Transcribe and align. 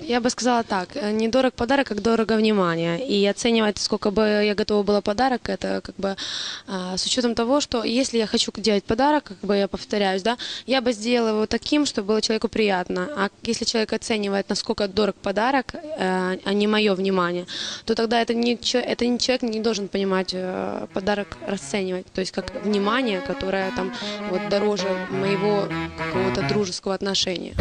Я 0.00 0.20
бы 0.20 0.30
сказала 0.30 0.62
так, 0.62 0.88
э, 0.94 1.12
не 1.12 1.28
дорог 1.28 1.54
подарок, 1.54 1.86
как 1.86 2.02
дорого 2.02 2.36
внимание. 2.36 2.98
И 3.06 3.26
оценивать, 3.26 3.78
сколько 3.78 4.10
бы 4.10 4.22
я 4.44 4.54
готова 4.54 4.82
была 4.82 5.00
подарок, 5.00 5.48
это 5.48 5.80
как 5.82 5.94
бы 5.96 6.16
а, 6.66 6.96
с 6.96 7.06
учетом 7.06 7.34
того, 7.34 7.60
что 7.60 7.84
если 7.84 8.18
я 8.18 8.26
хочу 8.26 8.52
делать 8.56 8.84
подарок, 8.84 9.24
как 9.24 9.38
бы 9.38 9.56
я 9.56 9.68
повторяюсь, 9.68 10.22
да, 10.22 10.36
я 10.66 10.80
бы 10.80 10.92
сделала 10.92 11.28
его 11.28 11.46
таким, 11.46 11.86
чтобы 11.86 12.08
было 12.08 12.20
человеку 12.20 12.48
приятно. 12.48 13.08
А 13.16 13.28
если 13.42 13.64
человек 13.64 13.92
оценивает, 13.92 14.48
насколько 14.48 14.88
дорог 14.88 15.14
подарок, 15.14 15.74
э, 15.74 16.38
а 16.44 16.52
не 16.52 16.66
мое 16.66 16.94
внимание, 16.94 17.46
то 17.84 17.94
тогда 17.94 18.20
это 18.20 18.34
не, 18.34 18.58
это 18.74 19.06
не 19.06 19.18
человек 19.18 19.42
не 19.42 19.60
должен 19.60 19.88
понимать 19.88 20.30
э, 20.34 20.86
подарок 20.92 21.38
расценивать. 21.46 22.06
То 22.12 22.20
есть 22.20 22.32
как 22.32 22.64
внимание, 22.64 23.20
которое 23.20 23.70
там 23.76 23.92
вот 24.30 24.48
дороже 24.50 24.88
моего 25.10 25.68
какого-то 25.96 26.48
дружеского 26.48 26.94
отношения. 26.94 27.54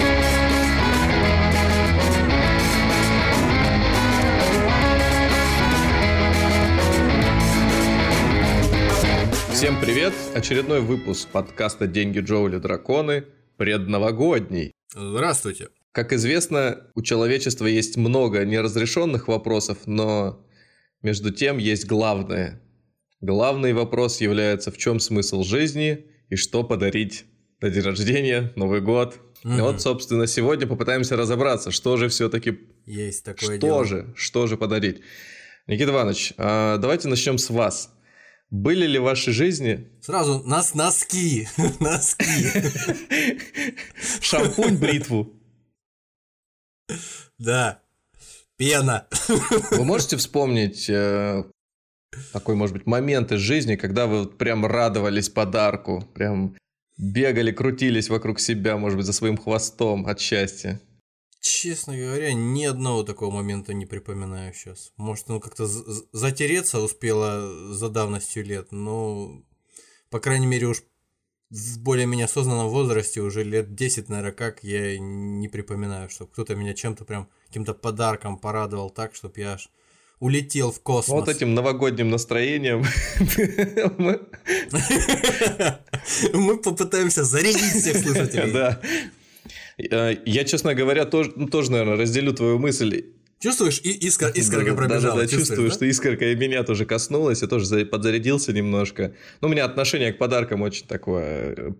Всем 9.61 9.79
привет! 9.79 10.13
Очередной 10.33 10.81
выпуск 10.81 11.27
подкаста 11.27 11.85
«Деньги, 11.85 12.17
Джоули, 12.17 12.57
драконы» 12.57 13.25
предновогодний. 13.57 14.73
Здравствуйте! 14.91 15.67
Как 15.91 16.13
известно, 16.13 16.87
у 16.95 17.03
человечества 17.03 17.67
есть 17.67 17.95
много 17.95 18.43
неразрешенных 18.43 19.27
вопросов, 19.27 19.77
но 19.85 20.43
между 21.03 21.29
тем 21.29 21.59
есть 21.59 21.85
главное. 21.85 22.59
Главный 23.19 23.73
вопрос 23.73 24.19
является 24.19 24.71
в 24.71 24.79
чем 24.79 24.99
смысл 24.99 25.43
жизни 25.43 26.07
и 26.29 26.35
что 26.35 26.63
подарить 26.63 27.25
на 27.61 27.69
день 27.69 27.83
рождения, 27.83 28.51
Новый 28.55 28.81
год. 28.81 29.19
Угу. 29.43 29.53
И 29.53 29.61
вот, 29.61 29.79
собственно, 29.79 30.25
сегодня 30.25 30.65
попытаемся 30.65 31.15
разобраться, 31.15 31.69
что 31.69 31.97
же 31.97 32.09
все-таки... 32.09 32.57
Есть 32.87 33.23
такое 33.25 33.57
что 33.57 33.67
дело. 33.67 33.85
же, 33.85 34.11
что 34.15 34.47
же 34.47 34.57
подарить. 34.57 35.01
Никита 35.67 35.91
Иванович, 35.91 36.33
а, 36.37 36.79
давайте 36.79 37.09
начнем 37.09 37.37
с 37.37 37.51
вас. 37.51 37.91
Были 38.51 38.85
ли 38.85 38.99
в 38.99 39.03
вашей 39.03 39.31
жизни... 39.31 39.87
Сразу 40.01 40.43
нас 40.43 40.73
носки, 40.73 41.47
носки. 41.79 42.51
Шампунь, 44.19 44.77
бритву. 44.77 45.33
Да, 47.39 47.81
пена. 48.57 49.07
Вы 49.71 49.85
можете 49.85 50.17
вспомнить 50.17 50.89
э, 50.89 51.45
такой, 52.33 52.55
может 52.55 52.75
быть, 52.75 52.85
момент 52.85 53.31
из 53.31 53.39
жизни, 53.39 53.77
когда 53.77 54.05
вы 54.05 54.27
прям 54.27 54.65
радовались 54.65 55.29
подарку, 55.29 56.03
прям 56.13 56.57
бегали, 56.97 57.51
крутились 57.53 58.09
вокруг 58.09 58.41
себя, 58.41 58.77
может 58.77 58.97
быть, 58.97 59.05
за 59.05 59.13
своим 59.13 59.37
хвостом 59.37 60.05
от 60.07 60.19
счастья? 60.19 60.81
Честно 61.41 61.97
говоря, 61.97 62.33
ни 62.33 62.63
одного 62.65 63.01
такого 63.01 63.31
момента 63.31 63.73
не 63.73 63.87
припоминаю 63.87 64.53
сейчас. 64.53 64.93
Может, 64.97 65.27
ну 65.27 65.39
как-то 65.39 65.65
затереться 65.65 66.79
успела 66.79 67.73
за 67.73 67.89
давностью 67.89 68.45
лет, 68.45 68.71
но, 68.71 69.43
по 70.11 70.19
крайней 70.19 70.45
мере, 70.45 70.67
уж 70.67 70.83
в 71.49 71.79
более-менее 71.79 72.25
осознанном 72.25 72.69
возрасте, 72.69 73.21
уже 73.21 73.43
лет 73.43 73.73
10, 73.73 74.07
наверное, 74.09 74.33
как, 74.33 74.63
я 74.63 74.99
не 74.99 75.47
припоминаю, 75.47 76.11
что 76.11 76.27
кто-то 76.27 76.53
меня 76.53 76.75
чем-то 76.75 77.05
прям, 77.05 77.27
каким-то 77.47 77.73
подарком 77.73 78.37
порадовал 78.37 78.91
так, 78.91 79.15
чтобы 79.15 79.41
я 79.41 79.53
аж 79.53 79.71
улетел 80.19 80.71
в 80.71 80.79
космос. 80.81 81.25
Вот 81.25 81.27
этим 81.27 81.55
новогодним 81.55 82.09
настроением 82.09 82.85
мы 86.33 86.57
попытаемся 86.57 87.23
зарядить 87.23 87.81
всех 87.81 87.97
слушателей. 87.97 88.53
Да. 88.53 88.79
Э, 89.89 90.15
я, 90.25 90.43
честно 90.43 90.75
говоря, 90.75 91.05
тоже, 91.05 91.31
ну, 91.35 91.47
тоже, 91.47 91.71
наверное, 91.71 91.97
разделю 91.97 92.33
твою 92.33 92.59
мысль. 92.59 93.05
Чувствуешь, 93.39 93.81
и 93.83 93.89
искра, 94.07 94.29
искорка 94.29 94.75
пробежала? 94.75 95.15
Да, 95.15 95.21
да, 95.21 95.27
да 95.27 95.27
чувствую, 95.27 95.69
да? 95.69 95.73
что 95.73 95.85
искорка 95.85 96.31
и 96.31 96.35
меня 96.35 96.63
тоже 96.63 96.85
коснулась, 96.85 97.41
я 97.41 97.47
тоже 97.47 97.85
подзарядился 97.85 98.53
немножко. 98.53 99.15
Ну, 99.41 99.47
у 99.47 99.51
меня 99.51 99.65
отношение 99.65 100.13
к 100.13 100.19
подаркам 100.19 100.61
очень 100.61 100.85
такое 100.85 101.55
э, 101.57 101.71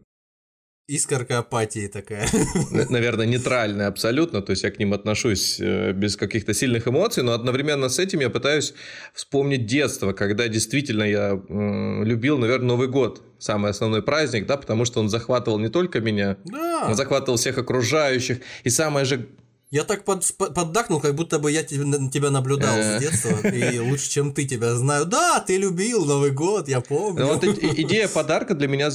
Искорка 0.92 1.38
апатии 1.38 1.88
такая. 1.88 2.28
Наверное, 2.90 3.26
нейтральная 3.26 3.88
абсолютно, 3.88 4.42
то 4.42 4.52
есть 4.52 4.64
я 4.64 4.72
к 4.72 4.78
ним 4.78 4.94
отношусь 4.94 5.58
э, 5.58 5.94
без 5.94 6.18
каких-то 6.18 6.54
сильных 6.54 6.86
эмоций, 6.86 7.24
но 7.24 7.32
одновременно 7.32 7.88
с 7.88 7.98
этим 7.98 8.20
я 8.20 8.30
пытаюсь 8.30 8.74
вспомнить 9.14 9.66
детство, 9.66 10.12
когда 10.12 10.50
действительно 10.50 11.04
я 11.04 11.42
любил, 11.48 12.38
наверное, 12.38 12.68
Новый 12.68 12.90
год, 12.90 13.24
самый 13.40 13.72
основной 13.72 14.04
праздник, 14.04 14.46
да, 14.48 14.58
потому 14.58 14.84
что 14.84 15.00
он 15.00 15.08
захватывал 15.08 15.60
не 15.60 15.70
только 15.70 16.02
меня, 16.02 16.36
да. 16.44 16.88
он 16.90 16.96
захватывал 16.96 17.38
всех 17.38 17.58
окружающих, 17.58 18.40
и 18.66 18.70
самое 18.70 19.06
же 19.06 19.30
я 19.72 19.86
так 19.86 20.04
под, 20.04 20.26
поддакнул, 20.38 21.00
как 21.00 21.16
будто 21.16 21.40
бы 21.40 21.50
я 21.50 21.64
тебя 21.64 22.30
наблюдал 22.30 22.76
с 22.76 22.98
э. 22.98 23.00
детства, 23.00 23.48
и 23.48 23.80
лучше, 23.80 24.10
чем 24.10 24.34
ты 24.34 24.44
тебя 24.46 24.76
знаю. 24.76 25.06
Да, 25.06 25.40
ты 25.40 25.56
любил 25.56 26.06
Новый 26.06 26.32
год, 26.32 26.68
я 26.68 26.82
помню. 26.82 27.26
Вот 27.26 27.44
идея 27.46 28.10
подарка 28.10 28.54
для 28.54 28.68
меня 28.68 28.90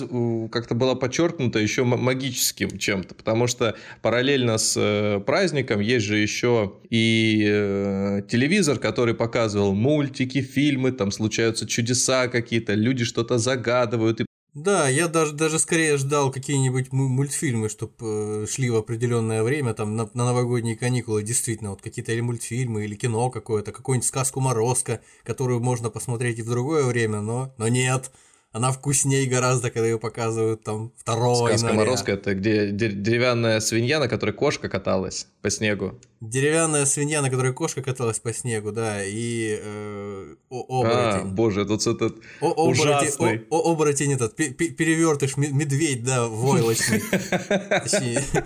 как-то 0.53 0.75
была 0.75 0.94
подчеркнута 0.94 1.60
еще 1.60 1.84
магическим 1.84 2.76
чем-то, 2.76 3.14
потому 3.14 3.47
что 3.47 3.75
параллельно 4.03 4.59
с 4.59 4.75
э, 4.76 5.20
праздником 5.20 5.81
есть 5.81 6.04
же 6.04 6.19
еще 6.19 6.75
и 6.91 7.43
э, 7.48 8.22
телевизор, 8.28 8.78
который 8.78 9.14
показывал 9.14 9.75
мультики, 9.75 10.43
фильмы, 10.43 10.93
там 10.93 11.10
случаются 11.10 11.66
чудеса 11.66 12.28
какие-то, 12.28 12.75
люди 12.75 13.04
что-то 13.04 13.38
загадывают, 13.38 14.20
и 14.20 14.25
да, 14.56 14.89
я 14.89 15.06
даже, 15.06 15.34
даже 15.34 15.59
скорее 15.59 15.99
ждал 15.99 16.33
какие-нибудь 16.33 16.91
мультфильмы, 16.91 17.69
чтобы 17.69 17.93
э, 18.00 18.47
шли 18.49 18.71
в 18.71 18.77
определенное 18.77 19.43
время, 19.43 19.75
там, 19.75 19.97
на, 19.97 20.09
на 20.15 20.25
новогодние 20.25 20.77
каникулы, 20.77 21.22
действительно, 21.22 21.71
вот 21.71 21.83
какие-то 21.83 22.12
или 22.12 22.22
мультфильмы, 22.22 22.87
или 22.87 22.94
кино 22.94 23.28
какое-то, 23.28 23.71
какую-нибудь 23.71 24.09
сказку 24.09 24.41
Морозко, 24.41 25.03
которую 25.25 25.61
можно 25.61 25.91
посмотреть 25.91 26.39
и 26.39 26.43
в 26.43 26.49
другое 26.49 26.84
время, 26.84 27.21
но, 27.21 27.53
но 27.59 27.69
нет, 27.69 28.11
она 28.56 28.72
вкуснее 28.72 29.27
гораздо, 29.27 29.71
когда 29.71 29.87
ее 29.87 29.99
показывают 29.99 30.62
там 30.62 30.91
2 31.05 31.34
Сказка 31.34 31.55
января. 31.56 31.75
Морозко 31.75 32.12
это 32.12 32.34
где 32.34 32.71
деревянная 32.71 33.61
свинья, 33.61 34.00
на 34.00 34.09
которой 34.09 34.33
кошка 34.33 34.71
каталась 34.71 35.28
по 35.43 35.50
снегу. 35.50 36.00
Деревянная 36.22 36.87
свинья, 36.87 37.21
на 37.21 37.28
которой 37.28 37.53
кошка 37.53 37.83
каталась 37.83 38.19
по 38.19 38.33
снегу, 38.33 38.72
да, 38.72 39.05
и 39.05 39.61
э, 39.62 40.37
оборотень. 40.49 41.21
А, 41.21 41.25
боже, 41.27 41.67
тут 41.67 41.87
этот 41.87 42.17
о, 42.41 42.53
оборотень, 42.53 42.71
ужасный. 42.71 43.47
О, 43.50 43.59
о, 43.59 43.72
оборотень 43.72 44.15
этот, 44.15 44.37
перевертыш, 44.37 45.37
медведь, 45.37 46.03
да, 46.03 46.27
войлочный. 46.27 47.03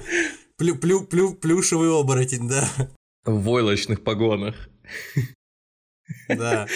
Плю, 0.56 0.74
плю, 0.74 1.04
плю, 1.04 1.34
плюшевый 1.34 1.88
оборотень, 1.88 2.48
да. 2.48 2.68
В 3.24 3.44
войлочных 3.44 4.02
погонах. 4.02 4.56
Да. 6.28 6.66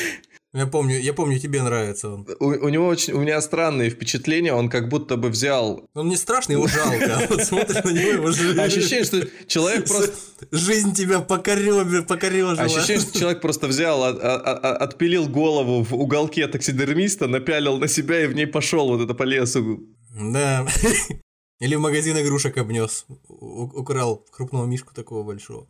Я 0.54 0.69
помню, 0.69 1.00
я 1.00 1.12
помню, 1.12 1.41
тебе 1.41 1.62
нравится 1.62 2.10
он. 2.10 2.28
У, 2.38 2.47
у 2.47 2.69
него 2.69 2.87
очень, 2.87 3.12
у 3.12 3.19
меня 3.19 3.41
странные 3.41 3.91
впечатления, 3.91 4.54
он 4.54 4.69
как 4.69 4.88
будто 4.88 5.16
бы 5.16 5.28
взял... 5.28 5.84
Он 5.94 6.09
не 6.09 6.16
страшный, 6.16 6.53
его 6.53 6.69
жалко, 6.69 7.16
а 7.16 7.26
вот 7.28 7.42
смотришь 7.42 7.82
на 7.82 7.91
него, 7.91 8.10
его 8.10 8.31
же... 8.31 8.60
Ощущение, 8.62 9.04
что 9.04 9.28
человек 9.48 9.88
просто... 9.88 10.15
Жизнь 10.53 10.94
тебя 10.94 11.20
покорежила. 11.20 12.03
покорежила. 12.03 12.53
Ощущение, 12.53 13.00
что 13.00 13.19
человек 13.19 13.41
просто 13.41 13.66
взял, 13.66 14.04
от, 14.04 14.22
от, 14.22 14.65
отпилил 14.65 15.26
голову 15.26 15.82
в 15.82 15.92
уголке 15.92 16.47
таксидермиста, 16.47 17.26
напялил 17.26 17.78
на 17.78 17.88
себя 17.88 18.22
и 18.22 18.28
в 18.28 18.34
ней 18.34 18.47
пошел 18.47 18.86
вот 18.86 19.00
это 19.00 19.12
по 19.12 19.25
лесу. 19.25 19.81
Да. 20.15 20.65
Или 21.59 21.75
в 21.75 21.81
магазин 21.81 22.16
игрушек 22.16 22.59
обнес, 22.59 23.06
украл 23.28 24.25
крупного 24.31 24.66
мишку 24.66 24.94
такого 24.94 25.25
большого. 25.25 25.66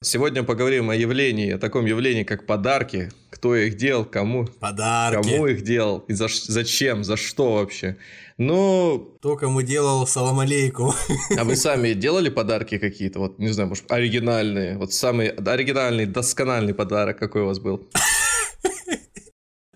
Сегодня 0.00 0.44
поговорим 0.44 0.90
о 0.90 0.94
явлении, 0.94 1.50
о 1.50 1.58
таком 1.58 1.84
явлении, 1.84 2.22
как 2.22 2.46
подарки. 2.46 3.10
Кто 3.30 3.56
их 3.56 3.76
делал, 3.76 4.04
кому? 4.04 4.46
Подарки. 4.46 5.28
Кому 5.28 5.48
их 5.48 5.62
делал 5.64 6.04
и 6.06 6.12
за, 6.12 6.28
зачем, 6.28 7.02
за 7.02 7.16
что 7.16 7.54
вообще. 7.54 7.96
Ну... 8.36 9.16
Кто 9.18 9.36
кому 9.36 9.60
делал 9.62 10.06
салам 10.06 10.38
алейкум. 10.38 10.94
А 11.36 11.42
вы 11.42 11.56
сами 11.56 11.94
делали 11.94 12.28
подарки 12.28 12.78
какие-то? 12.78 13.18
Вот, 13.18 13.40
не 13.40 13.48
знаю, 13.48 13.70
может, 13.70 13.90
оригинальные? 13.90 14.78
Вот 14.78 14.92
самый 14.92 15.30
оригинальный, 15.30 16.06
доскональный 16.06 16.74
подарок 16.74 17.18
какой 17.18 17.42
у 17.42 17.46
вас 17.46 17.58
был? 17.58 17.90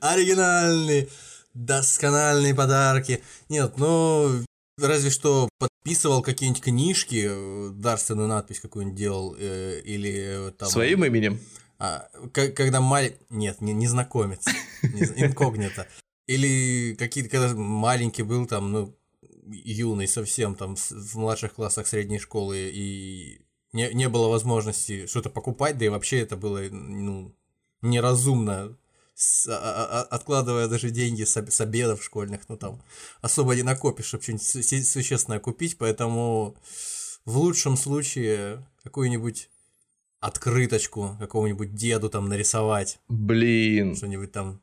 Оригинальный, 0.00 1.08
доскональные 1.52 2.54
подарки. 2.54 3.24
Нет, 3.48 3.72
ну, 3.76 4.44
разве 4.82 5.10
что 5.10 5.48
подписывал 5.58 6.22
какие-нибудь 6.22 6.62
книжки, 6.62 7.26
э, 7.28 7.70
дарственную 7.70 8.28
надпись 8.28 8.60
какую-нибудь 8.60 8.98
делал, 8.98 9.36
э, 9.38 9.80
или 9.84 10.48
э, 10.48 10.50
там... 10.52 10.68
Своим 10.68 11.04
именем? 11.04 11.40
А, 11.78 12.08
когда 12.32 12.80
маль... 12.80 13.16
Нет, 13.30 13.60
не, 13.60 13.72
незнакомец, 13.72 14.44
инкогнито. 14.82 15.88
Или 16.26 16.94
какие-то, 16.98 17.30
когда 17.30 17.54
маленький 17.54 18.22
был 18.22 18.46
там, 18.46 18.70
ну, 18.70 18.96
юный 19.46 20.06
совсем, 20.06 20.54
там, 20.54 20.76
в 20.76 21.14
младших 21.16 21.54
классах 21.54 21.86
средней 21.86 22.18
школы, 22.18 22.70
и 22.72 23.40
не, 23.72 23.92
не 23.92 24.08
было 24.08 24.28
возможности 24.28 25.06
что-то 25.06 25.30
покупать, 25.30 25.78
да 25.78 25.86
и 25.86 25.88
вообще 25.88 26.20
это 26.20 26.36
было, 26.36 26.60
ну, 26.70 27.34
неразумно 27.80 28.76
с, 29.14 29.46
а, 29.48 29.52
а, 29.52 30.00
а, 30.00 30.02
откладывая 30.02 30.68
даже 30.68 30.90
деньги 30.90 31.24
с, 31.24 31.36
с 31.36 31.60
обедов 31.60 32.02
школьных, 32.02 32.48
ну 32.48 32.56
там 32.56 32.82
особо 33.20 33.54
не 33.54 33.62
накопишь, 33.62 34.06
чтобы 34.06 34.22
что-нибудь 34.22 34.86
существенное 34.86 35.40
купить, 35.40 35.78
поэтому 35.78 36.56
в 37.24 37.38
лучшем 37.38 37.76
случае 37.76 38.66
какую-нибудь 38.82 39.48
открыточку 40.20 41.16
какому-нибудь 41.18 41.74
деду 41.74 42.08
там 42.08 42.28
нарисовать. 42.28 43.00
Блин. 43.08 43.96
Что-нибудь 43.96 44.32
там 44.32 44.60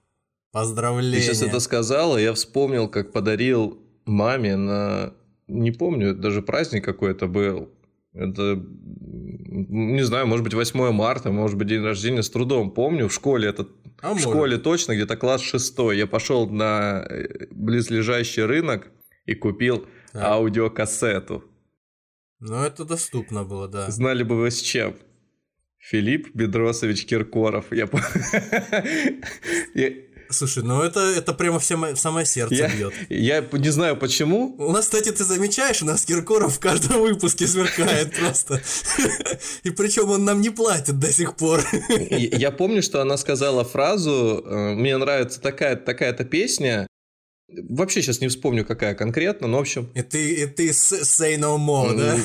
поздравления. 0.51 1.17
Ты 1.17 1.21
сейчас 1.21 1.41
это 1.41 1.59
сказала, 1.59 2.17
я 2.17 2.33
вспомнил, 2.33 2.87
как 2.87 3.11
подарил 3.11 3.77
маме 4.05 4.55
на... 4.55 5.13
Не 5.47 5.71
помню, 5.71 6.15
даже 6.15 6.41
праздник 6.41 6.85
какой-то 6.85 7.27
был. 7.27 7.69
Это, 8.19 8.61
не 9.47 10.03
знаю, 10.03 10.27
может 10.27 10.43
быть, 10.43 10.53
8 10.53 10.91
марта, 10.91 11.31
может 11.31 11.57
быть, 11.57 11.69
день 11.69 11.81
рождения, 11.81 12.21
с 12.21 12.29
трудом 12.29 12.71
помню. 12.71 13.07
В 13.07 13.13
школе 13.13 13.47
это... 13.47 13.65
А 14.01 14.09
в 14.09 14.13
может. 14.13 14.29
школе 14.29 14.57
точно, 14.57 14.93
где-то 14.93 15.15
класс 15.15 15.41
6. 15.41 15.77
Я 15.93 16.05
пошел 16.05 16.49
на 16.49 17.05
э, 17.09 17.47
близлежащий 17.51 18.43
рынок 18.43 18.91
и 19.25 19.35
купил 19.35 19.85
Так. 20.11 20.23
аудиокассету. 20.23 21.45
Ну, 22.41 22.55
это 22.55 22.83
доступно 22.83 23.45
было, 23.45 23.69
да. 23.69 23.89
Знали 23.89 24.23
бы 24.23 24.35
вы 24.35 24.51
с 24.51 24.61
чем? 24.61 24.95
Филипп 25.77 26.35
Бедросович 26.35 27.05
Киркоров. 27.05 27.71
Я... 27.71 27.87
Слушай, 30.31 30.63
ну 30.63 30.81
это, 30.83 30.99
это 30.99 31.33
прямо 31.33 31.59
в, 31.59 31.63
само- 31.63 31.93
в 31.95 31.99
самое 31.99 32.25
сердце 32.25 32.53
Я, 32.55 32.67
бьет. 32.69 32.93
я 33.09 33.43
не 33.51 33.69
знаю 33.69 33.97
почему. 33.97 34.55
У 34.59 34.71
нас, 34.71 34.85
кстати, 34.85 35.11
ты 35.11 35.23
замечаешь, 35.23 35.81
у 35.81 35.85
нас 35.85 36.05
Киркоров 36.05 36.55
в 36.55 36.59
каждом 36.59 37.01
выпуске 37.01 37.47
сверкает 37.47 38.13
просто. 38.15 38.61
И 39.63 39.71
причем 39.71 40.09
он 40.11 40.25
нам 40.25 40.41
не 40.41 40.51
платит 40.51 40.99
до 40.99 41.11
сих 41.11 41.35
пор. 41.35 41.61
Я 42.09 42.51
помню, 42.51 42.83
что 42.83 43.01
она 43.01 43.17
сказала 43.17 43.63
фразу 43.65 44.43
э, 44.45 44.73
«Мне 44.75 44.97
нравится 44.97 45.41
такая- 45.41 45.75
такая-то 45.75 46.25
песня». 46.25 46.87
Вообще 47.51 48.01
сейчас 48.01 48.21
не 48.21 48.27
вспомню, 48.27 48.63
какая 48.63 48.93
конкретно, 48.93 49.47
но 49.47 49.57
в 49.57 49.61
общем... 49.61 49.89
И 49.95 50.01
ты, 50.03 50.33
и 50.33 50.45
ты 50.45 50.69
say 50.69 51.35
no 51.37 51.57
more, 51.57 51.97
да? 51.97 52.15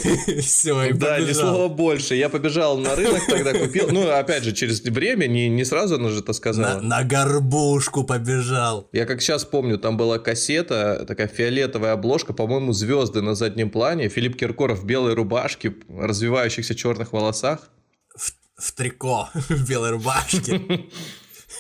Все, 0.43 0.85
и 0.85 0.93
да, 0.93 1.19
ни 1.19 1.33
слова 1.33 1.69
больше. 1.69 2.15
Я 2.15 2.29
побежал 2.29 2.77
на 2.77 2.95
рынок 2.95 3.23
тогда, 3.27 3.53
купил. 3.55 3.89
Ну, 3.91 4.11
опять 4.11 4.45
же, 4.45 4.53
через 4.53 4.83
время, 4.83 5.27
не, 5.27 5.49
не 5.49 5.65
сразу 5.65 5.95
она 5.95 6.11
же 6.11 6.19
это 6.19 6.29
На, 6.29 6.35
сказала. 6.35 6.81
на 6.81 7.05
горбушку 7.05 8.05
побежал. 8.05 8.89
Я 8.93 9.07
как 9.07 9.23
сейчас 9.23 9.45
помню, 9.45 9.79
там 9.79 9.97
была 9.97 10.19
кассета, 10.19 11.05
такая 11.09 11.27
фиолетовая 11.27 11.93
обложка, 11.93 12.35
по-моему, 12.35 12.73
звезды 12.73 13.23
на 13.23 13.35
заднем 13.35 13.71
плане, 13.71 14.09
Филипп 14.09 14.37
Киркоров 14.37 14.81
в 14.81 14.85
белой 14.85 15.15
рубашке, 15.15 15.75
развивающихся 15.89 16.75
черных 16.75 17.13
волосах. 17.13 17.71
В, 18.15 18.33
в 18.57 18.73
трико, 18.73 19.31
в 19.35 19.69
белой 19.69 19.91
рубашке. 19.91 20.61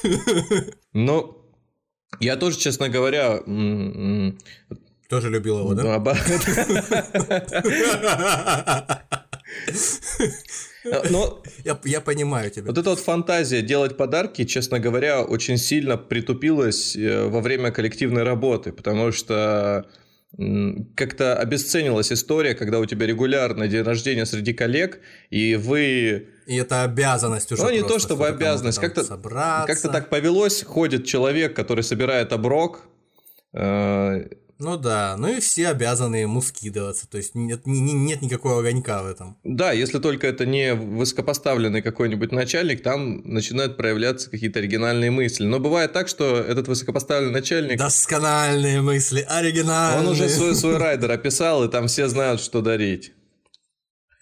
Но 0.93 1.44
я 2.20 2.37
тоже, 2.37 2.58
честно 2.58 2.88
говоря, 2.88 3.40
Тоже 5.08 5.31
любил 5.31 5.58
его, 5.61 5.75
да? 5.75 5.84
Но 11.11 11.43
Я, 11.64 11.78
я 11.84 12.00
понимаю 12.00 12.50
тебя. 12.50 12.66
вот 12.66 12.78
эта 12.78 12.90
вот 12.90 12.99
фантазия 12.99 13.62
делать 13.62 13.96
подарки, 13.96 14.44
честно 14.44 14.78
говоря, 14.78 15.22
очень 15.22 15.56
сильно 15.56 15.96
притупилась 15.96 16.94
э, 16.94 17.26
во 17.26 17.40
время 17.40 17.70
коллективной 17.70 18.22
работы, 18.22 18.72
потому 18.72 19.12
что 19.12 19.87
как-то 20.96 21.36
обесценилась 21.36 22.12
история, 22.12 22.54
когда 22.54 22.81
у 22.81 22.86
тебя 22.86 23.06
регулярно 23.06 23.69
день 23.69 23.82
рождения 23.82 24.26
среди 24.26 24.52
коллег, 24.52 25.00
и 25.31 25.54
вы... 25.54 26.28
И 26.46 26.56
это 26.56 26.82
обязанность 26.82 27.52
уже 27.52 27.62
Ну, 27.62 27.70
не 27.70 27.82
то 27.82 27.98
чтобы 27.98 28.26
обязанность, 28.26 28.78
как-то-. 28.78 29.04
Как-то 29.66 29.88
так 29.88 30.10
повелось, 30.10 30.62
ходит 30.62 31.06
человек, 31.06 31.54
который 31.54 31.84
собирает 31.84 32.32
оброк, 32.32 32.82
э, 33.52 34.26
Ну 34.58 34.76
да, 34.76 35.16
ну 35.18 35.28
и 35.28 35.40
все 35.40 35.68
обязаны 35.68 36.16
ему 36.16 36.40
скидываться, 36.40 37.08
то 37.08 37.16
есть 37.18 37.34
нет, 37.34 37.66
ни- 37.66 37.90
нет 37.90 38.22
никакого 38.22 38.60
огонька 38.60 39.02
в 39.02 39.06
этом. 39.06 39.36
Да, 39.42 39.72
если 39.72 39.98
только 39.98 40.28
это 40.28 40.46
не 40.46 40.74
высокопоставленный 40.74 41.82
какой-нибудь 41.82 42.30
начальник, 42.30 42.82
там 42.82 43.22
начинают 43.24 43.76
проявляться 43.76 44.30
какие-то 44.30 44.60
оригинальные 44.60 45.10
мысли. 45.10 45.44
Но 45.44 45.58
бывает 45.58 45.92
так, 45.92 46.06
что 46.08 46.36
этот 46.38 46.68
высокопоставленный 46.68 47.32
начальник, 47.32 47.78
Доскональные 47.78 48.80
мысли, 48.80 49.26
оригинальные. 49.28 50.00
он 50.06 50.12
уже 50.12 50.28
свой, 50.28 50.54
свой 50.54 50.76
райдер 50.76 51.10
описал, 51.10 51.64
и 51.64 51.68
там 51.68 51.88
все 51.88 52.06
знают, 52.08 52.40
что 52.40 52.60
дарить. 52.60 53.12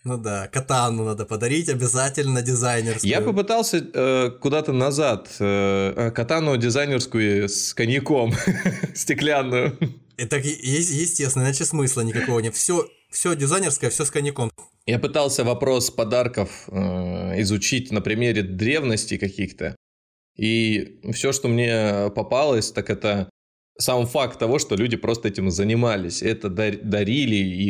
Ну 0.04 0.16
да, 0.16 0.48
катану 0.48 1.04
надо 1.04 1.24
подарить 1.26 1.68
обязательно 1.68 2.42
дизайнерскую. 2.42 3.08
Я 3.08 3.20
попытался 3.20 3.76
э, 3.94 4.30
куда-то 4.40 4.72
назад 4.72 5.28
э, 5.38 5.92
э, 5.96 6.10
катану 6.10 6.56
дизайнерскую 6.56 7.48
с 7.48 7.72
коньяком 7.72 8.32
стеклянную. 8.94 9.78
Е- 10.18 11.00
естественно, 11.02 11.44
иначе 11.44 11.64
смысла 11.64 12.02
никакого 12.02 12.40
нет. 12.40 12.54
Все, 12.54 12.86
все 13.10 13.34
дизайнерское, 13.34 13.90
все 13.90 14.04
с 14.04 14.10
коньяком. 14.10 14.50
Я 14.86 14.98
пытался 14.98 15.44
вопрос 15.44 15.90
подарков 15.90 16.68
э, 16.68 17.40
изучить 17.42 17.92
на 17.92 18.00
примере 18.00 18.42
древности 18.42 19.16
каких-то. 19.16 19.76
И 20.36 21.00
все, 21.12 21.32
что 21.32 21.48
мне 21.48 22.10
попалось, 22.14 22.72
так 22.72 22.90
это 22.90 23.28
сам 23.78 24.06
факт 24.06 24.38
того, 24.38 24.58
что 24.58 24.76
люди 24.76 24.96
просто 24.96 25.28
этим 25.28 25.50
занимались. 25.50 26.22
Это 26.22 26.48
дар- 26.48 26.78
дарили. 26.82 27.36
И 27.36 27.68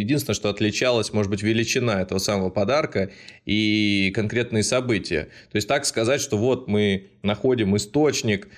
единственное, 0.00 0.34
что 0.34 0.48
отличалось, 0.50 1.12
может 1.12 1.30
быть, 1.30 1.42
величина 1.42 2.00
этого 2.02 2.18
самого 2.18 2.50
подарка 2.50 3.10
и 3.44 4.12
конкретные 4.14 4.62
события. 4.62 5.28
То 5.50 5.56
есть 5.56 5.68
так 5.68 5.84
сказать, 5.84 6.20
что 6.20 6.38
вот 6.38 6.68
мы 6.68 7.10
находим 7.22 7.76
источник, 7.76 8.48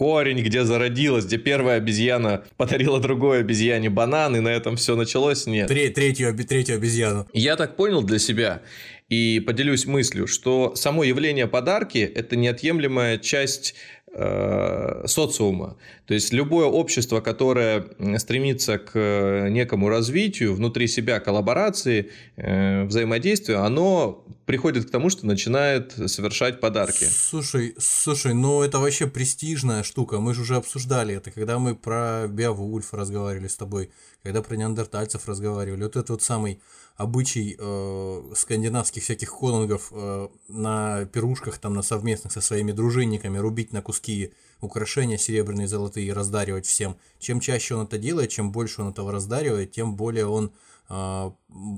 корень, 0.00 0.40
где 0.40 0.64
зародилась, 0.64 1.26
где 1.26 1.36
первая 1.36 1.76
обезьяна 1.76 2.42
подарила 2.56 3.00
другой 3.00 3.40
обезьяне 3.40 3.90
банан, 3.90 4.34
и 4.34 4.40
на 4.40 4.48
этом 4.48 4.76
все 4.76 4.96
началось, 4.96 5.46
нет. 5.46 5.68
Тре- 5.68 5.90
третью, 5.90 6.34
третью 6.34 6.76
обезьяну. 6.76 7.28
Я 7.34 7.56
так 7.56 7.76
понял 7.76 8.02
для 8.02 8.18
себя 8.18 8.62
и 9.10 9.42
поделюсь 9.46 9.84
мыслью, 9.84 10.26
что 10.26 10.74
само 10.74 11.04
явление 11.04 11.46
подарки– 11.46 11.98
это 12.14 12.34
неотъемлемая 12.36 13.18
часть 13.18 13.74
социума. 14.12 15.76
То 16.06 16.14
есть 16.14 16.32
любое 16.32 16.66
общество, 16.66 17.20
которое 17.20 17.86
стремится 18.18 18.78
к 18.78 18.90
э, 18.94 19.48
некому 19.50 19.88
развитию, 19.88 20.54
внутри 20.54 20.88
себя 20.88 21.20
коллаборации, 21.20 22.10
э, 22.36 22.84
взаимодействия, 22.86 23.56
оно 23.56 24.24
приходит 24.46 24.86
к 24.86 24.90
тому, 24.90 25.10
что 25.10 25.26
начинает 25.26 25.92
совершать 26.10 26.58
подарки. 26.58 27.04
Слушай, 27.04 27.76
слушай, 27.78 28.34
ну 28.34 28.62
это 28.62 28.80
вообще 28.80 29.06
престижная 29.06 29.84
штука. 29.84 30.18
Мы 30.18 30.34
же 30.34 30.40
уже 30.40 30.56
обсуждали 30.56 31.14
это, 31.14 31.30
когда 31.30 31.60
мы 31.60 31.76
про 31.76 32.26
Беовульфа 32.26 32.96
разговаривали 32.96 33.46
с 33.46 33.54
тобой, 33.54 33.90
когда 34.24 34.42
про 34.42 34.56
неандертальцев 34.56 35.28
разговаривали. 35.28 35.84
Вот 35.84 35.94
этот 35.94 36.10
вот 36.10 36.22
самый 36.22 36.60
обычай 37.00 37.56
э, 37.58 38.32
скандинавских 38.36 39.02
всяких 39.02 39.30
конунгов 39.30 39.88
э, 39.90 40.28
на 40.48 41.06
пирушках, 41.06 41.56
там 41.56 41.72
на 41.72 41.82
совместных 41.82 42.30
со 42.30 42.42
своими 42.42 42.72
дружинниками 42.72 43.38
рубить 43.38 43.72
на 43.72 43.80
куски 43.80 44.34
украшения 44.60 45.16
серебряные, 45.16 45.66
золотые 45.66 46.08
и 46.08 46.12
раздаривать 46.12 46.66
всем. 46.66 46.98
Чем 47.18 47.40
чаще 47.40 47.74
он 47.74 47.86
это 47.86 47.96
делает, 47.96 48.28
чем 48.28 48.52
больше 48.52 48.82
он 48.82 48.90
этого 48.90 49.12
раздаривает, 49.12 49.72
тем 49.72 49.96
более 49.96 50.26
он 50.26 50.52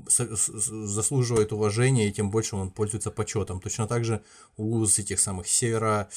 заслуживает 0.07 1.53
уважения, 1.53 2.07
и 2.07 2.11
тем 2.11 2.31
больше 2.31 2.55
он 2.55 2.71
пользуется 2.71 3.11
почетом. 3.11 3.61
Точно 3.61 3.87
так 3.87 4.05
же 4.05 4.23
у 4.57 4.83
этих 4.83 5.19
самых 5.19 5.47
северо 5.47 6.09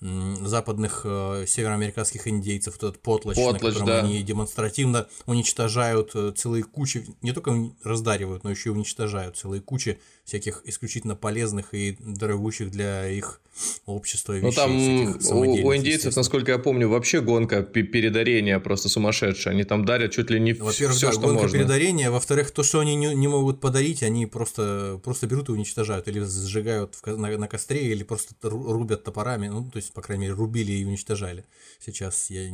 м, 0.00 0.46
западных 0.46 1.02
э, 1.04 1.46
североамериканских 1.48 2.28
индейцев, 2.28 2.74
вот 2.80 2.90
этот 2.90 3.02
потлач, 3.02 3.36
на 3.36 3.58
котором 3.58 3.86
да. 3.86 3.98
они 4.00 4.22
демонстративно 4.22 5.08
уничтожают 5.26 6.12
э, 6.14 6.32
целые 6.36 6.62
кучи, 6.62 7.04
не 7.22 7.32
только 7.32 7.72
раздаривают, 7.82 8.44
но 8.44 8.50
еще 8.50 8.70
и 8.70 8.72
уничтожают 8.72 9.36
целые 9.36 9.60
кучи 9.60 9.98
всяких 10.24 10.62
исключительно 10.64 11.16
полезных 11.16 11.74
и 11.74 11.96
дорогущих 12.00 12.70
для 12.70 13.08
их 13.08 13.40
общества 13.86 14.32
Ну 14.32 14.48
вещей. 14.48 14.56
там 14.56 14.78
всяких 15.16 15.32
у, 15.32 15.40
у 15.68 15.76
индейцев, 15.76 16.16
насколько 16.16 16.50
я 16.52 16.58
помню, 16.58 16.88
вообще 16.88 17.20
гонка 17.20 17.62
пе- 17.62 17.82
передарения 17.82 18.58
просто 18.58 18.88
сумасшедшая. 18.88 19.54
Они 19.54 19.64
там 19.64 19.84
дарят 19.84 20.12
чуть 20.12 20.30
ли 20.30 20.40
не 20.40 20.54
Во-первых, 20.54 20.96
все, 20.96 21.06
да, 21.06 21.12
что 21.12 21.20
гонка 21.20 21.42
можно. 21.42 21.58
передарения. 21.58 22.10
Во-вторых, 22.10 22.50
то, 22.50 22.62
что 22.62 22.80
они 22.80 22.96
не, 22.96 23.14
не 23.14 23.28
могут 23.28 23.60
подарить, 23.60 24.02
они 24.02 24.26
просто, 24.26 24.98
просто 25.04 25.26
берут 25.26 25.50
и 25.50 25.52
уничтожают. 25.52 26.08
Или 26.08 26.20
сжигают 26.24 26.94
в 27.00 27.06
на, 27.16 27.36
на 27.38 27.46
костре, 27.46 27.92
или 27.92 28.02
просто 28.02 28.34
ру- 28.42 28.72
рубят 28.72 29.04
топорами. 29.04 29.48
Ну, 29.48 29.70
то 29.70 29.76
есть, 29.76 29.92
по 29.92 30.00
крайней 30.02 30.22
мере, 30.22 30.34
рубили 30.34 30.72
и 30.72 30.84
уничтожали. 30.86 31.44
Сейчас 31.84 32.30
я 32.30 32.50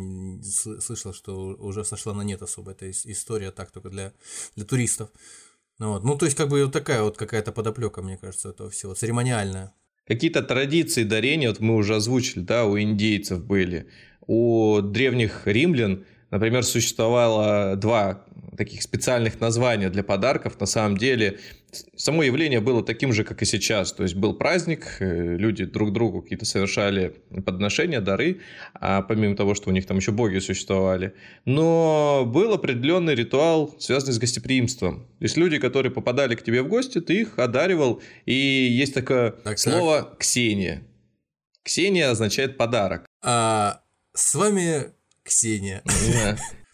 слышал, 0.81 1.15
что 1.15 1.57
уже 1.61 1.85
сошла 1.85 2.15
на 2.15 2.23
нет 2.23 2.43
особо 2.43 2.73
эта 2.73 2.87
ис- 2.87 3.03
история, 3.05 3.53
так 3.53 3.71
только 3.71 3.91
для, 3.91 4.13
для 4.57 4.65
туристов. 4.65 5.09
Вот. 5.81 6.05
ну, 6.05 6.17
то 6.17 6.27
есть, 6.27 6.37
как 6.37 6.49
бы 6.49 6.63
вот 6.63 6.73
такая 6.73 7.03
вот 7.03 7.17
какая-то 7.17 7.53
подоплека, 7.53 8.03
мне 8.03 8.19
кажется, 8.19 8.51
этого 8.51 8.71
всего, 8.71 8.95
церемониальная. 8.95 9.73
Какие-то 10.07 10.43
традиции 10.43 11.05
дарения, 11.05 11.49
вот 11.49 11.61
мы 11.61 11.75
уже 11.75 11.97
озвучили, 11.97 12.43
да, 12.43 12.67
у 12.67 12.79
индейцев 12.79 13.45
были. 13.45 13.89
У 14.27 14.81
древних 14.83 15.47
римлян 15.47 16.05
Например, 16.31 16.65
существовало 16.65 17.77
два 17.77 18.25
таких 18.57 18.83
специальных 18.83 19.41
названия 19.41 19.89
для 19.91 20.03
подарков. 20.03 20.61
На 20.61 20.67
самом 20.67 20.99
деле, 20.99 21.39
само 21.97 22.23
явление 22.23 22.61
было 22.61 22.85
таким 22.85 23.13
же, 23.13 23.25
как 23.25 23.43
и 23.43 23.45
сейчас. 23.45 23.93
То 23.93 24.03
есть 24.03 24.15
был 24.15 24.35
праздник, 24.35 24.97
э, 25.01 25.37
люди 25.37 25.65
друг 25.65 25.93
другу 25.93 26.23
какие-то 26.23 26.45
совершали 26.45 27.15
подношения, 27.45 28.01
дары, 28.01 28.41
а 28.75 29.03
помимо 29.03 29.35
того, 29.35 29.55
что 29.55 29.71
у 29.71 29.73
них 29.73 29.87
там 29.87 29.97
еще 29.97 30.13
боги 30.13 30.39
существовали. 30.39 31.15
Но 31.45 32.25
был 32.27 32.53
определенный 32.53 33.15
ритуал, 33.15 33.75
связанный 33.79 34.13
с 34.13 34.19
гостеприимством. 34.19 35.07
То 35.19 35.25
есть 35.25 35.37
люди, 35.37 35.59
которые 35.59 35.93
попадали 35.93 36.35
к 36.35 36.43
тебе 36.43 36.63
в 36.63 36.69
гости, 36.69 37.01
ты 37.01 37.23
их 37.23 37.39
одаривал. 37.39 38.03
И 38.27 38.35
есть 38.35 38.95
такое 38.95 39.31
так, 39.31 39.59
слово 39.59 40.03
так. 40.03 40.19
«Ксения». 40.19 40.83
Ксения 41.63 42.11
означает 42.11 42.57
подарок. 42.57 43.07
А, 43.23 43.83
с 44.15 44.35
вами 44.35 44.93
Ксения. 45.31 45.83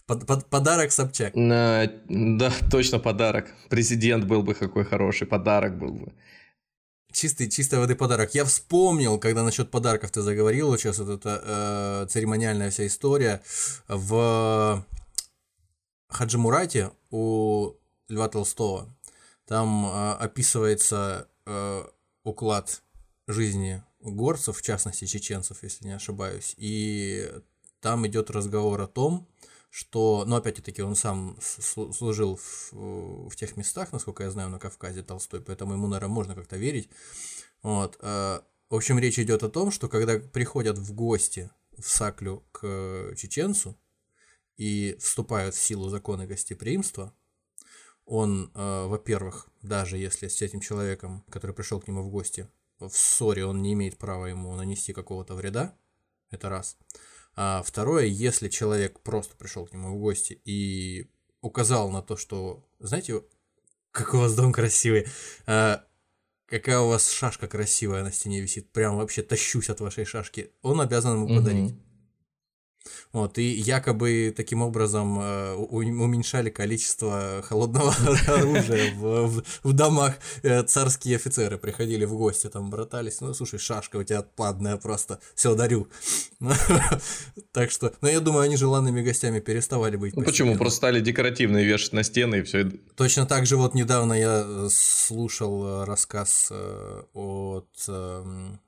Под, 0.07 0.25
под, 0.27 0.49
подарок 0.49 0.93
Собчак. 0.93 1.35
На, 1.35 1.91
да, 2.09 2.53
точно 2.71 3.01
подарок. 3.01 3.53
Президент 3.69 4.25
был 4.25 4.43
бы 4.43 4.55
какой 4.55 4.85
хороший, 4.85 5.27
подарок 5.27 5.79
был 5.79 5.93
бы. 5.93 6.13
Чистый, 7.13 7.51
чистой 7.51 7.81
воды 7.81 7.97
подарок. 7.97 8.35
Я 8.35 8.45
вспомнил, 8.45 9.19
когда 9.19 9.43
насчет 9.43 9.71
подарков 9.71 10.13
ты 10.13 10.21
заговорил, 10.21 10.69
вот 10.69 10.79
сейчас 10.79 10.99
вот 10.99 11.09
эта 11.09 11.43
э, 11.45 12.07
церемониальная 12.09 12.71
вся 12.71 12.87
история. 12.87 13.43
В 13.89 14.85
Хаджимурате 16.09 16.93
у 17.11 17.73
Льва 18.09 18.29
Толстого 18.29 18.95
там 19.47 19.87
э, 19.87 20.13
описывается 20.21 21.27
э, 21.47 21.85
уклад 22.23 22.83
жизни 23.27 23.83
горцев, 24.01 24.57
в 24.57 24.63
частности 24.63 25.07
чеченцев, 25.07 25.63
если 25.63 25.87
не 25.87 25.97
ошибаюсь. 25.97 26.55
И 26.59 27.29
там 27.81 28.07
идет 28.07 28.31
разговор 28.31 28.81
о 28.81 28.87
том, 28.87 29.29
что, 29.71 30.25
ну, 30.27 30.37
опять-таки, 30.37 30.83
он 30.83 30.97
сам 30.97 31.39
служил 31.41 32.37
в, 32.37 32.73
в 33.29 33.37
тех 33.37 33.57
местах, 33.57 33.93
насколько 33.93 34.23
я 34.23 34.31
знаю, 34.31 34.49
на 34.49 34.59
Кавказе 34.59 35.03
Толстой, 35.03 35.43
поэтому 35.43 35.75
ему, 35.75 35.87
наверное, 35.87 36.15
можно 36.15 36.35
как-то 36.35 36.57
верить. 36.57 36.89
Вот. 37.63 37.99
Э, 38.01 38.41
в 38.71 38.75
общем, 38.75 38.99
речь 38.99 39.19
идет 39.19 39.43
о 39.43 39.51
том, 39.51 39.71
что 39.71 39.89
когда 39.89 40.19
приходят 40.19 40.79
в 40.79 40.95
гости 40.95 41.51
в 41.77 41.89
Саклю 41.89 42.43
к 42.53 43.15
чеченцу 43.17 43.77
и 44.57 44.97
вступают 44.99 45.55
в 45.55 45.61
силу 45.61 45.89
законы 45.89 46.27
гостеприимства, 46.27 47.13
он, 48.07 48.51
э, 48.55 48.87
во-первых, 48.87 49.49
даже 49.63 49.99
если 49.99 50.29
с 50.29 50.41
этим 50.41 50.61
человеком, 50.61 51.23
который 51.29 51.55
пришел 51.55 51.81
к 51.81 51.89
нему 51.89 52.03
в 52.03 52.11
гости, 52.11 52.49
в 52.79 52.91
ссоре, 52.91 53.45
он 53.45 53.63
не 53.63 53.73
имеет 53.73 53.99
права 53.99 54.27
ему 54.27 54.55
нанести 54.55 54.93
какого-то 54.93 55.35
вреда, 55.35 55.77
это 56.31 56.49
раз. 56.49 56.79
А 57.37 57.63
второе, 57.63 58.07
если 58.07 58.49
человек 58.49 59.01
просто 59.01 59.37
пришел 59.37 59.67
к 59.67 59.73
нему 59.73 59.97
в 59.97 60.01
гости 60.01 60.41
и 60.45 61.11
указал 61.43 61.91
на 61.91 62.03
то, 62.03 62.17
что, 62.17 62.67
знаете, 62.79 63.23
какой 63.91 64.21
у 64.21 64.23
вас 64.23 64.35
дом 64.35 64.53
красивый, 64.53 65.07
а, 65.47 65.85
какая 66.47 66.79
у 66.81 66.89
вас 66.89 67.11
шашка 67.11 67.47
красивая 67.47 68.03
на 68.03 68.11
стене 68.11 68.41
висит, 68.41 68.71
прям 68.73 68.97
вообще 68.97 69.23
тащусь 69.23 69.69
от 69.69 69.81
вашей 69.81 70.05
шашки, 70.07 70.53
он 70.63 70.81
обязан 70.81 71.15
ему 71.15 71.29
подарить. 71.37 71.75
Вот, 73.13 73.39
и 73.39 73.43
якобы 73.43 74.33
таким 74.37 74.63
образом 74.63 75.19
э, 75.21 75.55
уменьшали 75.55 76.51
количество 76.51 77.43
холодного 77.45 77.95
оружия 78.27 78.95
в, 78.95 79.27
в, 79.27 79.45
в 79.63 79.73
домах. 79.73 80.15
Э, 80.43 80.63
царские 80.63 81.17
офицеры 81.17 81.59
приходили 81.59 82.05
в 82.05 82.15
гости, 82.17 82.49
там 82.49 82.71
братались. 82.71 83.21
Ну, 83.21 83.35
слушай, 83.35 83.59
шашка 83.59 83.97
у 83.97 84.03
тебя 84.03 84.21
отпадная 84.21 84.77
просто. 84.77 85.21
Все, 85.35 85.55
дарю. 85.55 85.89
Так 87.53 87.71
что, 87.71 87.93
ну, 88.03 88.09
я 88.09 88.21
думаю, 88.21 88.43
они 88.43 88.57
желанными 88.57 89.03
гостями 89.03 89.41
переставали 89.41 89.97
быть. 89.97 90.15
Ну, 90.15 90.23
почему? 90.23 90.57
Просто 90.57 90.77
стали 90.77 91.01
декоративные 91.01 91.65
вешать 91.65 91.93
на 91.95 92.03
стены 92.03 92.37
и 92.37 92.43
все. 92.43 92.71
Точно 92.97 93.27
так 93.27 93.47
же 93.47 93.57
вот 93.57 93.75
недавно 93.75 94.13
я 94.13 94.45
э, 94.47 94.69
слушал 94.71 95.85
рассказ 95.85 96.53
от 97.15 97.69
эм, 97.89 98.61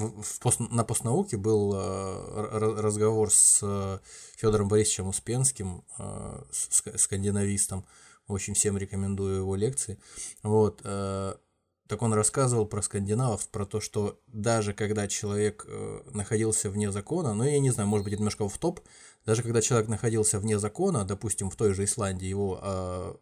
в 0.00 0.40
пост, 0.40 0.60
на 0.60 0.84
постнауке 0.84 1.36
был 1.36 1.74
э, 1.74 2.58
разговор 2.80 3.30
с 3.30 3.60
э, 3.62 3.98
Федором 4.36 4.68
Борисовичем 4.68 5.08
Успенским, 5.08 5.84
э, 5.98 6.42
скандинавистом. 6.50 7.86
Очень 8.26 8.54
всем 8.54 8.78
рекомендую 8.78 9.38
его 9.38 9.56
лекции. 9.56 9.98
Вот. 10.44 10.82
Так 10.82 12.02
он 12.02 12.14
рассказывал 12.14 12.64
про 12.64 12.80
скандинавов, 12.80 13.48
про 13.48 13.66
то, 13.66 13.80
что 13.80 14.20
даже 14.28 14.72
когда 14.72 15.08
человек 15.08 15.66
находился 16.12 16.70
вне 16.70 16.92
закона, 16.92 17.34
ну 17.34 17.42
я 17.42 17.58
не 17.58 17.70
знаю, 17.70 17.88
может 17.88 18.04
быть, 18.04 18.12
это 18.12 18.20
немножко 18.20 18.48
в 18.48 18.56
топ, 18.56 18.78
даже 19.26 19.42
когда 19.42 19.60
человек 19.60 19.88
находился 19.88 20.38
вне 20.38 20.60
закона, 20.60 21.04
допустим, 21.04 21.50
в 21.50 21.56
той 21.56 21.74
же 21.74 21.82
Исландии, 21.82 22.28
его 22.28 23.18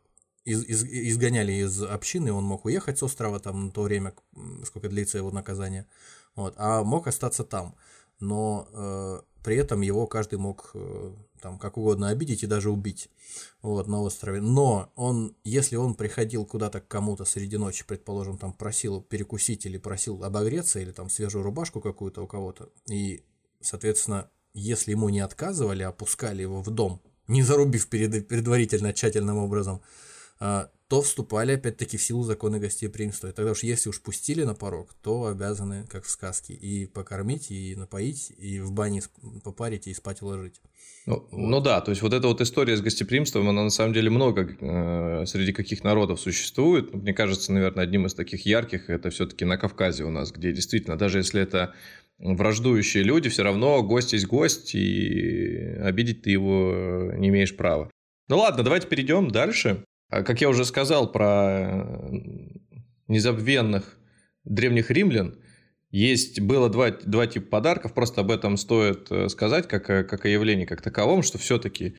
из, 0.49 0.65
из, 0.65 0.85
изгоняли 0.85 1.53
из 1.53 1.83
общины, 1.83 2.33
он 2.33 2.45
мог 2.45 2.65
уехать 2.65 2.99
с 2.99 3.03
острова 3.03 3.39
там 3.39 3.67
на 3.67 3.71
то 3.71 3.83
время, 3.83 4.15
сколько 4.65 4.89
длится 4.89 5.19
его 5.19 5.31
наказание, 5.31 5.87
вот, 6.39 6.55
а 6.57 6.85
мог 6.85 7.09
остаться 7.09 7.43
там. 7.43 7.75
Но 8.21 8.69
э, 8.73 9.21
при 9.43 9.57
этом 9.57 9.81
его 9.81 10.07
каждый 10.07 10.39
мог 10.39 10.71
э, 10.75 11.13
там 11.43 11.59
как 11.59 11.77
угодно 11.77 12.11
обидеть 12.11 12.45
и 12.45 12.47
даже 12.47 12.71
убить 12.71 13.11
вот, 13.61 13.89
на 13.89 14.01
острове. 14.01 14.41
Но 14.41 14.93
он, 14.95 15.37
если 15.43 15.75
он 15.75 15.95
приходил 15.95 16.47
куда-то 16.47 16.81
к 16.81 16.87
кому-то 16.87 17.25
среди 17.25 17.57
ночи, 17.57 17.85
предположим, 17.85 18.39
там 18.39 18.53
просил 18.53 19.03
перекусить 19.03 19.67
или 19.67 19.79
просил 19.79 20.23
обогреться, 20.23 20.79
или 20.79 20.93
там 20.93 21.11
свежую 21.11 21.43
рубашку 21.43 21.81
какую-то 21.81 22.23
у 22.23 22.29
кого-то, 22.29 22.71
и, 22.89 23.25
соответственно, 23.61 24.31
если 24.55 24.93
ему 24.93 25.09
не 25.09 25.21
отказывали, 25.21 25.83
а 25.83 25.91
пускали 25.91 26.43
его 26.43 26.63
в 26.63 26.71
дом, 26.71 27.03
не 27.27 27.43
зарубив 27.43 27.89
перед, 27.89 28.29
предварительно 28.29 28.93
тщательным 28.93 29.39
образом, 29.39 29.83
э, 30.39 30.69
то 30.89 31.03
вступали 31.03 31.53
опять-таки 31.53 31.99
в 31.99 32.03
силу 32.03 32.23
законы 32.23 32.59
гостеприимства. 32.59 33.29
И 33.29 33.33
тогда 33.33 33.53
уж 33.53 33.63
если 33.63 33.91
уж 33.91 34.01
пустили 34.01 34.45
на 34.45 34.55
порог, 34.55 34.95
то 35.03 35.27
обязаны, 35.27 35.87
как 35.87 36.05
в 36.05 36.11
сказке, 36.11 36.55
и 36.55 36.87
покормить, 36.87 37.51
и 37.51 37.77
напоить, 37.77 38.33
и 38.39 38.59
в 38.59 38.73
бане 38.73 39.03
попарить, 39.45 39.87
и 39.87 39.93
спать 39.93 40.23
уложить. 40.23 40.63
Ну, 41.05 41.27
вот. 41.31 41.33
ну 41.33 41.61
да, 41.61 41.83
то 41.83 41.91
есть 41.91 42.01
вот 42.01 42.15
эта 42.15 42.27
вот 42.27 42.41
история 42.41 42.75
с 42.75 42.81
гостеприимством, 42.81 43.49
она 43.51 43.65
на 43.65 43.71
самом 43.71 43.93
деле 43.93 44.09
много 44.09 44.49
э, 44.49 45.27
среди 45.27 45.53
каких 45.53 45.85
народов 45.85 46.21
существует. 46.21 46.95
Мне 46.95 47.13
кажется, 47.13 47.53
наверное, 47.53 47.85
одним 47.85 48.07
из 48.07 48.15
таких 48.15 48.47
ярких 48.47 48.89
это 48.89 49.11
все-таки 49.11 49.45
на 49.45 49.59
Кавказе 49.59 50.05
у 50.05 50.11
нас, 50.11 50.33
где 50.33 50.53
действительно, 50.53 50.97
даже 50.97 51.19
если 51.19 51.43
это 51.43 51.75
враждующие 52.19 53.03
люди, 53.03 53.29
все 53.29 53.43
равно 53.43 53.83
гость 53.83 54.15
есть 54.15 54.27
гость, 54.27 54.75
и 54.75 55.57
обидеть 55.83 56.23
ты 56.23 56.31
его 56.31 57.13
не 57.15 57.29
имеешь 57.29 57.55
права. 57.55 57.91
Ну 58.29 58.39
ладно, 58.39 58.63
давайте 58.63 58.89
перейдем 58.89 59.31
дальше. 59.31 59.85
А, 60.09 60.23
как 60.23 60.41
я 60.41 60.49
уже 60.49 60.65
сказал 60.65 61.13
про 61.13 61.61
э, 61.61 62.13
незабвенных 63.09 63.99
древних 64.45 64.91
римлян, 64.91 65.39
есть, 65.91 66.41
было 66.41 66.69
два, 66.69 66.91
два 66.91 67.27
типа 67.27 67.49
подарков, 67.49 67.95
просто 67.95 68.21
об 68.21 68.31
этом 68.31 68.57
стоит 68.57 69.11
э, 69.11 69.29
сказать, 69.29 69.69
как, 69.69 69.87
как 69.87 70.25
о 70.25 70.29
явлении 70.29 70.65
как 70.65 70.83
таковом, 70.83 71.23
что 71.23 71.39
все-таки... 71.39 71.97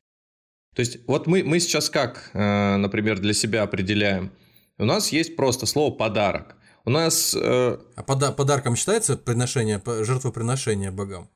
То 0.74 0.80
есть 0.80 0.98
вот 1.06 1.26
мы, 1.26 1.42
мы 1.42 1.58
сейчас 1.60 1.90
как, 1.90 2.30
э, 2.32 2.76
например, 2.76 3.18
для 3.18 3.34
себя 3.34 3.62
определяем? 3.62 4.32
У 4.78 4.84
нас 4.84 5.12
есть 5.12 5.36
просто 5.36 5.66
слово 5.66 5.94
«подарок». 5.94 6.56
У 6.84 6.90
нас... 6.90 7.36
Э... 7.38 7.78
А 7.94 8.02
пода 8.02 8.32
подарком 8.32 8.74
считается 8.74 9.16
приношение, 9.16 9.82
жертвоприношение 9.84 10.90
богам? 10.90 11.28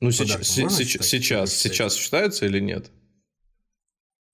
Ну, 0.00 0.10
сейчас, 0.10 0.46
сейчас, 0.46 1.54
сейчас 1.54 1.94
считается 1.94 2.46
или 2.46 2.60
нет? 2.60 2.90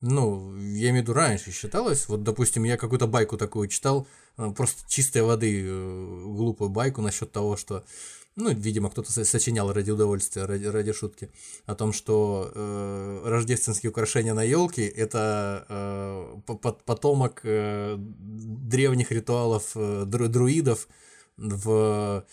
Ну, 0.02 0.54
я 0.56 0.90
имею 0.90 1.04
в 1.04 1.08
виду, 1.08 1.12
раньше 1.14 1.52
считалось. 1.52 2.08
Вот, 2.08 2.22
допустим, 2.22 2.64
я 2.64 2.76
какую-то 2.76 3.06
байку 3.06 3.38
такую 3.38 3.68
читал, 3.68 4.06
э, 4.36 4.50
просто 4.50 4.82
чистой 4.88 5.22
воды, 5.22 5.64
э, 5.66 6.22
глупую 6.26 6.68
байку 6.68 7.00
насчет 7.00 7.32
того, 7.32 7.56
что, 7.56 7.82
ну, 8.36 8.52
видимо, 8.52 8.90
кто-то 8.90 9.10
сочинял 9.24 9.72
ради 9.72 9.90
удовольствия, 9.90 10.44
ради, 10.44 10.66
ради 10.66 10.92
шутки, 10.92 11.30
о 11.64 11.74
том, 11.74 11.94
что 11.94 12.52
э, 12.54 13.22
рождественские 13.24 13.90
украшения 13.90 14.34
на 14.34 14.42
елке 14.42 14.86
это 14.86 15.64
э, 15.68 16.40
потомок 16.84 17.40
э, 17.44 17.96
древних 17.98 19.10
ритуалов 19.12 19.72
э, 19.76 20.04
друидов 20.04 20.88
в 21.38 22.24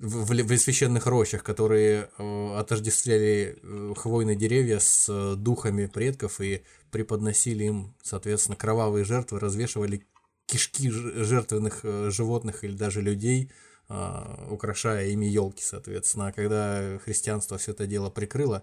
в, 0.00 0.32
в 0.32 0.58
священных 0.58 1.06
рощах, 1.06 1.42
которые 1.44 2.08
э, 2.16 2.54
отождествляли 2.56 3.58
э, 3.62 3.94
хвойные 3.96 4.34
деревья 4.34 4.78
с 4.78 5.06
э, 5.08 5.34
духами 5.36 5.86
предков 5.86 6.40
и 6.40 6.62
преподносили 6.90 7.64
им, 7.64 7.94
соответственно, 8.02 8.56
кровавые 8.56 9.04
жертвы, 9.04 9.38
развешивали 9.38 10.06
кишки 10.46 10.88
жертвенных 10.90 11.80
э, 11.82 12.10
животных 12.10 12.64
или 12.64 12.74
даже 12.74 13.02
людей, 13.02 13.52
э, 13.90 14.46
украшая 14.48 15.08
ими 15.08 15.26
елки, 15.26 15.62
соответственно. 15.62 16.28
А 16.28 16.32
когда 16.32 16.98
христианство 17.04 17.58
все 17.58 17.72
это 17.72 17.86
дело 17.86 18.08
прикрыло, 18.08 18.62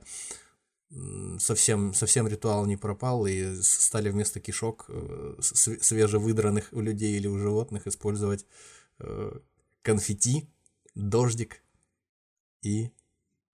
совсем, 1.37 1.93
совсем 1.93 2.27
ритуал 2.27 2.65
не 2.65 2.77
пропал, 2.77 3.27
и 3.27 3.61
стали 3.61 4.09
вместо 4.09 4.39
кишок 4.39 4.85
э, 4.89 5.35
свежевыдранных 5.39 6.69
у 6.71 6.81
людей 6.81 7.15
или 7.17 7.27
у 7.27 7.37
животных 7.37 7.85
использовать 7.85 8.45
э, 8.99 9.33
конфетти, 9.83 10.49
дождик 10.97 11.61
и 12.63 12.91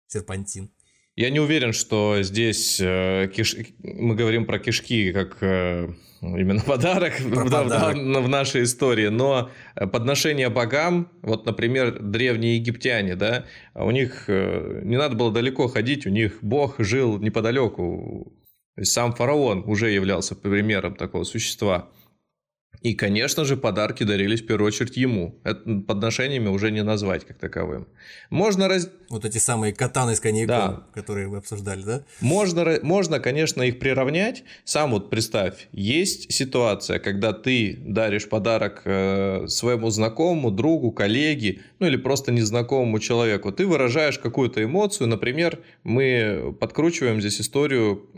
серпантин. 0.07 0.71
Я 1.16 1.30
не 1.30 1.40
уверен, 1.40 1.73
что 1.73 2.23
здесь 2.23 2.78
э, 2.80 3.28
киш... 3.35 3.57
мы 3.83 4.14
говорим 4.14 4.47
про 4.47 4.61
кишки 4.61 5.12
как 5.12 5.38
э, 5.40 5.88
именно 6.21 6.61
подарок, 6.66 7.18
в, 7.18 7.35
подарок. 7.35 7.97
В, 7.97 8.23
в 8.23 8.28
нашей 8.28 8.62
истории, 8.62 9.09
но 9.09 9.50
подношение 9.75 10.49
богам, 10.49 11.11
вот, 11.23 11.45
например, 11.45 11.99
древние 12.00 12.57
египтяне, 12.57 13.16
да, 13.16 13.47
у 13.75 13.90
них 13.90 14.25
э, 14.28 14.83
не 14.85 14.97
надо 14.97 15.16
было 15.16 15.33
далеко 15.33 15.66
ходить, 15.66 16.07
у 16.07 16.11
них 16.11 16.38
бог 16.40 16.76
жил 16.78 17.18
неподалеку, 17.18 18.33
сам 18.80 19.12
фараон 19.12 19.64
уже 19.66 19.90
являлся 19.90 20.37
примером 20.37 20.95
такого 20.95 21.25
существа. 21.25 21.88
И, 22.83 22.95
конечно 22.95 23.45
же, 23.45 23.57
подарки 23.57 24.05
дарились 24.05 24.43
в 24.43 24.47
первую 24.47 24.69
очередь 24.69 24.97
ему. 24.97 25.35
Это 25.43 25.81
подношениями 25.81 26.49
уже 26.49 26.71
не 26.71 26.83
назвать 26.83 27.27
как 27.27 27.39
таковым. 27.39 27.89
Можно 28.31 28.69
раз... 28.69 28.91
Вот 29.09 29.25
эти 29.25 29.39
самые 29.39 29.73
катаны 29.73 30.15
с 30.15 30.21
коньяком, 30.21 30.47
да. 30.49 30.87
которые 30.95 31.29
вы 31.29 31.39
обсуждали, 31.39 31.83
да? 31.83 32.05
Можно, 32.21 32.79
можно, 32.83 33.19
конечно, 33.21 33.63
их 33.63 33.79
приравнять. 33.79 34.45
Сам 34.65 34.93
вот 34.93 35.11
представь, 35.11 35.69
есть 35.73 36.33
ситуация, 36.33 36.99
когда 36.99 37.33
ты 37.33 37.77
даришь 37.81 38.29
подарок 38.29 38.83
э, 38.85 39.47
своему 39.49 39.91
знакомому, 39.91 40.51
другу, 40.51 40.93
коллеге, 40.93 41.63
ну 41.81 41.87
или 41.87 41.97
просто 41.97 42.31
незнакомому 42.31 43.01
человеку. 43.01 43.51
Ты 43.51 43.67
выражаешь 43.67 44.19
какую-то 44.19 44.63
эмоцию. 44.63 45.09
Например, 45.09 45.59
мы 45.83 46.55
подкручиваем 46.61 47.21
здесь 47.21 47.41
историю 47.41 48.09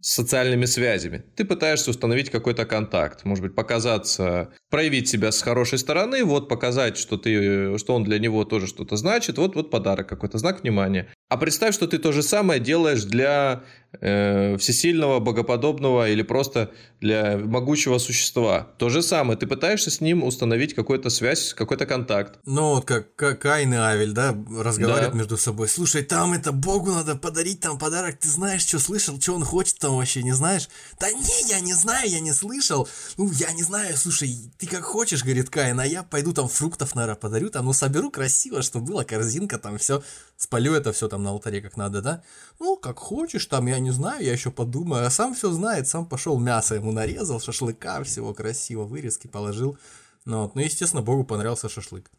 социальными 0.00 0.64
связями. 0.64 1.24
Ты 1.36 1.44
пытаешься 1.44 1.90
установить 1.90 2.30
какой-то 2.30 2.64
контакт, 2.66 3.24
может 3.24 3.42
быть, 3.42 3.54
показаться, 3.54 4.52
проявить 4.70 5.08
себя 5.08 5.32
с 5.32 5.42
хорошей 5.42 5.78
стороны, 5.78 6.24
вот 6.24 6.48
показать, 6.48 6.98
что 6.98 7.16
ты, 7.16 7.78
что 7.78 7.94
он 7.94 8.04
для 8.04 8.18
него 8.18 8.44
тоже 8.44 8.66
что-то 8.66 8.96
значит, 8.96 9.38
вот, 9.38 9.54
вот 9.54 9.70
подарок 9.70 10.08
какой-то, 10.08 10.38
знак 10.38 10.62
внимания. 10.62 11.08
А 11.28 11.36
представь, 11.36 11.74
что 11.74 11.86
ты 11.86 11.98
то 11.98 12.10
же 12.10 12.22
самое 12.22 12.58
делаешь 12.58 13.04
для 13.04 13.62
э, 14.00 14.56
всесильного, 14.56 15.20
богоподобного 15.20 16.08
или 16.08 16.22
просто 16.22 16.70
для 17.00 17.36
могучего 17.36 17.98
существа. 17.98 18.68
То 18.78 18.88
же 18.88 19.02
самое. 19.02 19.38
Ты 19.38 19.46
пытаешься 19.46 19.90
с 19.90 20.00
ним 20.00 20.24
установить 20.24 20.74
какую-то 20.74 21.10
связь, 21.10 21.52
какой-то 21.52 21.84
контакт. 21.84 22.38
Ну, 22.46 22.76
вот 22.76 22.86
как, 22.86 23.14
как 23.14 23.40
Каин 23.40 23.74
и 23.74 23.76
Авель, 23.76 24.12
да, 24.12 24.34
разговаривают 24.50 25.12
да. 25.12 25.18
между 25.18 25.36
собой. 25.36 25.68
Слушай, 25.68 26.02
там 26.02 26.32
это 26.32 26.52
Богу 26.52 26.92
надо 26.92 27.14
подарить 27.14 27.60
там 27.60 27.78
подарок. 27.78 28.18
Ты 28.18 28.28
знаешь, 28.28 28.62
что 28.62 28.78
слышал, 28.78 29.20
что 29.20 29.34
он 29.34 29.44
хочет 29.44 29.78
там 29.78 29.96
вообще, 29.96 30.22
не 30.22 30.32
знаешь? 30.32 30.68
Да 30.98 31.10
не, 31.10 31.48
я 31.50 31.60
не 31.60 31.74
знаю, 31.74 32.08
я 32.08 32.20
не 32.20 32.32
слышал. 32.32 32.88
Ну, 33.18 33.30
я 33.32 33.52
не 33.52 33.62
знаю, 33.62 33.96
слушай, 33.98 34.34
ты 34.58 34.66
как 34.66 34.82
хочешь, 34.82 35.22
говорит 35.22 35.50
Каин, 35.50 35.78
а 35.78 35.86
я 35.86 36.02
пойду 36.02 36.32
там 36.32 36.48
фруктов, 36.48 36.96
наверное, 36.96 37.16
подарю, 37.16 37.48
там, 37.48 37.66
ну, 37.66 37.72
соберу 37.72 38.10
красиво, 38.10 38.60
чтобы 38.60 38.86
была 38.86 39.04
корзинка, 39.04 39.56
там 39.56 39.78
все, 39.78 40.02
спалю 40.36 40.74
это 40.74 40.92
все 40.92 41.08
там 41.08 41.22
на 41.22 41.30
алтаре 41.30 41.62
как 41.62 41.76
надо, 41.76 42.02
да? 42.02 42.22
Ну, 42.58 42.76
как 42.76 42.98
хочешь, 42.98 43.46
там, 43.46 43.68
я 43.68 43.78
не 43.78 43.92
знаю, 43.92 44.24
я 44.24 44.32
еще 44.32 44.50
подумаю, 44.50 45.06
а 45.06 45.10
сам 45.10 45.34
все 45.34 45.52
знает, 45.52 45.86
сам 45.86 46.06
пошел 46.06 46.38
мясо 46.40 46.74
ему 46.74 46.90
нарезал, 46.90 47.40
шашлыка 47.40 48.02
всего 48.02 48.34
красиво, 48.34 48.82
вырезки 48.82 49.28
положил, 49.28 49.78
ну, 50.24 50.42
вот. 50.42 50.56
ну, 50.56 50.60
естественно, 50.60 51.02
Богу 51.02 51.22
понравился 51.22 51.68
шашлык, 51.68 52.10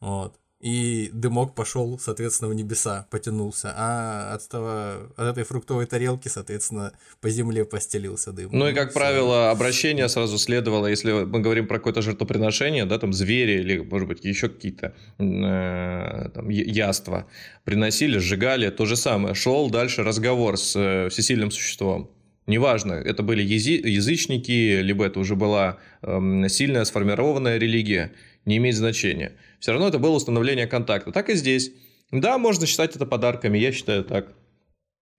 вот 0.00 0.38
и 0.60 1.10
дымок 1.12 1.54
пошел, 1.54 1.98
соответственно, 2.00 2.50
в 2.50 2.54
небеса, 2.54 3.06
потянулся, 3.10 3.72
а 3.76 4.34
от, 4.34 4.44
этого, 4.44 5.12
от 5.16 5.26
этой 5.26 5.44
фруктовой 5.44 5.86
тарелки, 5.86 6.26
соответственно, 6.26 6.92
по 7.20 7.30
земле 7.30 7.64
постелился 7.64 8.32
дым. 8.32 8.50
Ну 8.52 8.68
и, 8.68 8.74
как 8.74 8.90
Все. 8.90 8.98
правило, 8.98 9.50
обращение 9.50 10.08
сразу 10.08 10.36
следовало, 10.36 10.88
если 10.88 11.12
мы 11.12 11.40
говорим 11.40 11.68
про 11.68 11.78
какое-то 11.78 12.02
жертвоприношение, 12.02 12.86
да, 12.86 12.98
там 12.98 13.12
звери 13.12 13.60
или, 13.60 13.78
может 13.78 14.08
быть, 14.08 14.24
еще 14.24 14.48
какие-то 14.48 14.94
э, 15.18 16.28
там, 16.34 16.48
яства 16.48 17.26
приносили, 17.62 18.18
сжигали, 18.18 18.70
то 18.70 18.84
же 18.84 18.96
самое. 18.96 19.34
Шел 19.36 19.70
дальше 19.70 20.02
разговор 20.02 20.56
с 20.56 20.74
э, 20.74 21.08
всесильным 21.08 21.52
существом. 21.52 22.10
Неважно, 22.48 22.94
это 22.94 23.22
были 23.22 23.42
язычники, 23.42 24.80
либо 24.80 25.04
это 25.04 25.20
уже 25.20 25.36
была 25.36 25.76
э, 26.00 26.48
сильная 26.48 26.84
сформированная 26.84 27.58
религия, 27.58 28.12
не 28.44 28.56
имеет 28.56 28.76
значения 28.76 29.36
все 29.58 29.72
равно 29.72 29.88
это 29.88 29.98
было 29.98 30.16
установление 30.16 30.66
контакта. 30.66 31.12
Так 31.12 31.30
и 31.30 31.34
здесь. 31.34 31.72
Да, 32.10 32.38
можно 32.38 32.66
считать 32.66 32.96
это 32.96 33.06
подарками, 33.06 33.58
я 33.58 33.72
считаю 33.72 34.04
так. 34.04 34.32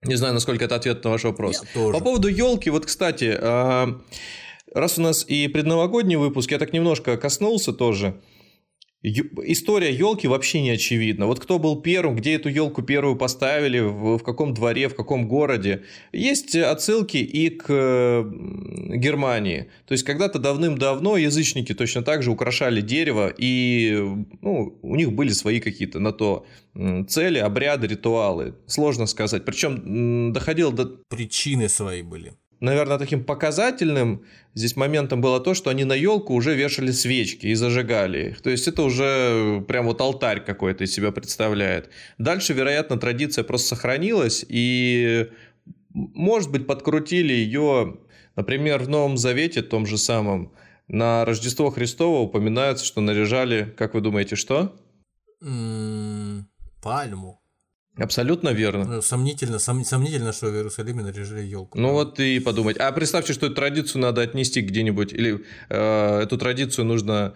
Не 0.02 0.16
знаю, 0.16 0.34
насколько 0.34 0.64
это 0.64 0.76
ответ 0.76 1.04
на 1.04 1.10
ваш 1.10 1.24
вопрос. 1.24 1.62
По 1.74 2.00
поводу 2.00 2.28
елки, 2.28 2.70
вот, 2.70 2.86
кстати, 2.86 3.36
а, 3.38 4.00
раз 4.74 4.98
у 4.98 5.02
нас 5.02 5.24
и 5.28 5.46
предновогодний 5.48 6.16
выпуск, 6.16 6.50
я 6.50 6.58
так 6.58 6.72
немножко 6.72 7.16
коснулся 7.18 7.72
тоже. 7.72 8.20
История 9.02 9.94
елки 9.94 10.28
вообще 10.28 10.60
не 10.60 10.70
очевидна. 10.70 11.26
Вот 11.26 11.40
кто 11.40 11.58
был 11.58 11.80
первым, 11.80 12.16
где 12.16 12.34
эту 12.34 12.50
елку 12.50 12.82
первую 12.82 13.16
поставили, 13.16 13.80
в, 13.80 14.18
каком 14.18 14.52
дворе, 14.52 14.88
в 14.88 14.94
каком 14.94 15.26
городе. 15.26 15.84
Есть 16.12 16.54
отсылки 16.54 17.16
и 17.16 17.48
к 17.48 17.64
Германии. 17.64 19.70
То 19.86 19.92
есть 19.92 20.04
когда-то 20.04 20.38
давным-давно 20.38 21.16
язычники 21.16 21.74
точно 21.74 22.02
так 22.02 22.22
же 22.22 22.30
украшали 22.30 22.82
дерево, 22.82 23.32
и 23.34 23.96
ну, 24.42 24.78
у 24.82 24.96
них 24.96 25.12
были 25.12 25.30
свои 25.30 25.60
какие-то 25.60 25.98
на 25.98 26.12
то 26.12 26.44
цели, 27.08 27.38
обряды, 27.38 27.86
ритуалы. 27.86 28.54
Сложно 28.66 29.06
сказать. 29.06 29.46
Причем 29.46 30.34
доходило 30.34 30.72
до... 30.72 30.84
Причины 31.08 31.70
свои 31.70 32.02
были 32.02 32.34
наверное, 32.60 32.98
таким 32.98 33.24
показательным 33.24 34.24
здесь 34.54 34.76
моментом 34.76 35.20
было 35.20 35.40
то, 35.40 35.54
что 35.54 35.70
они 35.70 35.84
на 35.84 35.94
елку 35.94 36.34
уже 36.34 36.54
вешали 36.54 36.90
свечки 36.90 37.46
и 37.46 37.54
зажигали 37.54 38.30
их. 38.30 38.40
То 38.40 38.50
есть 38.50 38.68
это 38.68 38.82
уже 38.82 39.64
прям 39.66 39.86
вот 39.86 40.00
алтарь 40.00 40.44
какой-то 40.44 40.84
из 40.84 40.92
себя 40.92 41.10
представляет. 41.10 41.90
Дальше, 42.18 42.52
вероятно, 42.52 42.98
традиция 42.98 43.44
просто 43.44 43.74
сохранилась 43.74 44.44
и, 44.48 45.28
может 45.94 46.50
быть, 46.50 46.66
подкрутили 46.66 47.32
ее, 47.32 47.98
например, 48.36 48.82
в 48.82 48.88
Новом 48.88 49.16
Завете, 49.16 49.62
том 49.62 49.86
же 49.86 49.98
самом, 49.98 50.52
на 50.86 51.24
Рождество 51.24 51.70
Христово 51.70 52.20
упоминается, 52.20 52.84
что 52.84 53.00
наряжали, 53.00 53.72
как 53.76 53.94
вы 53.94 54.00
думаете, 54.00 54.36
что? 54.36 54.76
пальму. 56.82 57.39
Абсолютно 58.00 58.48
верно. 58.50 58.84
Ну, 58.84 59.02
сомнительно, 59.02 59.58
сом, 59.58 59.84
сомнительно, 59.84 60.32
что 60.32 60.46
в 60.46 60.54
Иерусалиме 60.54 61.02
наряжали 61.02 61.42
елку. 61.42 61.78
Ну 61.78 61.92
вот 61.92 62.18
и 62.18 62.40
подумать. 62.40 62.76
А 62.78 62.90
представьте, 62.92 63.32
что 63.32 63.46
эту 63.46 63.54
традицию 63.54 64.00
надо 64.00 64.22
отнести 64.22 64.62
где-нибудь, 64.62 65.12
или 65.12 65.44
э, 65.68 66.20
эту 66.22 66.38
традицию 66.38 66.86
нужно 66.86 67.34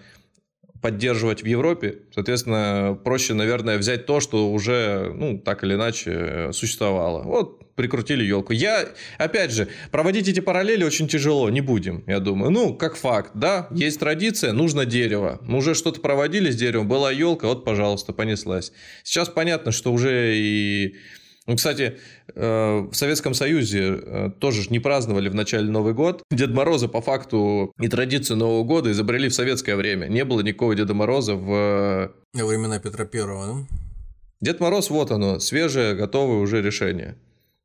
поддерживать 0.85 1.43
в 1.43 1.47
Европе. 1.47 2.01
Соответственно, 2.15 2.99
проще, 3.03 3.33
наверное, 3.33 3.79
взять 3.79 4.05
то, 4.05 4.21
что 4.21 4.53
уже, 4.53 5.11
ну, 5.15 5.39
так 5.39 5.65
или 5.65 5.77
иначе 5.77 6.11
э, 6.11 6.53
существовало. 6.53 7.23
Вот 7.23 7.75
прикрутили 7.75 8.23
елку. 8.23 8.53
Я, 8.53 8.85
опять 9.17 9.51
же, 9.51 9.69
проводить 9.91 10.29
эти 10.29 10.41
параллели 10.41 10.85
очень 10.85 11.09
тяжело, 11.09 11.49
не 11.49 11.63
будем, 11.63 12.05
я 12.07 12.21
думаю. 12.21 12.51
Ну, 12.51 12.75
как 12.75 12.97
факт, 12.97 13.31
да, 13.33 13.67
есть 13.71 13.99
традиция, 13.99 14.53
нужно 14.53 14.85
дерево. 14.85 15.39
Мы 15.41 15.57
уже 15.57 15.75
что-то 15.75 16.01
проводили 16.01 16.51
с 16.51 16.57
деревом, 16.57 16.87
была 16.87 17.11
елка, 17.11 17.49
вот, 17.49 17.65
пожалуйста, 17.65 18.13
понеслась. 18.13 18.71
Сейчас 19.05 19.31
понятно, 19.31 19.73
что 19.73 19.91
уже 19.91 20.37
и... 20.37 20.97
Ну, 21.47 21.57
кстати, 21.57 21.99
э, 22.35 22.89
в 22.91 22.95
Советском 22.95 23.35
Союзе 23.35 24.01
э, 24.01 24.31
тоже 24.39 24.67
не 24.71 24.79
праздновали 24.79 25.29
в 25.29 25.35
начале 25.35 25.71
Новый 25.71 25.93
год. 25.93 26.23
Дед 26.31 26.51
Мороза 26.51 26.89
по 26.89 27.03
факту 27.03 27.73
и 27.79 27.89
традицию 27.89 28.39
Нового 28.39 28.65
года 28.65 28.91
изобрели 28.91 29.29
в 29.29 29.35
советское 29.35 29.77
время. 29.77 30.07
Не 30.07 30.25
было 30.25 30.41
никакого 30.41 30.75
Деда 30.75 30.95
Мороза 30.95 31.35
в... 31.35 32.13
Во 32.33 32.47
времена 32.47 32.79
Петра 32.79 33.05
Первого, 33.05 33.47
ну? 33.47 33.67
Дед 34.41 34.61
Мороз, 34.61 34.89
вот 34.89 35.11
оно, 35.11 35.39
свежее, 35.39 35.95
готовое 35.95 36.39
уже 36.39 36.63
решение. 36.63 37.17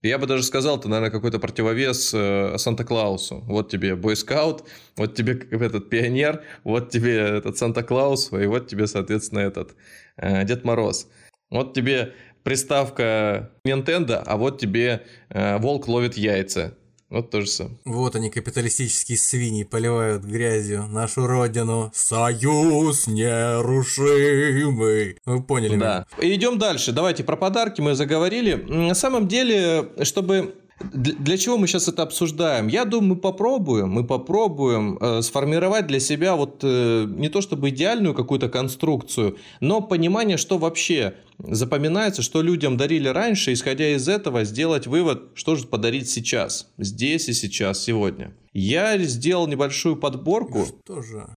Я 0.01 0.17
бы 0.17 0.27
даже 0.27 0.43
сказал, 0.43 0.77
это, 0.77 0.87
наверное, 0.87 1.11
какой-то 1.11 1.39
противовес 1.39 2.13
э, 2.13 2.57
Санта-Клаусу. 2.57 3.43
Вот 3.47 3.69
тебе 3.69 3.95
бойскаут, 3.95 4.63
вот 4.97 5.15
тебе 5.15 5.33
этот 5.51 5.89
пионер, 5.89 6.43
вот 6.65 6.89
тебе 6.89 7.17
этот 7.17 7.57
Санта-Клаус, 7.57 8.31
и 8.33 8.45
вот 8.45 8.67
тебе, 8.67 8.87
соответственно, 8.87 9.39
этот 9.39 9.75
э, 10.17 10.45
Дед 10.45 10.63
Мороз. 10.65 11.07
Вот 11.49 11.73
тебе 11.73 12.13
приставка 12.43 13.52
Nintendo, 13.65 14.21
а 14.25 14.38
вот 14.38 14.60
тебе 14.60 15.04
э, 15.30 15.58
волк 15.58 15.88
ловит 15.88 16.17
яйца. 16.17 16.75
Вот 17.10 17.32
то 17.32 17.41
же 17.41 17.47
самое. 17.47 17.80
Вот 17.86 18.15
они, 18.15 18.30
капиталистические 18.30 19.17
свиньи, 19.17 19.63
поливают 19.63 20.23
грязью 20.23 20.86
нашу 20.86 21.25
родину. 21.25 21.89
Союз 21.91 23.08
нерушимый. 23.08 25.17
Вы 25.25 25.41
поняли 25.41 25.75
Да. 25.75 26.06
Меня? 26.19 26.36
Идем 26.36 26.60
дальше. 26.60 26.91
Давайте 26.91 27.23
про 27.23 27.36
подарки 27.36 27.82
мы 27.82 27.95
заговорили. 27.95 28.54
На 28.54 28.93
самом 28.93 29.28
деле, 29.28 29.89
чтобы 30.04 30.54
для 30.79 31.37
чего 31.37 31.57
мы 31.57 31.67
сейчас 31.67 31.87
это 31.87 32.03
обсуждаем? 32.03 32.67
Я 32.67 32.85
думаю, 32.85 33.09
мы 33.09 33.15
попробуем, 33.17 33.89
мы 33.89 34.05
попробуем 34.05 34.97
э, 34.99 35.21
сформировать 35.21 35.87
для 35.87 35.99
себя 35.99 36.35
вот 36.35 36.61
э, 36.63 37.05
не 37.07 37.29
то 37.29 37.41
чтобы 37.41 37.69
идеальную 37.69 38.13
какую-то 38.13 38.49
конструкцию, 38.49 39.37
но 39.59 39.81
понимание, 39.81 40.37
что 40.37 40.57
вообще 40.57 41.15
запоминается, 41.37 42.21
что 42.21 42.41
людям 42.41 42.77
дарили 42.77 43.09
раньше, 43.09 43.51
исходя 43.53 43.89
из 43.89 44.07
этого 44.07 44.45
сделать 44.45 44.87
вывод, 44.87 45.31
что 45.35 45.55
же 45.55 45.67
подарить 45.67 46.09
сейчас, 46.09 46.71
здесь 46.77 47.27
и 47.27 47.33
сейчас, 47.33 47.83
сегодня. 47.83 48.33
Я 48.53 48.97
сделал 48.99 49.47
небольшую 49.47 49.97
подборку. 49.97 50.65
Что 50.85 51.01
же? 51.01 51.35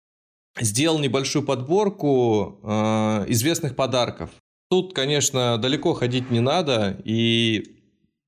Сделал 0.61 0.99
небольшую 0.99 1.45
подборку 1.45 2.61
э, 2.63 3.25
известных 3.29 3.75
подарков. 3.75 4.31
Тут, 4.71 4.95
конечно, 4.95 5.59
далеко 5.59 5.95
ходить 5.95 6.31
не 6.31 6.41
надо. 6.41 7.01
И, 7.05 7.80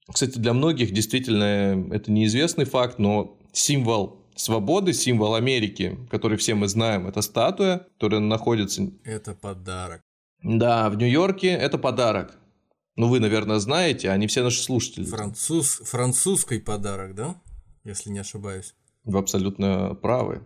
кстати, 0.09 0.39
для 0.39 0.53
многих 0.53 0.93
действительно 0.93 1.89
это 1.93 2.11
неизвестный 2.11 2.65
факт, 2.65 2.99
но 2.99 3.39
символ 3.53 4.23
свободы, 4.35 4.93
символ 4.93 5.35
Америки, 5.35 5.99
который 6.11 6.39
все 6.39 6.55
мы 6.55 6.69
знаем, 6.69 7.07
это 7.07 7.23
статуя, 7.23 7.87
которая 7.95 8.21
находится... 8.21 8.91
Это 9.05 9.35
подарок. 9.35 10.01
Да, 10.43 10.91
в 10.91 10.97
Нью-Йорке 10.97 11.49
это 11.49 11.79
подарок. 11.79 12.39
Ну, 12.97 13.09
вы, 13.09 13.21
наверное, 13.21 13.59
знаете, 13.59 14.11
а 14.11 14.17
не 14.17 14.27
все 14.27 14.43
наши 14.43 14.63
слушатели. 14.63 15.05
Француз... 15.05 15.81
Французский 15.85 16.59
подарок, 16.59 17.15
да? 17.15 17.41
Если 17.85 18.11
не 18.11 18.19
ошибаюсь. 18.19 18.75
Вы 19.05 19.19
абсолютно 19.19 19.95
правы. 19.95 20.45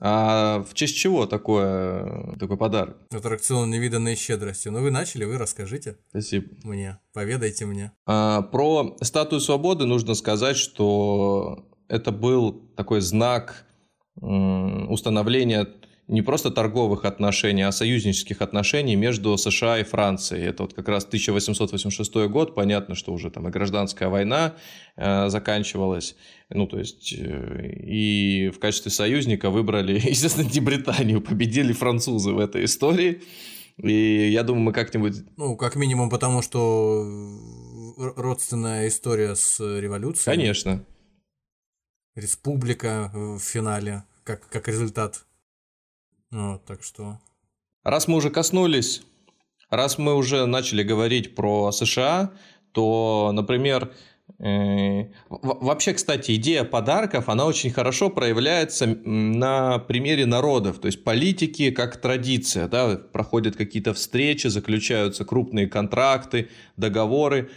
А 0.00 0.62
в 0.68 0.74
честь 0.74 0.96
чего 0.96 1.26
такое, 1.26 2.36
такой 2.38 2.56
подарок? 2.56 2.98
Аттракцион 3.10 3.70
невиданной 3.70 4.16
щедрости. 4.16 4.68
Ну, 4.68 4.80
вы 4.80 4.90
начали, 4.90 5.24
вы 5.24 5.38
расскажите. 5.38 5.96
Спасибо. 6.10 6.48
Мне, 6.64 6.98
поведайте 7.12 7.66
мне. 7.66 7.92
А, 8.06 8.42
про 8.42 8.96
статую 9.00 9.40
свободы 9.40 9.86
нужно 9.86 10.14
сказать, 10.14 10.56
что 10.56 11.66
это 11.88 12.12
был 12.12 12.52
такой 12.76 13.00
знак 13.00 13.64
установления 14.20 15.68
не 16.08 16.22
просто 16.22 16.50
торговых 16.50 17.04
отношений, 17.04 17.62
а 17.62 17.70
союзнических 17.70 18.40
отношений 18.40 18.96
между 18.96 19.36
США 19.36 19.78
и 19.78 19.84
Францией. 19.84 20.46
Это 20.46 20.62
вот 20.62 20.72
как 20.72 20.88
раз 20.88 21.04
1886 21.04 22.14
год, 22.28 22.54
понятно, 22.54 22.94
что 22.94 23.12
уже 23.12 23.30
там 23.30 23.46
и 23.46 23.50
гражданская 23.50 24.08
война 24.08 24.54
э, 24.96 25.28
заканчивалась, 25.28 26.16
ну 26.48 26.66
то 26.66 26.78
есть 26.78 27.14
э, 27.16 27.72
и 27.84 28.50
в 28.54 28.58
качестве 28.58 28.90
союзника 28.90 29.50
выбрали, 29.50 30.00
естественно, 30.08 30.48
не 30.48 30.60
Британию, 30.60 31.20
победили 31.20 31.72
французы 31.72 32.32
в 32.32 32.38
этой 32.38 32.64
истории. 32.64 33.22
И 33.76 34.30
я 34.32 34.42
думаю, 34.42 34.64
мы 34.64 34.72
как-нибудь... 34.72 35.18
Ну, 35.36 35.56
как 35.56 35.76
минимум 35.76 36.10
потому, 36.10 36.42
что 36.42 37.06
родственная 38.16 38.88
история 38.88 39.36
с 39.36 39.60
революцией. 39.60 40.24
Конечно. 40.24 40.84
Республика 42.16 43.12
в 43.14 43.38
финале, 43.38 44.02
как, 44.24 44.48
как 44.48 44.66
результат 44.66 45.27
вот, 46.30 46.64
так 46.64 46.82
что... 46.82 47.18
Раз 47.84 48.08
мы 48.08 48.16
уже 48.16 48.30
коснулись, 48.30 49.02
раз 49.70 49.98
мы 49.98 50.14
уже 50.14 50.46
начали 50.46 50.82
говорить 50.82 51.34
про 51.34 51.72
США, 51.72 52.32
то, 52.72 53.30
например, 53.32 53.92
э, 54.38 55.04
Вообще, 55.30 55.94
кстати, 55.94 56.34
идея 56.36 56.64
подарков, 56.64 57.28
она 57.28 57.46
очень 57.46 57.70
хорошо 57.70 58.10
проявляется 58.10 58.86
на 58.86 59.78
примере 59.78 60.26
народов. 60.26 60.78
То 60.80 60.86
есть 60.86 61.02
политики 61.02 61.70
как 61.70 62.00
традиция. 62.00 62.68
Да? 62.68 62.96
Проходят 62.96 63.56
какие-то 63.56 63.94
встречи, 63.94 64.48
заключаются 64.48 65.24
крупные 65.24 65.66
контракты, 65.66 66.50
договоры, 66.76 67.50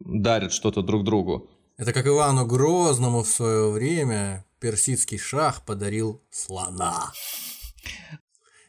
дарят 0.00 0.52
что-то 0.52 0.82
друг 0.82 1.04
другу. 1.04 1.50
Это 1.76 1.92
как 1.92 2.06
Ивану 2.06 2.46
Грозному 2.46 3.22
в 3.22 3.28
свое 3.28 3.70
время 3.70 4.44
персидский 4.60 5.18
шах 5.18 5.64
подарил 5.64 6.22
слона. 6.30 7.12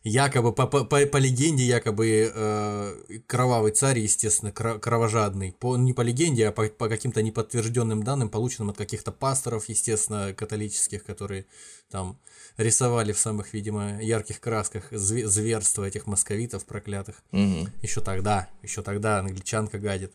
Якобы, 0.08 0.54
по, 0.54 0.68
по, 0.68 0.84
по, 0.84 1.18
легенде, 1.18 1.64
якобы 1.64 2.32
э, 2.32 3.20
кровавый 3.26 3.72
царь, 3.72 3.98
естественно, 3.98 4.52
кровожадный. 4.52 5.52
По, 5.54 5.78
не 5.78 5.94
по 5.94 6.02
легенде, 6.02 6.48
а 6.48 6.52
по, 6.52 6.68
по 6.68 6.88
каким-то 6.88 7.24
неподтвержденным 7.24 8.04
данным, 8.04 8.30
полученным 8.30 8.70
от 8.70 8.78
каких-то 8.78 9.12
пасторов, 9.12 9.68
естественно, 9.68 10.32
католических, 10.36 11.04
которые 11.04 11.48
там 11.90 12.20
рисовали 12.56 13.14
в 13.14 13.20
самых, 13.20 13.56
видимо, 13.56 14.00
ярких 14.00 14.40
красках 14.40 14.90
зверства 14.92 15.86
этих 15.86 16.06
московитов 16.06 16.66
проклятых. 16.66 17.24
Угу. 17.32 17.70
Еще 17.82 18.00
тогда, 18.02 18.48
еще 18.62 18.84
тогда 18.84 19.18
англичанка 19.18 19.80
гадит. 19.80 20.14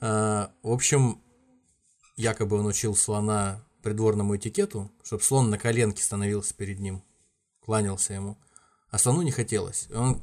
Э, 0.00 0.46
в 0.62 0.70
общем, 0.70 1.20
якобы 2.14 2.56
он 2.56 2.66
учил 2.66 2.94
слона 2.94 3.64
придворному 3.82 4.36
этикету, 4.36 4.92
чтобы 5.02 5.24
слон 5.24 5.50
на 5.50 5.58
коленке 5.58 6.04
становился 6.04 6.54
перед 6.54 6.78
ним 6.78 7.02
кланялся 7.64 8.14
ему. 8.14 8.36
А 8.90 8.98
слону 8.98 9.22
не 9.22 9.30
хотелось. 9.30 9.88
Он 9.94 10.20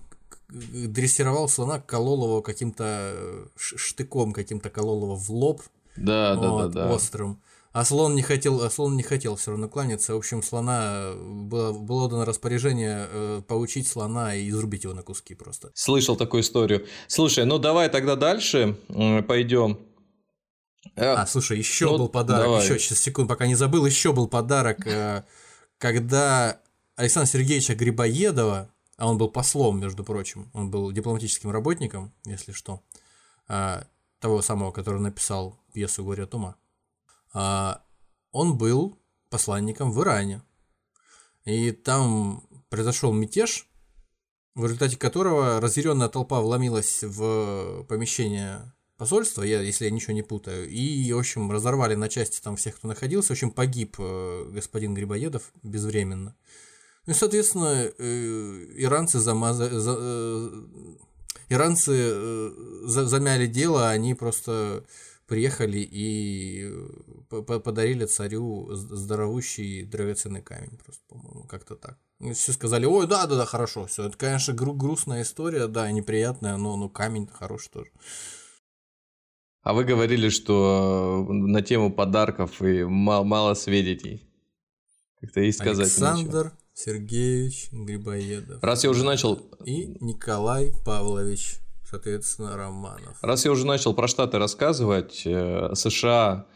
дрессировал 0.50 1.48
слона, 1.50 1.80
колол 1.80 2.24
его 2.26 2.42
каким-то 2.42 3.14
э, 3.14 3.46
штыком, 3.56 4.34
каким-то 4.34 4.70
колол 4.70 5.04
его 5.04 5.16
в 5.16 5.30
лоб. 5.30 5.62
Да, 5.96 6.36
вот, 6.36 6.42
да, 6.42 6.68
да, 6.68 6.88
да. 6.88 6.94
Острым. 6.94 7.42
А 7.74 7.86
слон 7.86 8.16
не 8.16 8.22
хотел, 8.22 8.62
а 8.62 8.70
слон 8.70 8.98
не 8.98 9.04
хотел 9.04 9.38
все 9.38 9.52
равно 9.52 9.70
кланяться. 9.70 10.14
В 10.14 10.18
общем, 10.18 10.44
слона 10.44 11.14
было, 11.16 11.72
было 11.72 12.10
дано 12.10 12.26
распоряжение 12.26 13.08
э, 13.10 13.42
поучить 13.48 13.88
слона 13.88 14.36
и 14.36 14.50
изрубить 14.50 14.84
его 14.84 14.94
на 14.94 15.04
куски 15.04 15.36
просто. 15.36 15.72
Слышал 15.74 16.18
такую 16.18 16.44
историю. 16.44 16.86
Слушай, 17.08 17.46
ну 17.46 17.60
давай 17.60 17.88
тогда 17.88 18.18
дальше 18.18 18.78
э, 18.90 19.22
пойдем. 19.22 19.80
Э, 20.96 21.14
а, 21.14 21.26
слушай, 21.26 21.58
еще 21.58 21.86
ну, 21.86 21.98
был 22.00 22.10
подарок, 22.10 22.46
давай. 22.46 22.64
еще 22.64 22.78
сейчас 22.78 23.00
секунд, 23.00 23.30
пока 23.30 23.48
не 23.48 23.56
забыл, 23.56 23.86
еще 23.86 24.12
был 24.12 24.28
подарок, 24.28 24.86
э, 24.86 25.24
когда 25.78 26.61
Александра 27.02 27.32
Сергеевича 27.32 27.74
Грибоедова, 27.74 28.72
а 28.96 29.10
он 29.10 29.18
был 29.18 29.28
послом, 29.28 29.80
между 29.80 30.04
прочим, 30.04 30.52
он 30.54 30.70
был 30.70 30.92
дипломатическим 30.92 31.50
работником, 31.50 32.14
если 32.26 32.52
что, 32.52 32.84
а, 33.48 33.88
того 34.20 34.44
самого, 34.44 34.72
который 34.72 35.02
написал 35.02 35.58
пьесу 35.74 36.04
«Горе 36.04 36.26
от 36.26 36.36
ума», 36.36 36.58
а, 37.34 37.84
он 38.32 38.56
был 38.56 39.00
посланником 39.32 39.92
в 39.92 40.00
Иране. 40.04 40.44
И 41.44 41.72
там 41.72 42.48
произошел 42.70 43.12
мятеж, 43.12 43.68
в 44.54 44.66
результате 44.66 44.96
которого 44.96 45.60
разъяренная 45.60 46.08
толпа 46.08 46.40
вломилась 46.40 47.02
в 47.02 47.84
помещение 47.86 48.72
посольства, 48.98 49.42
я, 49.42 49.60
если 49.60 49.86
я 49.86 49.92
ничего 49.92 50.14
не 50.14 50.22
путаю, 50.22 50.70
и, 50.70 51.12
в 51.12 51.18
общем, 51.18 51.52
разорвали 51.52 51.96
на 51.96 52.10
части 52.10 52.40
там 52.42 52.58
всех, 52.58 52.76
кто 52.76 52.88
находился. 52.88 53.30
В 53.30 53.32
общем, 53.32 53.50
погиб 53.50 53.96
э, 53.98 54.52
господин 54.52 54.94
Грибоедов 54.94 55.52
безвременно. 55.64 56.36
Ну 57.12 57.16
и, 57.16 57.20
соответственно, 57.20 57.92
э, 57.98 58.66
иранцы 58.78 59.20
замазали... 59.20 59.78
За, 59.78 59.98
э, 60.00 60.50
иранцы 61.50 61.92
э, 61.94 62.52
замяли 62.86 63.48
дело, 63.48 63.90
они 63.90 64.14
просто 64.14 64.86
приехали 65.28 65.86
и 65.92 66.72
подарили 67.30 68.06
царю 68.06 68.70
здоровущий 68.72 69.84
драгоценный 69.84 70.42
камень, 70.42 70.78
просто, 70.82 71.02
по-моему, 71.10 71.44
как-то 71.50 71.76
так. 71.76 71.98
И 72.22 72.32
все 72.32 72.54
сказали, 72.54 72.86
ой, 72.86 73.08
да, 73.08 73.28
да, 73.28 73.36
да, 73.36 73.46
хорошо, 73.46 73.88
все. 73.88 74.08
Это, 74.08 74.18
конечно, 74.18 74.54
гру- 74.54 74.74
грустная 74.74 75.24
история, 75.24 75.68
да, 75.68 75.92
неприятная, 75.92 76.56
но 76.56 76.78
ну, 76.78 76.88
камень 76.88 77.28
хороший 77.28 77.72
тоже. 77.72 77.92
А 79.64 79.74
вы 79.74 79.84
говорили, 79.84 80.30
что 80.30 81.28
на 81.30 81.62
тему 81.62 81.92
подарков 81.92 82.62
и 82.62 82.86
мало, 82.86 83.26
мало 83.26 83.54
сведений. 83.54 84.26
Как-то 85.20 85.42
есть 85.42 85.60
сказать 85.60 85.88
Александр 85.88 86.46
ничего. 86.46 86.61
Сергеевич 86.74 87.70
Грибоедов. 87.72 88.64
Раз 88.64 88.84
я 88.84 88.90
уже 88.90 89.04
начал... 89.04 89.36
И 89.66 89.96
Николай 90.00 90.74
Павлович, 90.86 91.58
соответственно, 91.84 92.56
Романов. 92.56 93.18
Раз 93.22 93.46
я 93.46 93.52
уже 93.52 93.66
начал 93.66 93.94
про 93.94 94.08
Штаты 94.08 94.38
рассказывать, 94.40 95.24
э, 95.26 95.72
США, 95.76 96.48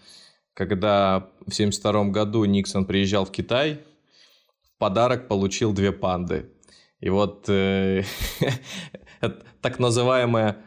когда 0.54 1.32
в 1.42 1.52
1972 1.52 2.06
году 2.06 2.46
Никсон 2.46 2.86
приезжал 2.86 3.26
в 3.26 3.32
Китай, 3.32 3.82
в 4.64 4.78
подарок 4.78 5.28
получил 5.28 5.74
две 5.74 5.92
панды. 5.92 6.50
И 7.00 7.10
вот 7.10 7.50
э, 7.50 8.04
так 9.62 9.80
называемая, 9.80 10.58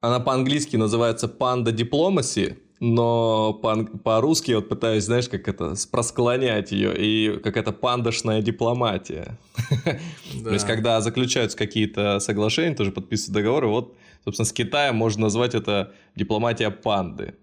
она 0.00 0.18
по-английски 0.18 0.76
называется 0.76 1.28
панда 1.28 1.70
дипломаси, 1.70 2.58
но 2.84 3.52
по- 3.52 3.84
по-русски 3.84 4.50
вот 4.50 4.68
пытаюсь, 4.68 5.04
знаешь, 5.04 5.28
как 5.28 5.46
это, 5.46 5.74
просклонять 5.92 6.72
ее, 6.72 6.92
и 6.98 7.38
как 7.38 7.56
это 7.56 7.70
пандошная 7.70 8.42
дипломатия. 8.42 9.38
Да. 9.84 9.98
То 10.42 10.52
есть, 10.52 10.66
когда 10.66 11.00
заключаются 11.00 11.56
какие-то 11.56 12.18
соглашения, 12.18 12.74
тоже 12.74 12.90
подписывают 12.90 13.34
договоры, 13.34 13.68
вот, 13.68 13.96
собственно, 14.24 14.46
с 14.46 14.52
Китаем 14.52 14.96
можно 14.96 15.22
назвать 15.22 15.54
это 15.54 15.92
дипломатия 16.16 16.70
панды. 16.70 17.36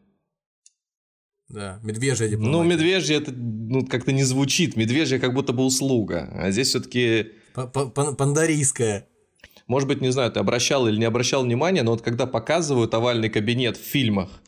Да, 1.47 1.80
медвежья 1.84 2.25
ну, 2.25 2.32
дипломатия. 2.32 2.58
Ну, 2.58 2.63
медвежья 2.63 3.17
это 3.19 3.32
ну, 3.32 3.86
как-то 3.86 4.12
не 4.12 4.23
звучит, 4.23 4.75
медвежья 4.75 5.19
как 5.19 5.34
будто 5.34 5.54
бы 5.54 5.63
услуга, 5.63 6.30
а 6.34 6.52
здесь 6.52 6.67
все-таки... 6.67 7.32
Пандарийская. 7.54 9.08
Может 9.67 9.88
быть, 9.88 10.02
не 10.02 10.12
знаю, 10.12 10.34
ты 10.34 10.41
обращал 10.41 10.86
или 10.89 10.97
не 10.97 11.06
обращал 11.06 11.45
внимания, 11.45 11.84
но 11.84 11.91
вот 11.91 12.02
когда 12.02 12.25
показывают 12.25 12.93
овальный 12.93 13.30
кабинет 13.30 13.78
в 13.78 13.82
фильмах, 13.82 14.41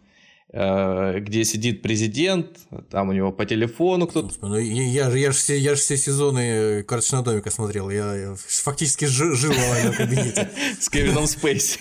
где 0.53 1.45
сидит 1.45 1.81
президент, 1.81 2.59
там 2.89 3.09
у 3.09 3.13
него 3.13 3.31
по 3.31 3.45
телефону 3.45 4.05
кто-то. 4.05 4.33
Ну, 4.41 4.57
я, 4.57 5.07
я, 5.07 5.09
я 5.09 5.31
же 5.31 5.37
все, 5.37 5.57
я 5.57 5.75
же 5.75 5.81
все 5.81 5.95
сезоны 5.95 6.83
карточного 6.83 7.23
домика 7.23 7.49
смотрел, 7.49 7.89
я, 7.89 8.13
я 8.15 8.35
фактически 8.35 9.05
жил, 9.05 9.33
в 9.33 9.43
этом 9.43 9.93
кабинете. 9.93 10.49
С 10.79 10.89
Кевином 10.89 11.27
Спейси. 11.27 11.79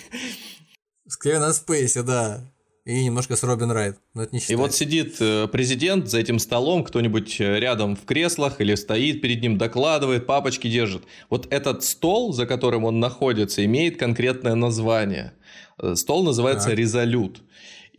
С 1.08 1.16
Кевином 1.16 1.52
Спейси, 1.52 2.02
да. 2.02 2.44
И 2.86 3.04
немножко 3.04 3.36
с 3.36 3.42
Робин 3.42 3.70
Райт, 3.70 3.98
но 4.14 4.22
это 4.22 4.34
не 4.34 4.42
И 4.48 4.54
вот 4.54 4.74
сидит 4.74 5.16
э, 5.20 5.46
президент 5.48 6.08
за 6.08 6.18
этим 6.18 6.38
столом, 6.38 6.82
кто-нибудь 6.82 7.38
э, 7.38 7.60
рядом 7.60 7.94
в 7.94 8.04
креслах 8.06 8.60
или 8.60 8.74
стоит 8.74 9.20
перед 9.20 9.42
ним, 9.42 9.58
докладывает, 9.58 10.26
папочки 10.26 10.68
держит. 10.68 11.02
Вот 11.28 11.46
этот 11.52 11.84
стол, 11.84 12.32
за 12.32 12.46
которым 12.46 12.84
он 12.84 12.98
находится, 12.98 13.64
имеет 13.66 13.98
конкретное 13.98 14.54
название. 14.54 15.34
Э, 15.78 15.94
стол 15.94 16.24
называется 16.24 16.70
так. 16.70 16.78
«Резолют». 16.78 17.42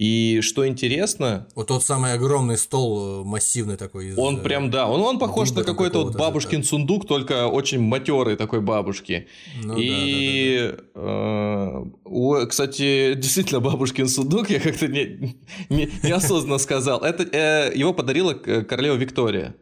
И 0.02 0.42
что 0.42 0.68
интересно... 0.68 1.48
Вот 1.54 1.68
тот 1.68 1.84
самый 1.84 2.14
огромный 2.14 2.58
стол, 2.58 3.22
э, 3.22 3.24
массивный 3.24 3.78
такой. 3.78 4.08
Из... 4.08 4.18
Он 4.18 4.42
прям, 4.42 4.72
да, 4.72 4.88
он, 4.88 5.00
он 5.02 5.20
похож 5.20 5.52
на 5.52 5.64
какой-то 5.64 6.06
вот 6.06 6.16
бабушкин 6.16 6.64
сундук, 6.64 7.06
только 7.06 7.46
очень 7.46 7.80
матерый 7.80 8.36
такой 8.36 8.62
бабушки. 8.62 9.28
Ну, 9.64 9.76
и, 9.78 10.74
да, 10.96 11.02
да, 11.02 11.82
да. 11.84 12.42
Э, 12.42 12.46
кстати, 12.48 13.14
действительно 13.16 13.60
бабушкин 13.60 14.08
сундук, 14.08 14.50
я 14.50 14.60
как-то 14.60 14.88
не, 14.88 15.36
не, 15.70 15.88
неосознанно 16.02 16.58
сказал. 16.58 17.02
Это 17.02 17.22
э, 17.22 17.72
его 17.76 17.94
подарила 17.94 18.34
королева 18.34 18.96
Виктория. 18.96 19.54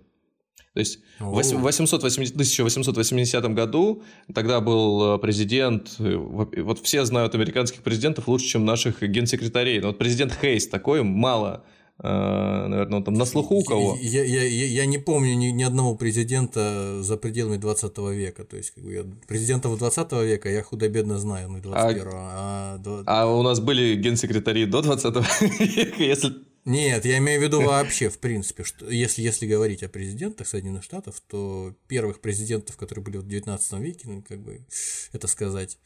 То 0.74 0.80
есть 0.80 1.00
в 1.20 1.32
880, 1.32 2.34
1880 2.34 3.54
году 3.54 4.04
тогда 4.34 4.62
был 4.62 5.16
э, 5.16 5.18
президент, 5.18 5.96
э, 6.00 6.16
вот 6.16 6.80
все 6.84 7.06
знают 7.06 7.34
американских 7.34 7.82
президентов 7.82 8.28
лучше, 8.28 8.46
чем 8.46 8.66
наших 8.66 9.02
генсекретарей. 9.02 9.80
Но 9.82 9.88
вот 9.88 9.98
президент 9.98 10.38
Хейс 10.40 10.68
такой 10.68 11.02
мало 11.02 11.64
э, 11.98 12.08
наверное, 12.08 12.98
он 12.98 13.04
там 13.04 13.16
на 13.16 13.26
слуху 13.26 13.56
у 13.56 13.64
кого. 13.64 13.98
Я, 14.00 14.24
я, 14.24 14.44
я, 14.44 14.66
я 14.68 14.86
не 14.86 15.00
помню 15.00 15.34
ни, 15.34 15.48
ни 15.48 15.64
одного 15.64 15.96
президента 15.96 17.02
за 17.02 17.18
пределами 17.18 17.58
20 17.58 17.98
века. 17.98 18.44
То 18.44 18.56
есть, 18.56 18.70
как 18.72 18.84
бы 18.84 18.94
я, 18.94 19.06
президентов 19.28 19.76
20 19.76 20.12
века 20.12 20.50
я 20.50 20.62
худо-бедно 20.62 21.18
знаю, 21.18 21.50
ну, 21.50 21.62
21 21.62 22.04
а, 22.14 22.80
а, 22.86 23.24
а 23.24 23.26
у 23.26 23.42
нас 23.42 23.60
были 23.60 23.96
генсекретари 23.96 24.66
до 24.66 24.84
20 24.84 25.16
века, 25.60 26.04
если 26.04 26.49
нет, 26.66 27.06
я 27.06 27.18
имею 27.18 27.40
в 27.40 27.44
виду 27.44 27.62
вообще, 27.62 28.10
в 28.10 28.20
принципе, 28.20 28.64
что 28.64 28.90
если, 28.90 29.22
если 29.22 29.48
говорить 29.48 29.84
о 29.84 29.90
президентах 29.90 30.48
Соединенных 30.48 30.84
Штатов, 30.84 31.22
то 31.22 31.76
первых 31.88 32.22
президентов, 32.22 32.78
которые 32.78 33.04
были 33.04 33.18
в 33.18 33.28
19 33.28 33.74
веке, 33.80 34.08
ну, 34.08 34.22
как 34.22 34.42
бы 34.42 34.66
это 35.12 35.28
сказать, 35.28 35.78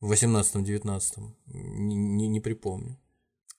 в 0.00 0.12
18-19, 0.12 1.32
не, 1.46 1.94
не, 1.94 2.28
не 2.28 2.40
припомню. 2.40 2.98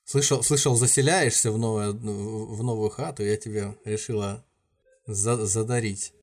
Слышал, 0.04 0.44
слышал, 0.44 0.76
заселяешься 0.76 1.52
в, 1.52 1.58
новое, 1.58 1.92
в 1.92 2.64
новую 2.64 2.92
хату, 2.92 3.24
я 3.24 3.38
тебе 3.38 3.76
решила 3.86 4.46
за, 5.08 5.46
задарить. 5.46 6.14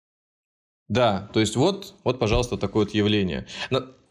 Да, 0.88 1.30
то 1.32 1.40
есть 1.40 1.56
вот, 1.56 1.96
вот, 2.04 2.18
пожалуйста, 2.18 2.56
такое 2.58 2.84
вот 2.84 2.94
явление. 2.94 3.46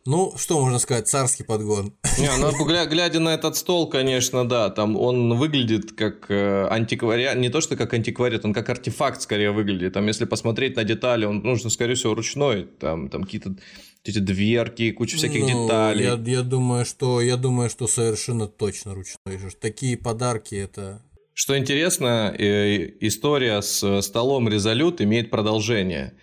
Ну, 0.06 0.34
что 0.36 0.60
можно 0.60 0.80
сказать, 0.80 1.08
царский 1.08 1.44
подгон. 1.44 1.94
Не, 2.18 2.30
ну, 2.38 2.50
гля- 2.68 2.88
глядя 2.88 3.20
на 3.20 3.34
этот 3.34 3.56
стол, 3.56 3.90
конечно, 3.90 4.48
да, 4.48 4.70
там 4.70 4.98
он 4.98 5.38
выглядит 5.38 5.92
как 5.92 6.26
э, 6.30 6.68
антиквариат, 6.70 7.38
не 7.38 7.50
то 7.50 7.62
что 7.62 7.76
как 7.76 7.94
антиквариат, 7.94 8.46
он 8.46 8.54
как 8.54 8.70
артефакт 8.70 9.22
скорее 9.22 9.52
выглядит. 9.52 9.94
Там, 9.94 10.08
если 10.08 10.26
посмотреть 10.26 10.76
на 10.76 10.84
детали, 10.84 11.26
он 11.26 11.40
нужно, 11.40 11.70
скорее 11.70 11.96
всего, 11.96 12.16
ручной. 12.16 12.64
Там, 12.80 13.10
там 13.10 13.24
какие-то 13.24 13.56
эти 14.04 14.18
дверки, 14.18 14.92
куча 14.92 15.18
всяких 15.18 15.42
ну, 15.42 15.66
деталей. 15.66 16.06
Я, 16.06 16.20
я, 16.26 16.42
думаю, 16.42 16.86
что, 16.86 17.22
я 17.22 17.38
думаю, 17.38 17.70
что 17.70 17.88
совершенно 17.88 18.48
точно 18.48 18.96
ручной. 18.96 19.38
Такие 19.60 19.98
подарки 19.98 20.56
это... 20.56 21.04
Что 21.34 21.58
интересно, 21.58 22.34
э, 22.38 22.92
история 23.00 23.62
с 23.62 24.02
столом 24.02 24.50
Резолют 24.50 25.02
имеет 25.02 25.30
продолжение. 25.30 26.14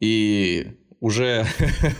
И 0.00 0.66
уже 1.02 1.44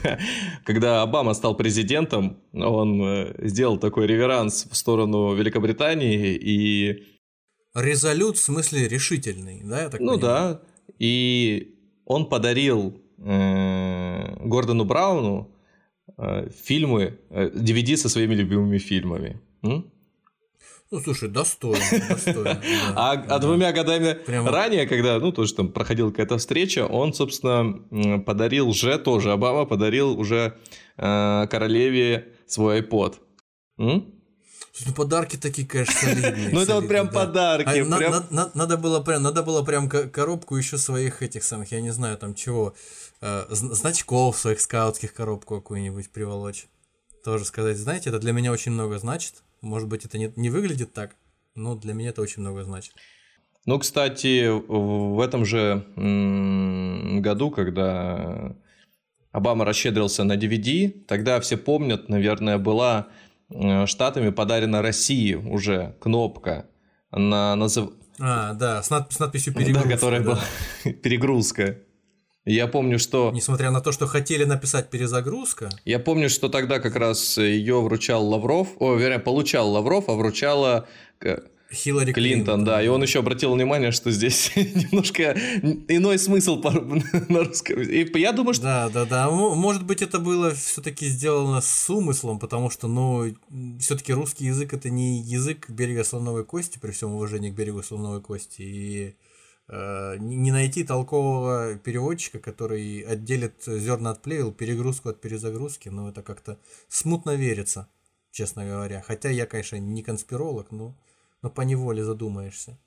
когда 0.65 1.03
Обама 1.03 1.35
стал 1.35 1.57
президентом, 1.57 2.37
он 2.53 3.03
э, 3.03 3.49
сделал 3.49 3.77
такой 3.79 4.07
реверанс 4.07 4.67
в 4.71 4.77
сторону 4.77 5.35
Великобритании 5.35 6.35
и... 6.37 7.03
Резолют 7.75 8.37
в 8.37 8.43
смысле 8.45 8.87
решительный, 8.89 9.63
да, 9.65 9.83
я 9.83 9.89
так 9.89 10.01
Ну 10.01 10.13
понимаю? 10.13 10.21
да, 10.21 10.61
и 10.99 11.75
он 12.05 12.29
подарил 12.29 13.01
э, 13.19 14.37
Гордону 14.47 14.85
Брауну 14.85 15.51
э, 16.19 16.49
фильмы, 16.65 17.19
э, 17.31 17.49
DVD 17.49 17.97
со 17.97 18.09
своими 18.09 18.35
любимыми 18.35 18.79
фильмами. 18.79 19.41
М? 19.63 19.91
Ну, 20.93 21.01
слушай, 21.01 21.31
достойно, 21.31 21.83
достойно. 22.11 22.63
А, 22.95 23.13
а 23.13 23.39
двумя 23.39 23.73
годами 23.73 24.19
ранее, 24.47 24.87
когда, 24.87 25.19
ну, 25.19 25.33
тоже 25.33 25.55
там 25.55 25.73
проходила 25.73 26.11
какая-то 26.11 26.37
встреча, 26.37 26.87
он, 26.87 27.15
собственно, 27.15 28.21
подарил 28.21 28.75
же 28.75 28.99
тоже, 28.99 29.33
Обама 29.33 29.65
подарил 29.65 30.19
уже 30.21 30.59
э, 30.99 31.47
королеве 31.51 32.35
свой 32.47 32.83
iPod. 32.83 33.15
Ну, 33.79 34.93
подарки 34.95 35.39
такие, 35.39 35.67
конечно, 35.67 35.95
солидные. 35.95 36.51
Ну, 36.53 36.61
это 36.61 36.75
вот 36.75 36.89
прям 36.89 37.09
подарки. 37.09 37.69
А 37.69 38.51
надо 38.55 38.77
было 38.77 39.01
прям, 39.01 39.23
надо 39.23 39.43
было 39.43 39.63
прям 39.63 39.89
коробку 39.89 40.57
еще 40.57 40.77
своих 40.77 41.23
этих 41.23 41.43
самых, 41.43 41.73
я 41.73 41.81
не 41.81 41.91
знаю, 41.91 42.19
там 42.19 42.35
чего, 42.35 42.75
э, 43.23 43.47
значков 43.49 44.39
своих 44.39 44.61
скаутских 44.61 45.15
коробку 45.15 45.57
какую-нибудь 45.57 46.13
приволочь. 46.13 46.67
Тоже 47.25 47.47
сказать, 47.47 47.79
знаете, 47.79 48.11
это 48.11 48.19
для 48.19 48.33
меня 48.33 48.53
очень 48.53 48.73
много 48.73 48.99
значит. 48.99 49.43
Может 49.63 49.89
быть, 49.89 50.05
это 50.05 50.19
не, 50.19 50.33
не 50.37 50.51
выглядит 50.51 50.93
так, 50.93 51.17
но 51.55 51.75
для 51.75 51.95
меня 51.95 52.11
это 52.11 52.21
очень 52.21 52.43
много 52.43 52.65
значит. 52.65 52.95
Ну, 53.65 53.79
кстати, 53.79 54.49
в 54.51 55.21
этом 55.21 55.45
же 55.45 55.87
году, 57.21 57.51
когда 57.51 58.57
Обама 59.31 59.65
расщедрился 59.65 60.25
на 60.25 60.37
DVD, 60.37 60.91
тогда 61.07 61.41
все 61.41 61.57
помнят, 61.57 62.09
наверное, 62.09 62.59
была 62.59 63.09
э, 63.49 63.87
штатами 63.87 64.29
подарена 64.29 64.83
России 64.83 65.35
уже 65.35 65.97
кнопка 66.01 66.67
на 67.11 67.57
назыв... 67.57 67.91
А, 68.21 68.53
да, 68.53 68.83
с, 68.83 68.91
над... 68.91 69.11
с 69.11 69.19
надписью 69.19 69.55
перегрузка. 69.55 69.89
Да, 69.89 69.95
которая 69.95 70.21
да. 70.21 70.27
была 70.27 70.41
перегрузка. 71.03 71.79
Я 72.45 72.67
помню, 72.67 72.99
что... 72.99 73.31
Несмотря 73.33 73.71
на 73.71 73.81
то, 73.81 73.93
что 73.93 74.07
хотели 74.07 74.45
написать 74.45 74.91
перезагрузка. 74.91 75.71
Я 75.85 76.01
помню, 76.01 76.29
что 76.29 76.49
тогда 76.49 76.81
как 76.81 76.97
раз 76.97 77.39
ее 77.39 77.81
вручал 77.81 78.27
Лавров, 78.27 78.69
о, 78.81 78.95
вернее, 78.95 79.21
получал 79.21 79.71
Лавров, 79.71 80.09
а 80.09 80.15
вручала 80.15 80.89
Хиллари 81.73 82.13
Клинтон, 82.13 82.15
Клинтон, 82.15 82.65
да. 82.65 82.83
И 82.83 82.89
он 82.89 83.01
еще 83.03 83.21
обратил 83.21 83.55
внимание, 83.55 83.93
что 83.93 84.11
здесь 84.11 84.53
немножко 84.57 85.33
иной 85.89 86.19
смысл 86.19 86.61
на 87.29 87.45
русском. 87.45 87.81
И 87.81 88.19
я 88.19 88.33
думаю, 88.33 88.55
что... 88.55 88.65
Да, 88.65 88.89
да, 88.89 89.05
да. 89.05 89.31
Может 89.31 89.85
быть, 89.85 90.03
это 90.03 90.19
было 90.19 90.53
все-таки 90.53 91.07
сделано 91.07 91.61
с 91.61 91.89
умыслом, 91.89 92.41
потому 92.41 92.71
что, 92.71 92.89
ну, 92.89 93.35
все-таки 93.79 94.13
русский 94.13 94.47
язык 94.47 94.75
это 94.75 94.91
не 94.91 95.21
язык 95.21 95.71
берега 95.71 96.03
слоновой 96.03 96.45
кости, 96.45 96.79
при 96.79 96.91
всем 96.91 97.15
уважении 97.15 97.51
к 97.51 97.55
берегу 97.55 97.83
слоновой 97.85 98.21
кости. 98.21 98.63
И 98.63 99.15
Э, 99.15 99.22
не 99.69 100.51
найти 100.51 100.85
толкового 100.85 101.77
переводчика, 101.77 102.39
который 102.39 103.01
отделит 103.01 103.63
зерна 103.65 104.11
от 104.11 104.23
плевел, 104.23 104.53
перегрузку 104.53 105.09
от 105.09 105.21
перезагрузки, 105.21 105.89
но 105.89 106.09
это 106.09 106.23
как-то 106.23 106.59
смутно 106.89 107.37
верится, 107.37 107.89
честно 108.31 108.67
говоря. 108.67 109.03
Хотя 109.07 109.31
я, 109.31 109.47
конечно, 109.47 109.77
не 109.77 110.03
конспиролог, 110.03 110.71
но, 110.73 110.95
но 111.43 111.51
по 111.51 111.63
неволе 111.63 112.05
задумаешься. 112.05 112.79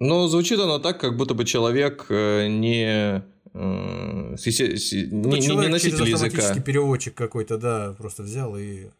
Ну, 0.00 0.26
звучит 0.26 0.58
оно 0.58 0.78
так, 0.78 1.00
как 1.00 1.16
будто 1.16 1.34
бы 1.34 1.44
человек 1.44 2.06
э, 2.10 2.48
не, 2.48 2.84
э, 2.84 3.22
ну, 3.54 4.34
не, 4.34 5.42
человек 5.42 5.66
не 5.66 5.72
носитель 5.72 5.98
через 5.98 6.22
языка. 6.22 6.60
переводчик 6.60 7.14
какой-то, 7.14 7.58
да, 7.58 7.92
просто 7.92 8.24
взял 8.24 8.56
и 8.56 8.90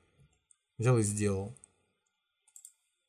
взял 0.78 0.98
и 0.98 1.02
сделал. 1.02 1.56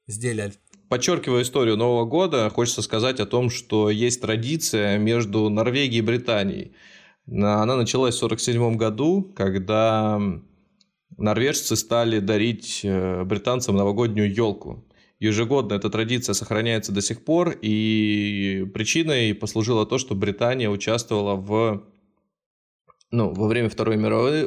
Сделали 0.08 0.54
подчеркивая 0.90 1.44
историю 1.44 1.78
Нового 1.78 2.06
года, 2.06 2.50
хочется 2.50 2.82
сказать 2.82 3.20
о 3.20 3.26
том, 3.26 3.50
что 3.50 3.90
есть 3.90 4.22
традиция 4.22 4.98
между 4.98 5.50
Норвегией 5.50 6.00
и 6.00 6.02
Британией. 6.02 6.74
Она 7.28 7.76
началась 7.76 8.16
в 8.16 8.24
1947 8.24 8.78
году, 8.78 9.34
когда 9.36 10.22
норвежцы 11.18 11.76
стали 11.76 12.20
дарить 12.20 12.82
э, 12.84 13.24
британцам 13.24 13.76
новогоднюю 13.76 14.34
елку. 14.34 14.86
Ежегодно 15.20 15.76
эта 15.76 15.90
традиция 15.90 16.34
сохраняется 16.34 16.92
до 16.92 17.02
сих 17.02 17.24
пор, 17.24 17.56
и 17.62 18.70
причиной 18.74 19.34
послужило 19.34 19.86
то, 19.86 19.98
что 19.98 20.14
Британия 20.14 20.70
участвовала 20.70 21.36
в 21.36 21.84
ну, 23.12 23.34
во 23.34 23.48
время 23.48 23.70
Второй 23.70 23.96
мировой, 23.98 24.46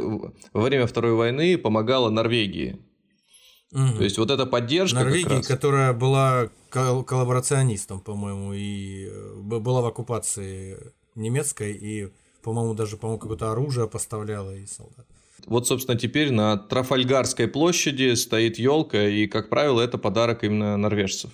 во 0.52 0.60
время 0.60 0.86
Второй 0.86 1.14
войны 1.14 1.56
помогала 1.56 2.10
Норвегии. 2.10 2.78
Угу. 3.72 3.98
То 3.98 4.04
есть 4.04 4.18
вот 4.18 4.30
эта 4.30 4.46
поддержка. 4.46 5.00
Норвегия, 5.00 5.42
которая 5.42 5.92
была 5.92 6.48
кол- 6.70 7.04
коллаборационистом, 7.04 8.00
по-моему, 8.00 8.54
и 8.54 9.08
э, 9.08 9.34
была 9.36 9.82
в 9.82 9.86
оккупации 9.86 10.78
немецкой, 11.14 11.72
и, 11.72 12.08
по-моему, 12.42 12.74
даже, 12.74 12.96
по-моему, 12.96 13.18
какое-то 13.18 13.52
оружие 13.52 13.86
поставляла 13.88 14.54
и 14.56 14.66
солдат. 14.66 15.06
Вот, 15.46 15.66
собственно, 15.66 15.98
теперь 15.98 16.32
на 16.32 16.56
Трафальгарской 16.56 17.46
площади 17.46 18.14
стоит 18.14 18.58
елка, 18.58 19.06
и, 19.06 19.26
как 19.26 19.50
правило, 19.50 19.80
это 19.80 19.98
подарок 19.98 20.44
именно 20.44 20.76
норвежцев. 20.76 21.30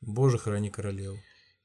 Боже, 0.00 0.38
храни 0.38 0.70
королеву. 0.70 1.18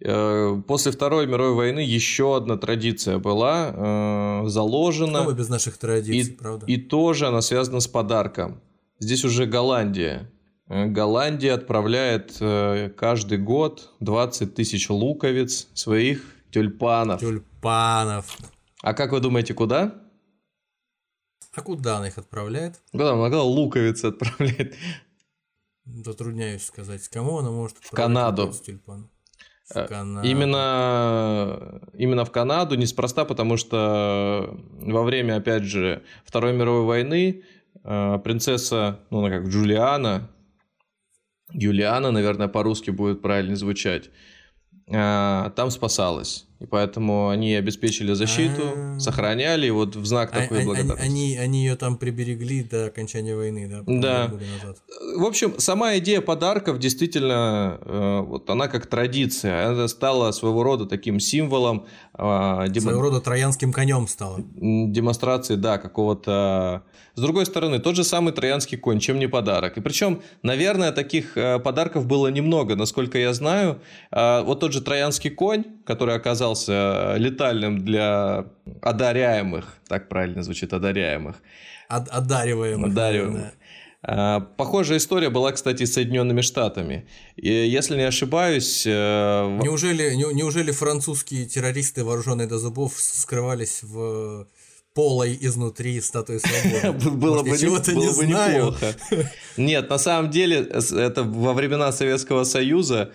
Э, 0.03 0.61
после 0.67 0.91
Второй 0.91 1.27
мировой 1.27 1.53
войны 1.53 1.79
еще 1.79 2.35
одна 2.35 2.57
традиция 2.57 3.19
была 3.19 4.43
э, 4.43 4.47
заложена. 4.49 5.19
Что 5.19 5.29
мы 5.29 5.33
без 5.35 5.49
наших 5.49 5.77
традиций, 5.77 6.33
и, 6.33 6.35
правда? 6.35 6.65
И 6.65 6.77
тоже 6.77 7.27
она 7.27 7.41
связана 7.41 7.79
с 7.79 7.87
подарком. 7.87 8.61
Здесь 9.01 9.25
уже 9.25 9.47
Голландия. 9.47 10.31
Э, 10.67 10.85
Голландия 10.85 11.53
отправляет 11.53 12.37
э, 12.39 12.89
каждый 12.95 13.39
год 13.39 13.89
20 13.99 14.53
тысяч 14.53 14.91
луковиц 14.91 15.69
своих 15.73 16.23
тюльпанов. 16.51 17.19
Тюльпанов. 17.19 18.37
А 18.83 18.93
как 18.93 19.11
вы 19.11 19.19
думаете, 19.19 19.55
куда? 19.55 19.95
А 21.53 21.61
куда 21.63 21.97
она 21.97 22.09
их 22.09 22.19
отправляет? 22.19 22.79
Куда 22.91 23.13
она 23.13 23.41
луковицы 23.41 24.05
отправляет? 24.05 24.75
Затрудняюсь 25.85 26.63
сказать, 26.63 27.07
кому 27.07 27.39
она 27.39 27.49
может 27.49 27.77
В 27.81 27.89
Канаду. 27.89 28.53
Тюльпан? 28.53 29.09
В 29.65 29.75
Э, 29.77 29.87
Канаду. 29.87 30.27
Именно, 30.27 31.81
именно 31.95 32.23
в 32.23 32.31
Канаду, 32.31 32.75
неспроста, 32.75 33.25
потому 33.25 33.57
что 33.57 34.55
во 34.79 35.03
время, 35.03 35.37
опять 35.37 35.63
же, 35.63 36.03
Второй 36.23 36.53
мировой 36.53 36.83
войны 36.85 37.43
принцесса, 37.83 38.99
ну, 39.09 39.19
она 39.19 39.29
как 39.29 39.47
Джулиана, 39.47 40.29
Юлиана, 41.53 42.11
наверное, 42.11 42.47
по-русски 42.47 42.91
будет 42.91 43.21
правильно 43.21 43.55
звучать, 43.55 44.09
э, 44.87 45.51
там 45.55 45.71
спасалась. 45.71 46.47
И 46.61 46.65
поэтому 46.67 47.29
они 47.29 47.55
обеспечили 47.55 48.13
защиту, 48.13 48.61
А. 48.75 48.99
сохраняли, 48.99 49.65
и 49.65 49.71
вот 49.71 49.95
в 49.95 50.05
знак 50.05 50.29
А- 50.31 50.41
такой 50.41 50.61
а- 50.61 50.65
благодарности. 50.65 51.03
Они, 51.05 51.35
они 51.37 51.63
ее 51.65 51.75
там 51.75 51.97
приберегли 51.97 52.61
до 52.63 52.85
окончания 52.85 53.35
войны, 53.35 53.67
да? 53.67 53.81
Да. 53.87 54.31
В 55.17 55.25
общем, 55.25 55.55
сама 55.57 55.97
идея 55.97 56.21
подарков 56.21 56.77
действительно, 56.77 57.79
э, 57.83 58.19
вот 58.27 58.47
она 58.51 58.67
как 58.67 58.85
традиция, 58.85 59.69
она 59.71 59.87
стала 59.87 60.31
своего 60.31 60.61
рода 60.61 60.85
таким 60.85 61.19
символом 61.19 61.87
э, 62.15 62.67
Своего 62.79 63.01
рода 63.01 63.19
троянским 63.21 63.73
конем 63.73 64.07
стало. 64.07 64.37
м, 64.61 64.93
демонстрации, 64.93 65.55
да, 65.55 65.79
какого-то... 65.79 66.83
С 67.15 67.21
другой 67.21 67.45
стороны, 67.45 67.79
тот 67.79 67.95
же 67.95 68.03
самый 68.03 68.31
троянский 68.33 68.77
конь, 68.77 68.99
чем 68.99 69.19
не 69.19 69.27
подарок. 69.27 69.77
И 69.77 69.81
причем, 69.81 70.21
наверное, 70.43 70.91
таких 70.91 71.35
э, 71.37 71.59
подарков 71.59 72.05
было 72.05 72.27
немного, 72.27 72.75
насколько 72.75 73.17
я 73.17 73.33
знаю. 73.33 73.81
Э, 74.11 74.43
Вот 74.43 74.59
тот 74.59 74.71
же 74.73 74.81
троянский 74.81 75.29
конь, 75.31 75.63
который 75.85 76.15
оказался 76.15 76.50
э, 76.67 77.15
летальным 77.17 77.79
для 77.85 78.45
одаряемых, 78.81 79.65
так 79.87 80.09
правильно 80.09 80.43
звучит, 80.43 80.73
одаряемых, 80.73 81.35
От- 81.89 82.09
одариваемых. 82.09 82.91
Одариваемых. 82.91 83.33
наверное. 83.33 83.53
А, 84.03 84.39
Похожая 84.39 84.97
история 84.97 85.29
была, 85.29 85.51
кстати, 85.51 85.85
с 85.85 85.93
Соединенными 85.93 86.41
Штатами. 86.41 87.05
И, 87.35 87.49
если 87.51 87.95
не 87.97 88.03
ошибаюсь, 88.07 88.83
э, 88.87 89.59
Неужели, 89.61 90.15
не- 90.15 90.33
неужели 90.33 90.71
французские 90.71 91.45
террористы, 91.45 92.03
вооруженные 92.03 92.47
до 92.47 92.57
зубов, 92.57 92.93
скрывались 92.97 93.83
в 93.83 94.47
полой 94.95 95.37
изнутри 95.39 96.01
статуи 96.01 96.39
свободы? 96.39 97.09
было 97.15 97.43
бы, 97.43 97.55
чего-то 97.57 97.91
было 97.91 98.03
не 98.03 98.09
знаю. 98.11 98.75
Нет, 99.57 99.89
на 99.89 99.99
самом 99.99 100.31
деле, 100.31 100.57
это 100.97 101.23
во 101.23 101.53
времена 101.53 101.91
Советского 101.91 102.43
Союза 102.43 103.11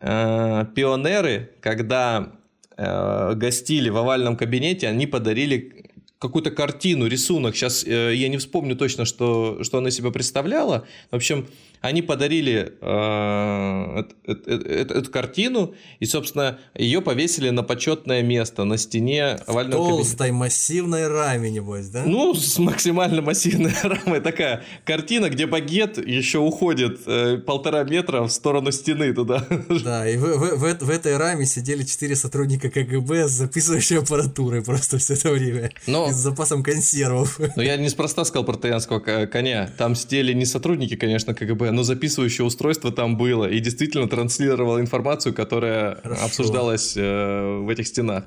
э, 0.00 0.64
пионеры, 0.74 1.50
когда 1.60 2.32
э, 2.76 3.34
гостили 3.34 3.88
в 3.88 3.96
овальном 3.96 4.36
кабинете, 4.36 4.88
они 4.88 5.06
подарили 5.06 5.86
какую-то 6.18 6.50
картину, 6.50 7.06
рисунок. 7.06 7.54
Сейчас 7.56 7.84
э, 7.84 8.14
я 8.14 8.28
не 8.28 8.38
вспомню 8.38 8.76
точно, 8.76 9.04
что, 9.04 9.62
что 9.62 9.78
она 9.78 9.90
себя 9.90 10.10
представляла. 10.10 10.86
В 11.10 11.16
общем, 11.16 11.46
они 11.80 12.02
подарили 12.02 12.72
э, 12.80 14.00
эт- 14.00 14.14
эт- 14.26 14.46
эт- 14.46 14.66
эт- 14.66 14.92
эту 14.92 15.10
картину, 15.10 15.74
и, 16.00 16.06
собственно, 16.06 16.58
ее 16.74 17.00
повесили 17.00 17.50
на 17.50 17.62
почетное 17.62 18.22
место 18.22 18.64
на 18.64 18.76
стене 18.78 19.38
овального 19.46 19.82
кабинета. 19.84 19.96
Толстой 20.08 20.30
массивной 20.32 21.08
раме, 21.08 21.50
небось, 21.50 21.88
да? 21.88 22.04
Ну, 22.06 22.34
с 22.34 22.58
максимально 22.58 23.22
массивной 23.22 23.72
рамой 23.82 24.20
такая 24.20 24.62
картина, 24.84 25.28
где 25.30 25.46
багет 25.46 25.98
еще 26.04 26.38
уходит 26.38 27.00
э, 27.06 27.38
полтора 27.38 27.84
метра 27.84 28.22
в 28.22 28.30
сторону 28.30 28.72
стены 28.72 29.12
туда. 29.12 29.46
Да, 29.84 30.08
и 30.08 30.16
в, 30.16 30.22
в- 30.22 30.56
в 30.56 30.86
в 30.86 30.90
этой 30.90 31.16
раме 31.16 31.46
сидели 31.46 31.82
четыре 31.84 32.16
сотрудника 32.16 32.70
КГБ 32.70 33.28
с 33.28 33.30
записывающей 33.32 33.98
аппаратурой 33.98 34.62
просто 34.62 34.98
все 34.98 35.14
это 35.14 35.30
время. 35.30 35.70
Но- 35.86 36.08
И 36.08 36.12
с 36.12 36.16
запасом 36.16 36.62
консервов. 36.62 37.38
Но 37.56 37.62
я 37.62 37.76
неспроста 37.76 38.24
сказал 38.24 38.44
про 38.44 38.54
троянского 38.56 39.00
ко- 39.00 39.26
коня. 39.26 39.70
Там 39.78 39.94
сидели 39.94 40.32
не 40.32 40.44
сотрудники, 40.44 40.96
конечно, 40.96 41.34
КГБ, 41.34 41.65
но 41.70 41.82
записывающее 41.82 42.44
устройство 42.44 42.92
там 42.92 43.16
было 43.16 43.46
и 43.46 43.60
действительно 43.60 44.08
транслировало 44.08 44.80
информацию, 44.80 45.34
которая 45.34 45.96
Хорошо. 46.02 46.24
обсуждалась 46.24 46.94
э, 46.96 47.58
в 47.58 47.68
этих 47.68 47.86
стенах. 47.86 48.24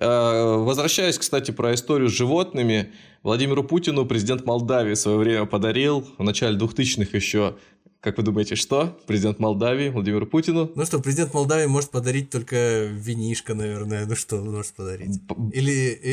Э, 0.00 0.56
Возвращаясь, 0.58 1.18
кстати, 1.18 1.50
про 1.50 1.74
историю 1.74 2.08
с 2.08 2.12
животными, 2.12 2.92
Владимиру 3.22 3.64
Путину 3.64 4.04
президент 4.04 4.44
Молдавии 4.44 4.94
в 4.94 4.98
свое 4.98 5.18
время 5.18 5.46
подарил 5.46 6.06
в 6.18 6.22
начале 6.22 6.58
2000-х 6.58 7.16
еще, 7.16 7.56
как 8.04 8.18
вы 8.18 8.22
думаете, 8.22 8.54
что? 8.54 8.96
Президент 9.06 9.38
Молдавии 9.38 9.88
Владимиру 9.88 10.26
Путину 10.26 10.70
Ну 10.74 10.84
что, 10.84 10.98
президент 11.00 11.32
Молдавии 11.32 11.64
может 11.66 11.90
подарить 11.90 12.28
только 12.28 12.84
винишко, 12.84 13.54
наверное. 13.54 14.04
Ну 14.04 14.14
что 14.14 14.36
он 14.36 14.52
может 14.52 14.74
подарить? 14.74 15.20
Или, 15.54 15.70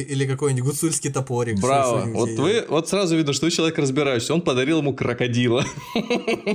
или 0.09 0.25
какой-нибудь 0.25 0.71
гуцульский 0.71 1.11
топорик. 1.11 1.59
Браво. 1.59 2.05
Вот 2.05 2.29
вы, 2.29 2.65
вот 2.69 2.87
сразу 2.87 3.17
видно, 3.17 3.33
что 3.33 3.45
вы 3.45 3.51
человек 3.51 3.77
разбирающийся. 3.77 4.33
Он 4.33 4.41
подарил 4.41 4.79
ему 4.79 4.93
крокодила. 4.95 5.65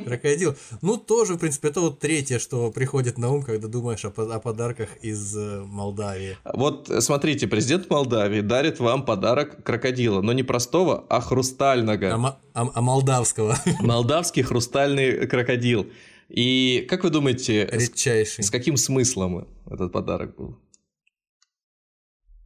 Крокодил. 0.07 0.55
Ну, 0.81 0.97
тоже, 0.97 1.35
в 1.35 1.39
принципе, 1.39 1.69
это 1.69 1.81
вот 1.81 1.99
третье, 1.99 2.39
что 2.39 2.71
приходит 2.71 3.19
на 3.19 3.31
ум, 3.31 3.43
когда 3.43 3.69
думаешь 3.69 4.05
о, 4.05 4.09
о 4.09 4.41
подарках 4.41 4.89
из 5.03 5.37
э, 5.37 5.63
Молдавии. 5.67 6.39
Вот 6.55 6.91
смотрите, 7.01 7.47
президент 7.47 7.91
Молдавии 7.91 8.41
дарит 8.41 8.81
вам 8.81 9.05
подарок 9.05 9.63
крокодила, 9.63 10.23
но 10.23 10.33
не 10.33 10.43
простого, 10.43 11.05
а 11.11 11.17
А, 11.17 11.21
хрустального. 11.21 12.17
мо- 12.17 12.39
а- 12.55 12.71
а 12.75 12.81
молдавского. 12.81 13.57
Молдавский 13.81 14.43
хрустальный 14.43 15.26
крокодил. 15.27 15.87
И 16.29 16.87
как 16.89 17.05
вы 17.05 17.11
думаете, 17.11 17.69
с, 17.71 17.73
Редчайший. 17.89 18.43
с 18.45 18.51
каким 18.51 18.77
смыслом 18.77 19.47
этот 19.71 19.93
подарок 19.93 20.35
был? 20.37 20.59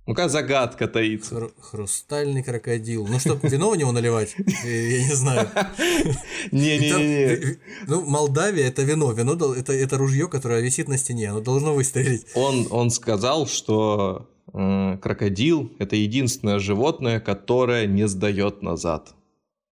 Ну-ка, 0.06 0.28
загадка 0.28 0.88
таится. 0.88 1.34
Хру- 1.36 1.52
хрустальный 1.60 2.42
крокодил. 2.42 3.06
Ну 3.06 3.18
что, 3.20 3.38
вино 3.44 3.70
в 3.70 3.76
него 3.76 3.92
наливать? 3.92 4.34
Э, 4.64 4.68
Я 4.68 5.06
не 5.06 5.14
знаю. 5.14 5.48
Не-не-не. 6.52 7.24
э, 7.34 7.56
Ну, 7.86 8.04
Молдавия 8.04 8.66
это 8.66 8.82
вино. 8.82 9.12
Вино 9.12 9.34
это, 9.54 9.72
это 9.72 9.98
ружье, 9.98 10.26
которое 10.28 10.60
висит 10.62 10.88
на 10.88 10.98
стене. 10.98 11.30
Оно 11.30 11.40
должно 11.40 11.74
выстрелить. 11.74 12.26
Он, 12.34 12.66
он 12.70 12.90
сказал, 12.90 13.46
что 13.46 14.28
э, 14.52 14.98
крокодил– 15.00 15.70
это 15.78 15.94
единственное 15.94 16.58
животное, 16.58 17.20
которое 17.20 17.86
не 17.86 18.08
сдает 18.08 18.62
назад. 18.62 19.14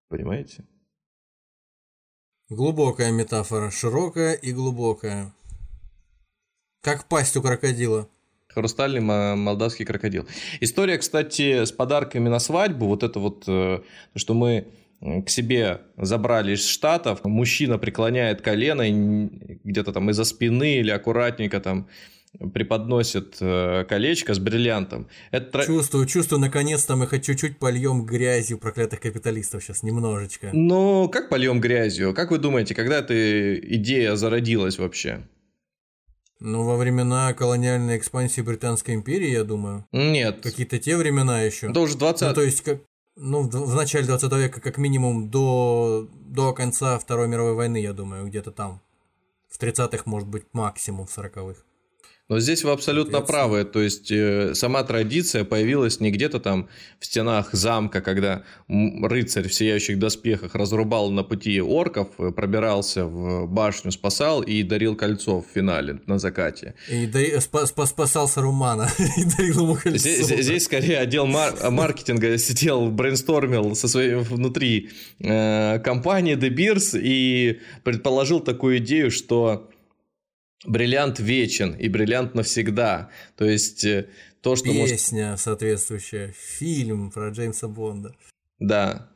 Понимаете? 0.08 0.64
Глубокая 2.50 3.12
метафора. 3.12 3.70
Широкая 3.70 4.32
и 4.32 4.52
глубокая. 4.52 5.32
Как 6.82 7.06
пасть 7.06 7.36
у 7.36 7.42
крокодила. 7.42 8.08
Хрустальный 8.48 9.00
мо- 9.00 9.36
молдавский 9.36 9.84
крокодил. 9.84 10.26
История, 10.60 10.96
кстати, 10.96 11.64
с 11.64 11.70
подарками 11.72 12.30
на 12.30 12.38
свадьбу, 12.38 12.86
вот 12.86 13.02
это 13.02 13.20
вот, 13.20 13.44
э, 13.46 13.80
что 14.16 14.32
мы 14.32 14.68
м, 15.02 15.22
к 15.22 15.28
себе 15.28 15.82
забрали 15.98 16.54
из 16.54 16.66
Штатов, 16.66 17.22
мужчина 17.24 17.76
преклоняет 17.78 18.40
колено 18.40 18.84
где-то 19.64 19.92
там 19.92 20.08
из-за 20.10 20.24
спины 20.24 20.78
или 20.78 20.90
аккуратненько 20.90 21.60
там 21.60 21.88
преподносит 22.52 23.36
э, 23.40 23.84
колечко 23.88 24.34
с 24.34 24.38
бриллиантом. 24.38 25.08
Это 25.30 25.64
Чувствую, 25.64 26.06
чувствую, 26.06 26.40
наконец-то 26.40 26.96
мы 26.96 27.06
хоть 27.06 27.24
чуть-чуть 27.24 27.58
польем 27.58 28.04
грязью 28.04 28.58
проклятых 28.58 29.00
капиталистов 29.00 29.62
сейчас, 29.62 29.82
немножечко. 29.82 30.50
Ну, 30.52 31.08
как 31.08 31.28
польем 31.28 31.60
грязью? 31.60 32.14
Как 32.14 32.30
вы 32.30 32.38
думаете, 32.38 32.74
когда 32.74 32.98
эта 32.98 33.56
идея 33.58 34.16
зародилась 34.16 34.78
вообще? 34.78 35.26
Ну, 36.40 36.64
во 36.64 36.76
времена 36.76 37.32
колониальной 37.34 37.98
экспансии 37.98 38.40
Британской 38.40 38.94
империи, 38.94 39.30
я 39.30 39.42
думаю. 39.42 39.86
Нет. 39.90 40.40
Какие-то 40.42 40.78
те 40.78 40.96
времена 40.96 41.42
еще. 41.42 41.68
Это 41.68 41.80
уже 41.80 41.98
20 41.98 42.28
Ну, 42.28 42.34
то 42.34 42.42
есть, 42.42 42.60
как, 42.60 42.80
ну, 43.16 43.42
в, 43.42 43.50
в 43.50 43.74
начале 43.74 44.06
20 44.06 44.32
века, 44.34 44.60
как 44.60 44.78
минимум, 44.78 45.30
до, 45.30 46.08
до 46.12 46.52
конца 46.52 46.98
Второй 46.98 47.26
мировой 47.26 47.54
войны, 47.54 47.78
я 47.78 47.92
думаю, 47.92 48.26
где-то 48.28 48.52
там. 48.52 48.80
В 49.48 49.60
30-х, 49.60 50.02
может 50.04 50.28
быть, 50.28 50.44
максимум 50.52 51.06
в 51.06 51.18
40-х. 51.18 51.62
Но 52.28 52.40
здесь 52.40 52.62
вы 52.62 52.72
абсолютно 52.72 53.20
правы. 53.22 53.64
То 53.64 53.80
есть 53.80 54.10
э, 54.12 54.54
сама 54.54 54.82
традиция 54.82 55.44
появилась 55.44 55.98
не 56.00 56.10
где-то 56.10 56.40
там 56.40 56.68
в 57.00 57.06
стенах 57.06 57.50
замка, 57.52 58.02
когда 58.02 58.42
рыцарь 58.68 59.48
в 59.48 59.54
сияющих 59.54 59.98
доспехах 59.98 60.54
разрубал 60.54 61.10
на 61.10 61.22
пути 61.22 61.60
орков, 61.62 62.08
э, 62.18 62.30
пробирался 62.30 63.06
в 63.06 63.46
башню, 63.46 63.92
спасал 63.92 64.42
и 64.42 64.62
дарил 64.62 64.94
кольцо 64.94 65.40
в 65.40 65.46
финале 65.54 66.00
на 66.06 66.18
закате. 66.18 66.74
И 66.90 67.06
дари- 67.06 67.36
спа- 67.38 67.64
спа- 67.64 67.86
спасал 67.86 68.28
Сарумана 68.28 68.90
и 69.16 69.24
дарил 69.24 69.62
ему 69.62 69.74
кольцо. 69.74 69.96
Здесь, 69.98 70.26
здесь- 70.26 70.44
здесь 70.44 70.64
скорее 70.64 70.98
отдел 70.98 71.26
мар- 71.26 71.70
маркетинга 71.70 72.36
сидел, 72.38 72.90
брейнстормил 72.90 73.74
со 73.74 73.88
своей 73.88 74.16
внутри 74.16 74.90
э, 75.20 75.78
компании 75.78 76.36
De 76.36 76.50
Beers 76.50 76.98
и 77.00 77.60
предположил 77.84 78.40
такую 78.40 78.78
идею, 78.78 79.10
что 79.10 79.67
бриллиант 80.64 81.20
вечен 81.20 81.74
и 81.74 81.88
бриллиант 81.88 82.34
навсегда. 82.34 83.10
То 83.36 83.44
есть 83.44 83.84
э, 83.84 84.08
то, 84.42 84.56
что 84.56 84.72
может... 84.72 84.96
Песня 84.96 85.36
соответствующая, 85.36 86.34
фильм 86.36 87.10
про 87.10 87.30
Джеймса 87.30 87.68
Бонда. 87.68 88.14
Да. 88.58 89.10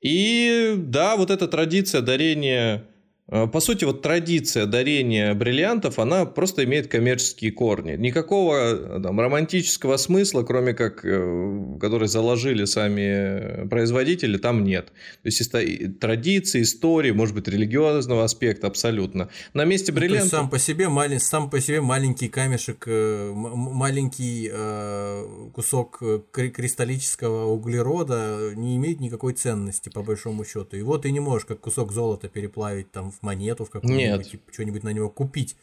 И 0.00 0.74
да, 0.76 1.16
вот 1.16 1.30
эта 1.30 1.48
традиция 1.48 2.00
дарения 2.00 2.86
по 3.28 3.58
сути, 3.58 3.84
вот 3.84 4.02
традиция 4.02 4.66
дарения 4.66 5.34
бриллиантов, 5.34 5.98
она 5.98 6.26
просто 6.26 6.62
имеет 6.62 6.86
коммерческие 6.86 7.50
корни. 7.50 7.96
Никакого 7.96 8.54
э, 8.54 9.00
там, 9.02 9.18
романтического 9.18 9.96
смысла, 9.96 10.44
кроме 10.44 10.74
как, 10.74 11.04
э, 11.04 11.76
который 11.80 12.06
заложили 12.06 12.66
сами 12.66 13.66
производители, 13.66 14.36
там 14.38 14.62
нет. 14.62 14.92
То 15.22 15.28
есть, 15.28 15.98
традиции, 15.98 16.62
истории, 16.62 17.10
может 17.10 17.34
быть, 17.34 17.48
религиозного 17.48 18.22
аспекта 18.22 18.68
абсолютно. 18.68 19.28
На 19.54 19.64
месте 19.64 19.90
бриллианта... 19.90 20.24
Ну, 20.24 20.30
сам 20.42 20.50
по 20.50 20.60
себе, 20.60 20.88
малень... 20.88 21.18
сам 21.18 21.50
по 21.50 21.60
себе 21.60 21.80
маленький 21.80 22.28
камешек, 22.28 22.86
маленький 22.86 24.48
э, 24.52 25.48
кусок 25.52 26.00
кристаллического 26.30 27.46
углерода 27.46 28.52
не 28.54 28.76
имеет 28.76 29.00
никакой 29.00 29.32
ценности, 29.32 29.88
по 29.88 30.04
большому 30.04 30.44
счету. 30.44 30.76
Вот 30.84 31.02
ты 31.02 31.10
не 31.10 31.18
можешь 31.18 31.44
как 31.44 31.58
кусок 31.58 31.90
золота 31.90 32.28
переплавить 32.28 32.92
там 32.92 33.10
в 33.16 33.22
монету 33.22 33.64
в 33.64 33.70
какую-нибудь, 33.70 34.30
типа, 34.30 34.52
что-нибудь 34.52 34.82
на 34.82 34.92
него 34.92 35.10
купить. 35.10 35.56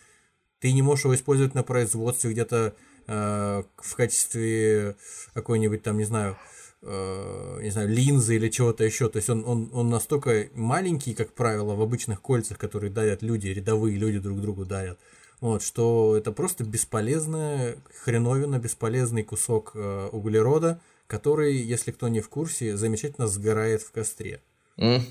Ты 0.60 0.72
не 0.72 0.82
можешь 0.82 1.06
его 1.06 1.16
использовать 1.16 1.56
на 1.56 1.64
производстве 1.64 2.32
где-то 2.32 2.76
э, 3.08 3.64
в 3.78 3.96
качестве 3.96 4.96
какой-нибудь 5.34 5.84
там, 5.84 5.98
не 5.98 6.06
знаю, 6.06 6.38
э, 6.82 7.60
не 7.62 7.70
знаю, 7.70 7.90
линзы 7.90 8.36
или 8.36 8.50
чего-то 8.50 8.84
еще. 8.84 9.10
То 9.10 9.18
есть 9.18 9.30
он, 9.30 9.44
он, 9.46 9.70
он 9.74 9.90
настолько 9.90 10.50
маленький, 10.54 11.14
как 11.14 11.34
правило, 11.34 11.76
в 11.76 11.82
обычных 11.82 12.22
кольцах, 12.22 12.58
которые 12.58 12.92
дарят 12.92 13.22
люди, 13.22 13.48
рядовые 13.48 13.98
люди 13.98 14.20
друг 14.20 14.40
другу 14.42 14.66
дарят. 14.66 15.00
Вот, 15.42 15.62
что 15.62 16.16
это 16.16 16.32
просто 16.32 16.64
бесполезная 16.64 17.76
хреновина, 18.04 18.60
бесполезный 18.60 19.24
кусок 19.24 19.72
э, 19.76 20.10
углерода, 20.14 20.80
который, 21.08 21.58
если 21.58 21.92
кто 21.92 22.08
не 22.08 22.22
в 22.22 22.30
курсе, 22.30 22.78
замечательно 22.78 23.28
сгорает 23.28 23.82
в 23.82 23.92
костре. 23.92 24.42
Mm. 24.78 25.02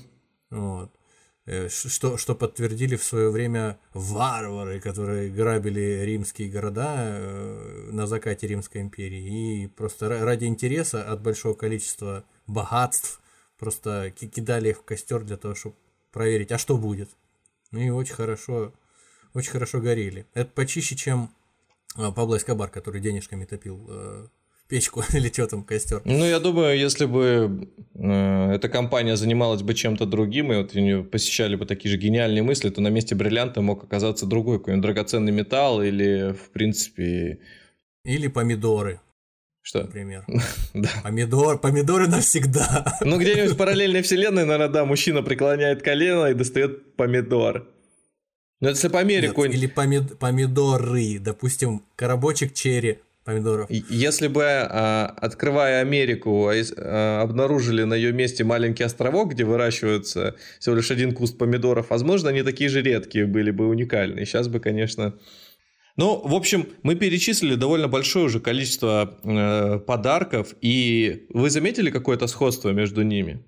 Вот. 0.49 0.91
Э, 1.45 1.67
что, 1.67 2.17
что 2.17 2.35
подтвердили 2.35 2.95
в 2.95 3.03
свое 3.03 3.29
время 3.29 3.77
варвары, 3.93 4.79
которые 4.79 5.29
грабили 5.29 6.01
римские 6.05 6.49
города 6.49 6.95
э, 6.97 7.89
на 7.91 8.07
закате 8.07 8.47
Римской 8.47 8.81
империи 8.81 9.63
и 9.63 9.67
просто 9.67 10.07
ради 10.07 10.45
интереса 10.45 11.03
от 11.03 11.21
большого 11.21 11.53
количества 11.53 12.23
богатств 12.47 13.19
просто 13.59 14.11
кидали 14.11 14.69
их 14.69 14.79
в 14.79 14.83
костер 14.83 15.23
для 15.23 15.35
того, 15.35 15.53
чтобы 15.53 15.75
проверить, 16.11 16.51
а 16.53 16.57
что 16.57 16.77
будет. 16.77 17.09
Ну 17.71 17.79
и 17.79 17.89
очень 17.89 18.15
хорошо, 18.15 18.73
очень 19.33 19.51
хорошо 19.51 19.81
горели. 19.81 20.25
Это 20.33 20.49
почище, 20.49 20.95
чем 20.95 21.29
а, 21.95 22.11
Пабло 22.11 22.37
Эскобар, 22.37 22.69
который 22.69 23.01
денежками 23.01 23.43
топил 23.43 23.85
э, 23.89 24.27
печку 24.67 25.03
или 25.13 25.29
что 25.29 25.47
там, 25.47 25.63
костер. 25.63 26.01
Ну, 26.05 26.25
я 26.25 26.39
думаю, 26.39 26.77
если 26.77 27.05
бы 27.05 27.69
э, 27.95 28.51
эта 28.53 28.69
компания 28.69 29.15
занималась 29.15 29.61
бы 29.61 29.73
чем-то 29.73 30.05
другим, 30.05 30.51
и 30.51 30.57
вот 30.57 30.75
у 30.75 30.79
нее 30.79 31.03
посещали 31.03 31.55
бы 31.55 31.65
такие 31.65 31.91
же 31.91 31.97
гениальные 31.97 32.43
мысли, 32.43 32.69
то 32.69 32.81
на 32.81 32.89
месте 32.89 33.15
бриллианта 33.15 33.61
мог 33.61 33.83
оказаться 33.83 34.25
другой 34.25 34.59
какой-нибудь 34.59 34.83
драгоценный 34.83 35.31
металл 35.31 35.81
или, 35.81 36.33
в 36.33 36.51
принципе... 36.51 37.39
Или 38.05 38.27
помидоры. 38.27 38.99
Что? 39.63 39.83
Например. 39.83 40.25
да. 40.73 40.89
Помидор, 41.03 41.57
помидоры 41.57 42.07
навсегда. 42.07 42.97
ну, 43.01 43.17
где-нибудь 43.17 43.51
в 43.51 43.57
параллельной 43.57 44.01
вселенной, 44.01 44.43
наверное, 44.43 44.67
да, 44.67 44.85
мужчина 44.85 45.23
преклоняет 45.23 45.81
колено 45.81 46.27
и 46.27 46.33
достает 46.33 46.97
помидор. 46.97 47.65
Ну, 48.59 48.69
это 48.69 48.77
если 48.77 48.89
по 48.89 48.99
Америку... 48.99 49.45
Нет, 49.45 49.55
или 49.55 49.67
помид... 49.67 50.19
помидоры, 50.19 51.17
допустим, 51.19 51.83
коробочек 51.95 52.53
черри, 52.53 52.99
помидоров. 53.23 53.69
Если 53.69 54.27
бы, 54.27 54.43
а, 54.43 55.13
открывая 55.17 55.81
Америку, 55.81 56.47
а, 56.47 56.53
а, 56.53 57.21
обнаружили 57.21 57.83
на 57.83 57.93
ее 57.93 58.11
месте 58.11 58.43
маленький 58.43 58.83
островок, 58.83 59.31
где 59.31 59.43
выращивается 59.43 60.35
всего 60.59 60.75
лишь 60.75 60.91
один 60.91 61.13
куст 61.13 61.37
помидоров, 61.37 61.89
возможно, 61.89 62.29
они 62.29 62.43
такие 62.43 62.69
же 62.69 62.81
редкие 62.81 63.25
были 63.25 63.51
бы 63.51 63.67
уникальные. 63.67 64.25
Сейчас 64.25 64.47
бы, 64.47 64.59
конечно... 64.59 65.13
Ну, 65.95 66.19
в 66.27 66.33
общем, 66.33 66.67
мы 66.81 66.95
перечислили 66.95 67.53
довольно 67.53 67.87
большое 67.87 68.25
уже 68.25 68.39
количество 68.39 69.19
э, 69.23 69.79
подарков, 69.79 70.55
и 70.59 71.27
вы 71.29 71.51
заметили 71.51 71.91
какое-то 71.91 72.25
сходство 72.25 72.71
между 72.71 73.03
ними? 73.03 73.45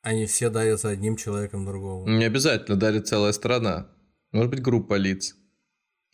Они 0.00 0.24
все 0.24 0.48
дарятся 0.48 0.88
одним 0.88 1.16
человеком 1.16 1.66
другому. 1.66 2.08
Не 2.08 2.24
обязательно 2.24 2.78
дарит 2.78 3.08
целая 3.08 3.32
страна. 3.32 3.88
Может 4.32 4.50
быть, 4.50 4.62
группа 4.62 4.94
лиц. 4.94 5.36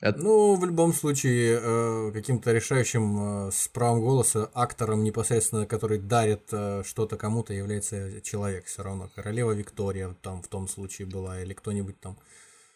Это... 0.01 0.19
Ну, 0.19 0.55
в 0.55 0.65
любом 0.65 0.95
случае, 0.95 1.61
э, 1.63 2.11
каким-то 2.13 2.53
решающим 2.53 3.49
э, 3.49 3.51
с 3.53 3.69
правом 3.69 4.01
голоса 4.01 4.51
актором 4.55 5.05
непосредственно, 5.05 5.67
который 5.67 5.99
дарит 5.99 6.49
э, 6.53 6.83
что-то 6.87 7.19
кому-то, 7.19 7.53
является 7.53 8.23
человек 8.23 8.65
все 8.65 8.83
равно. 8.83 9.11
Королева 9.15 9.53
Виктория 9.53 10.17
там 10.23 10.41
в 10.41 10.49
том 10.49 10.69
случае 10.69 11.07
была, 11.07 11.43
или 11.43 11.53
кто-нибудь 11.53 12.01
там 12.01 12.17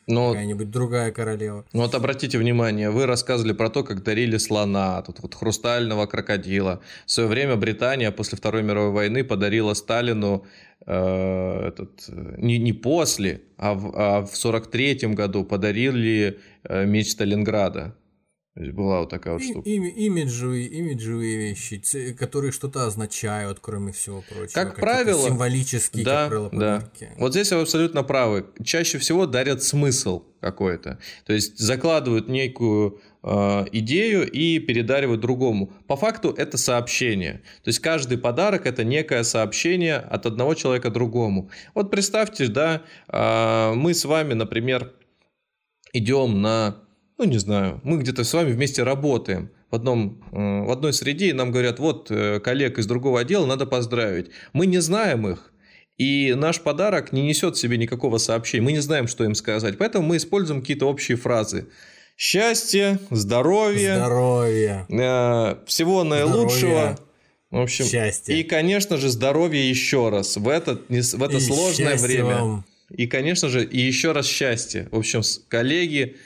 но, 0.07 0.33
какая-нибудь 0.33 0.71
другая 0.71 1.13
королева. 1.13 1.65
Ну 1.73 1.81
вот 1.81 1.95
обратите 1.95 2.37
внимание, 2.37 2.91
вы 2.91 3.07
рассказывали 3.07 3.55
про 3.55 3.71
то, 3.71 3.83
как 3.83 4.03
дарили 4.03 4.37
слона, 4.37 5.01
тут 5.01 5.21
вот 5.21 5.35
хрустального 5.35 6.05
крокодила. 6.05 6.83
В 7.07 7.11
свое 7.11 7.27
время 7.27 7.57
Британия 7.57 8.11
после 8.11 8.37
Второй 8.37 8.63
мировой 8.63 8.91
войны 8.91 9.25
подарила 9.25 9.73
Сталину 9.73 10.45
этот, 10.87 12.11
не, 12.37 12.59
не 12.59 12.75
после, 12.75 13.41
а 13.57 13.73
в, 13.73 13.93
а 13.95 14.27
в 14.27 14.37
43 14.37 15.15
году 15.15 15.43
подарили 15.43 16.39
меч 16.69 17.13
Сталинграда. 17.13 17.97
То 18.55 18.61
есть 18.63 18.73
была 18.73 19.01
вот 19.01 19.11
такая 19.11 19.35
вот 19.35 19.43
и, 19.43 19.51
штука. 19.51 19.69
И, 19.69 19.75
имиджевые, 19.75 20.69
имиджевые 20.69 21.37
вещи, 21.37 21.83
которые 22.13 22.53
что-то 22.53 22.87
означают, 22.87 23.59
кроме 23.61 23.93
всего 23.93 24.23
прочего. 24.23 24.55
Как 24.55 24.77
правило. 24.77 25.29
Символические, 25.29 26.05
да, 26.05 26.21
как 26.21 26.29
правило, 26.29 26.49
подарки. 26.51 27.09
Да. 27.11 27.17
Вот 27.19 27.33
здесь 27.33 27.51
вы 27.51 27.63
абсолютно 27.63 28.05
правы. 28.05 28.47
Чаще 28.63 28.99
всего 28.99 29.27
дарят 29.27 29.65
смысл 29.65 30.23
какой-то. 30.41 31.01
То 31.27 31.33
есть 31.33 31.59
закладывают 31.59 32.29
некую 32.29 33.01
э, 33.25 33.29
идею 33.73 34.31
и 34.31 34.61
передаривают 34.61 35.21
другому. 35.21 35.73
По 35.89 35.97
факту 35.97 36.31
это 36.31 36.57
сообщение. 36.57 37.43
То 37.65 37.71
есть 37.71 37.81
каждый 37.81 38.19
подарок 38.19 38.67
это 38.67 38.85
некое 38.85 39.25
сообщение 39.25 39.97
от 39.97 40.27
одного 40.27 40.55
человека 40.55 40.91
другому. 40.91 41.51
Вот 41.75 41.91
представьте, 41.91 42.47
да, 42.47 42.83
э, 43.09 43.73
мы 43.75 43.95
с 43.95 44.05
вами, 44.05 44.35
например, 44.35 44.95
идем 45.95 46.43
на 46.43 46.77
ну 47.19 47.25
не 47.25 47.39
знаю, 47.39 47.81
мы 47.85 47.99
где-то 47.99 48.25
с 48.25 48.35
вами 48.35 48.53
вместе 48.53 48.83
работаем 48.83 49.51
в, 49.71 49.75
одном, 49.75 50.23
э, 50.33 50.67
в 50.67 50.71
одной 50.71 50.93
среде, 50.93 51.29
и 51.29 51.33
нам 51.33 51.51
говорят, 51.53 51.79
вот 51.79 52.11
э, 52.11 52.41
коллег 52.41 52.79
из 52.79 52.87
другого 52.87 53.21
отдела 53.21 53.47
надо 53.47 53.67
поздравить. 53.67 54.31
Мы 54.53 54.67
не 54.67 54.79
знаем 54.79 55.29
их, 55.29 55.53
и 55.97 56.35
наш 56.37 56.61
подарок 56.61 57.13
не 57.13 57.23
несет 57.23 57.57
в 57.57 57.61
себе 57.61 57.77
никакого 57.79 58.19
сообщения, 58.19 58.65
мы 58.65 58.73
не 58.73 58.81
знаем, 58.81 59.07
что 59.07 59.25
им 59.25 59.35
сказать, 59.35 59.79
поэтому 59.79 60.07
мы 60.07 60.17
используем 60.17 60.61
какие-то 60.61 60.87
общие 60.87 61.17
фразы. 61.17 61.69
Счастье, 62.17 63.01
здоровье, 63.11 63.97
здоровье. 63.97 64.87
Э, 64.89 65.57
всего 65.67 66.05
наилучшего. 66.05 66.71
Здоровье. 66.71 66.99
В 67.51 67.61
общем, 67.61 67.85
счастье. 67.85 68.41
И, 68.41 68.43
конечно 68.43 68.97
же, 68.97 69.09
здоровье 69.09 69.69
еще 69.69 70.09
раз 70.09 70.37
в 70.37 70.49
это, 70.49 70.81
в 70.89 71.23
это 71.23 71.39
сложное 71.39 71.97
время. 71.97 72.35
Вам. 72.35 72.65
И, 72.91 73.07
конечно 73.07 73.49
же, 73.49 73.65
и 73.65 73.81
еще 73.81 74.13
раз 74.13 74.27
счастье. 74.27 74.89
В 74.91 74.99
общем, 74.99 75.23
коллеги, 75.49 76.17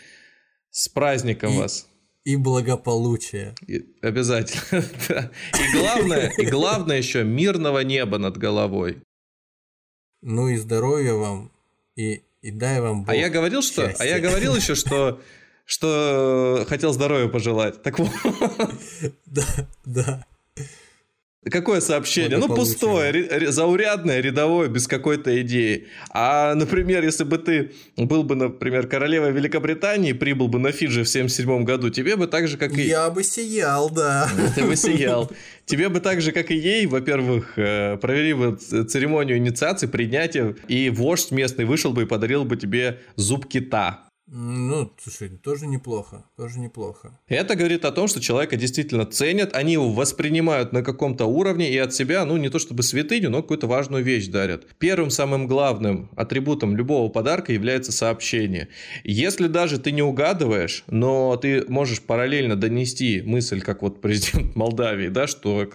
с 0.71 0.89
праздником 0.89 1.55
и, 1.55 1.59
вас. 1.59 1.89
И 2.25 2.37
благополучие. 2.37 3.55
И, 3.67 3.85
обязательно. 4.03 4.85
И 5.59 5.79
главное, 5.79 6.33
и 6.37 6.47
главное 6.47 6.99
еще 6.99 7.25
мирного 7.25 7.81
неба 7.81 8.19
над 8.19 8.37
головой. 8.37 9.03
Ну 10.21 10.49
и 10.49 10.57
здоровья 10.57 11.15
вам, 11.15 11.53
и, 11.97 12.23
и 12.43 12.51
дай 12.51 12.81
вам 12.81 13.05
Бог 13.05 13.11
А 13.11 13.15
я 13.15 13.31
говорил, 13.31 13.63
что? 13.63 13.87
Счастье. 13.87 14.05
А 14.05 14.09
я 14.09 14.21
говорил 14.21 14.57
еще, 14.57 14.75
что 14.75 15.21
что 15.69 16.65
хотел 16.67 16.95
здоровья 16.95 17.29
пожелать. 17.29 17.83
Так 17.83 17.99
вот. 17.99 18.11
Да, 19.27 19.45
да. 19.85 20.27
Какое 21.45 21.81
сообщение? 21.81 22.37
Ну, 22.37 22.49
пустое, 22.49 23.51
заурядное, 23.51 24.21
рядовое, 24.21 24.69
без 24.69 24.89
какой-то 24.89 25.41
идеи. 25.43 25.87
А, 26.11 26.55
например, 26.55 27.05
если 27.05 27.23
бы 27.23 27.39
ты 27.39 27.73
был 27.97 28.25
бы, 28.25 28.35
например, 28.35 28.89
королевой 28.89 29.31
Великобритании, 29.31 30.13
прибыл 30.13 30.49
бы 30.49 30.59
на 30.59 30.73
Фиджи 30.73 31.05
в 31.05 31.09
77 31.09 31.65
году, 31.65 31.91
тебе 31.91 32.17
бы 32.17 32.27
так 32.27 32.49
же, 32.49 32.59
как 32.59 32.77
и... 32.77 32.83
Я 32.83 33.09
бы 33.11 33.23
сиял, 33.23 33.89
да. 33.89 34.29
Ты 34.57 34.65
бы 34.65 34.75
сиял. 34.75 35.31
Тебе 35.65 35.89
бы 35.89 36.01
так 36.01 36.21
же, 36.21 36.33
как 36.33 36.51
и 36.51 36.57
ей, 36.57 36.87
во-первых, 36.87 37.57
э, 37.57 37.97
провели 37.99 38.35
бы 38.35 38.57
церемонию 38.57 39.39
инициации, 39.39 39.87
принятия, 39.87 40.57
и 40.67 40.91
вождь 40.91 41.31
местный 41.31 41.67
вышел 41.67 41.93
бы 41.93 42.03
и 42.03 42.07
подарил 42.07 42.45
бы 42.45 42.57
тебе 42.57 42.99
зуб 43.17 43.47
кита. 43.47 44.08
Ну, 44.31 44.93
слушай, 45.03 45.31
тоже 45.31 45.67
неплохо, 45.67 46.23
тоже 46.37 46.59
неплохо. 46.59 47.19
Это 47.29 47.55
говорит 47.55 47.87
о 47.87 47.93
том, 47.93 48.09
что 48.09 48.21
человека 48.21 48.57
действительно 48.57 49.07
ценят, 49.07 49.55
они 49.55 49.73
его 49.73 49.91
воспринимают 49.91 50.73
на 50.73 50.83
каком-то 50.83 51.25
уровне 51.25 51.73
и 51.73 51.79
от 51.79 51.95
себя, 51.95 52.27
ну, 52.27 52.37
не 52.37 52.51
то 52.51 52.59
чтобы 52.59 52.83
святыню, 52.83 53.31
но 53.31 53.41
какую-то 53.41 53.67
важную 53.67 54.05
вещь 54.05 54.27
дарят. 54.27 54.67
Первым 54.79 55.09
самым 55.09 55.47
главным 55.47 56.11
атрибутом 56.15 56.77
любого 56.77 57.09
подарка 57.09 57.55
является 57.55 57.91
сообщение. 57.91 58.69
Если 59.03 59.47
даже 59.47 59.79
ты 59.79 59.93
не 59.93 60.03
угадываешь, 60.03 60.85
но 60.89 61.35
ты 61.37 61.65
можешь 61.67 62.03
параллельно 62.03 62.55
донести 62.55 63.23
мысль, 63.23 63.63
как 63.63 63.81
вот 63.81 64.03
президент 64.03 64.55
Молдавии, 64.55 65.09
да, 65.09 65.27
что 65.27 65.67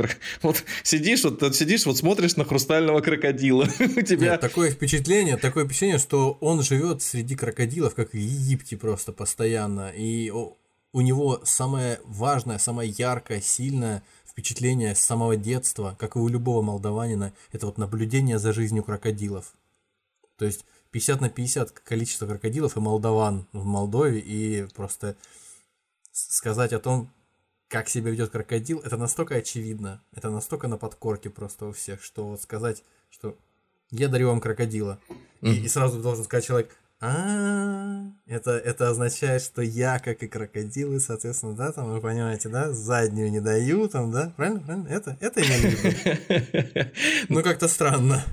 вот 0.43 0.64
сидишь, 0.84 1.24
вот 1.24 1.56
сидишь, 1.56 1.88
вот 1.88 1.97
смотришь 1.97 2.36
на 2.36 2.45
хрустального 2.45 3.01
крокодила, 3.01 3.64
у 3.80 4.01
тебя... 4.01 4.34
Нет, 4.34 4.41
такое 4.41 4.70
впечатление, 4.70 5.38
такое 5.38 5.66
впечатление, 5.66 5.97
что 5.97 6.38
он 6.39 6.62
живет 6.62 7.01
среди 7.01 7.36
крокодилов, 7.36 7.95
как 7.95 8.14
и 8.14 8.43
Египте 8.44 8.78
просто 8.78 9.14
постоянно, 9.14 9.89
и 9.89 10.32
у 10.32 11.02
него 11.02 11.41
самое 11.44 12.00
важное, 12.04 12.58
самое 12.58 12.89
яркое, 12.89 13.41
сильное 13.41 14.04
впечатление 14.26 14.96
с 14.96 15.00
самого 15.00 15.36
детства, 15.36 15.96
как 16.00 16.16
и 16.16 16.20
у 16.20 16.28
любого 16.28 16.62
молдаванина, 16.62 17.34
это 17.52 17.66
вот 17.66 17.78
наблюдение 17.78 18.39
за 18.39 18.54
жизнью 18.54 18.84
крокодилов. 18.84 19.54
То 20.38 20.46
есть 20.46 20.66
50 20.91 21.22
на 21.22 21.30
50 21.30 21.72
количество 21.72 22.28
крокодилов 22.28 22.78
и 22.78 22.80
молдаван 22.80 23.48
в 23.54 23.66
Молдове, 23.66 24.20
и 24.20 24.68
просто 24.76 25.16
сказать 26.12 26.74
о 26.74 26.80
том, 26.80 27.12
как 27.68 27.89
себя 27.89 28.12
ведет 28.12 28.30
крокодил, 28.32 28.80
это 28.80 28.98
настолько 28.98 29.36
очевидно, 29.36 30.02
это 30.16 30.30
настолько 30.30 30.68
на 30.68 30.78
подкорке 30.78 31.30
просто 31.30 31.68
у 31.68 31.72
всех, 31.72 32.04
что 32.04 32.28
вот 32.28 32.41
сказать, 32.41 32.84
что 33.10 33.36
я 33.89 34.08
дарю 34.08 34.28
вам 34.28 34.41
крокодила, 34.41 35.00
mm-hmm. 35.10 35.50
и, 35.50 35.64
и 35.64 35.68
сразу 35.68 36.02
должен 36.02 36.24
сказать 36.24 36.46
человек, 36.46 36.76
а, 37.06 38.12
это, 38.28 38.51
это 38.51 38.88
означает, 38.88 39.41
что 39.41 39.62
я, 39.62 39.99
как 39.99 40.24
и 40.24 40.28
крокодилы, 40.28 41.01
соответственно, 41.01 41.54
да, 41.54 41.74
там, 41.74 41.91
вы 41.91 41.99
понимаете, 41.99 42.47
да, 42.47 42.72
заднюю 42.72 43.30
не 43.30 43.41
даю, 43.41 43.89
там, 43.89 44.10
да, 44.10 44.32
правильно, 44.38 44.62
правильно, 44.62 44.88
это, 44.88 45.18
это 45.20 45.41
имели. 45.41 46.91
Ну, 47.30 47.43
как-то 47.43 47.68
странно. 47.68 48.24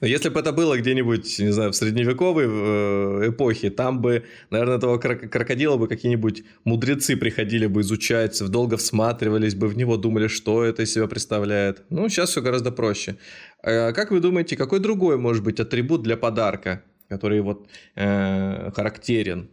Но 0.00 0.08
если 0.08 0.30
бы 0.30 0.40
это 0.40 0.50
было 0.50 0.76
где-нибудь, 0.76 1.38
не 1.38 1.52
знаю, 1.52 1.70
в 1.70 1.76
средневековой 1.76 2.46
э, 2.48 3.28
эпохе, 3.30 3.70
там 3.70 4.00
бы, 4.00 4.24
наверное, 4.50 4.78
этого 4.78 4.98
крокодила 4.98 5.76
бы 5.76 5.86
какие-нибудь 5.86 6.42
мудрецы 6.64 7.16
приходили 7.16 7.66
бы 7.66 7.82
изучать, 7.82 8.42
долго 8.50 8.76
всматривались 8.76 9.54
бы 9.54 9.68
в 9.68 9.76
него, 9.76 9.96
думали, 9.96 10.26
что 10.26 10.64
это 10.64 10.82
из 10.82 10.92
себя 10.92 11.06
представляет. 11.06 11.82
Ну, 11.90 12.08
сейчас 12.08 12.30
все 12.30 12.42
гораздо 12.42 12.72
проще. 12.72 13.16
А 13.62 13.92
как 13.92 14.10
вы 14.10 14.18
думаете, 14.18 14.56
какой 14.56 14.80
другой 14.80 15.16
может 15.18 15.44
быть 15.44 15.60
атрибут 15.60 16.02
для 16.02 16.16
подарка? 16.16 16.82
Который 17.08 17.40
вот 17.40 17.68
э, 17.94 18.70
характерен? 18.72 19.50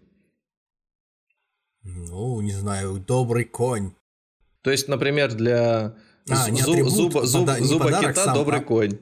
Ну, 1.84 2.42
не 2.42 2.52
знаю, 2.52 3.00
добрый 3.00 3.46
конь. 3.46 3.94
То 4.62 4.72
есть, 4.72 4.88
например, 4.88 5.34
для 5.34 5.96
а, 6.30 6.50
зу- 6.50 6.62
атрибут, 6.62 6.92
зуба, 6.92 7.26
зуб, 7.26 7.48
пода- 7.48 7.64
зуба 7.64 7.86
подарок, 7.86 8.10
кита 8.10 8.26
сам, 8.26 8.34
добрый 8.34 8.60
а... 8.60 8.64
конь. 8.64 9.00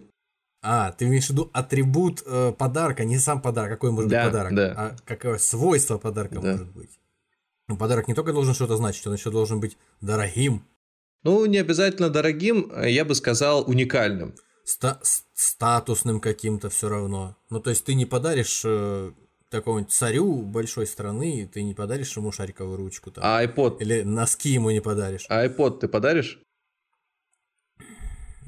А, 0.61 0.91
ты 0.91 1.05
имеешь 1.05 1.27
в 1.27 1.29
виду 1.29 1.49
атрибут 1.53 2.23
э, 2.25 2.53
подарка, 2.57 3.03
не 3.05 3.17
сам 3.19 3.41
подарок, 3.41 3.71
какой 3.71 3.91
может 3.91 4.09
да, 4.09 4.23
быть 4.23 4.31
подарок, 4.31 4.55
да. 4.55 4.73
а 4.77 4.95
какое 5.05 5.37
свойство 5.37 5.97
подарка 5.97 6.39
да. 6.39 6.51
может 6.51 6.71
быть. 6.71 6.99
Ну, 7.67 7.77
подарок 7.77 8.07
не 8.07 8.13
только 8.13 8.33
должен 8.33 8.53
что-то 8.53 8.75
значить, 8.77 9.05
он 9.07 9.13
еще 9.13 9.31
должен 9.31 9.59
быть 9.59 9.77
дорогим. 10.01 10.63
Ну, 11.23 11.45
не 11.45 11.57
обязательно 11.57 12.09
дорогим, 12.09 12.71
я 12.85 13.05
бы 13.05 13.15
сказал 13.15 13.63
уникальным 13.69 14.35
ста 14.63 14.99
статусным 15.33 16.19
каким-то 16.19 16.69
все 16.69 16.89
равно. 16.89 17.35
Ну, 17.49 17.59
то 17.59 17.69
есть 17.69 17.85
ты 17.85 17.93
не 17.95 18.05
подаришь 18.05 18.61
э, 18.65 19.11
такому 19.49 19.83
царю 19.83 20.41
большой 20.41 20.87
страны, 20.87 21.49
ты 21.51 21.63
не 21.63 21.73
подаришь 21.73 22.15
ему 22.17 22.31
шариковую 22.31 22.77
ручку 22.77 23.11
там. 23.11 23.23
А 23.25 23.43
iPod? 23.43 23.77
Или 23.79 24.01
носки 24.01 24.49
ему 24.49 24.71
не 24.71 24.81
подаришь. 24.81 25.25
А 25.29 25.45
iPod 25.45 25.79
ты 25.79 25.87
подаришь? 25.87 26.39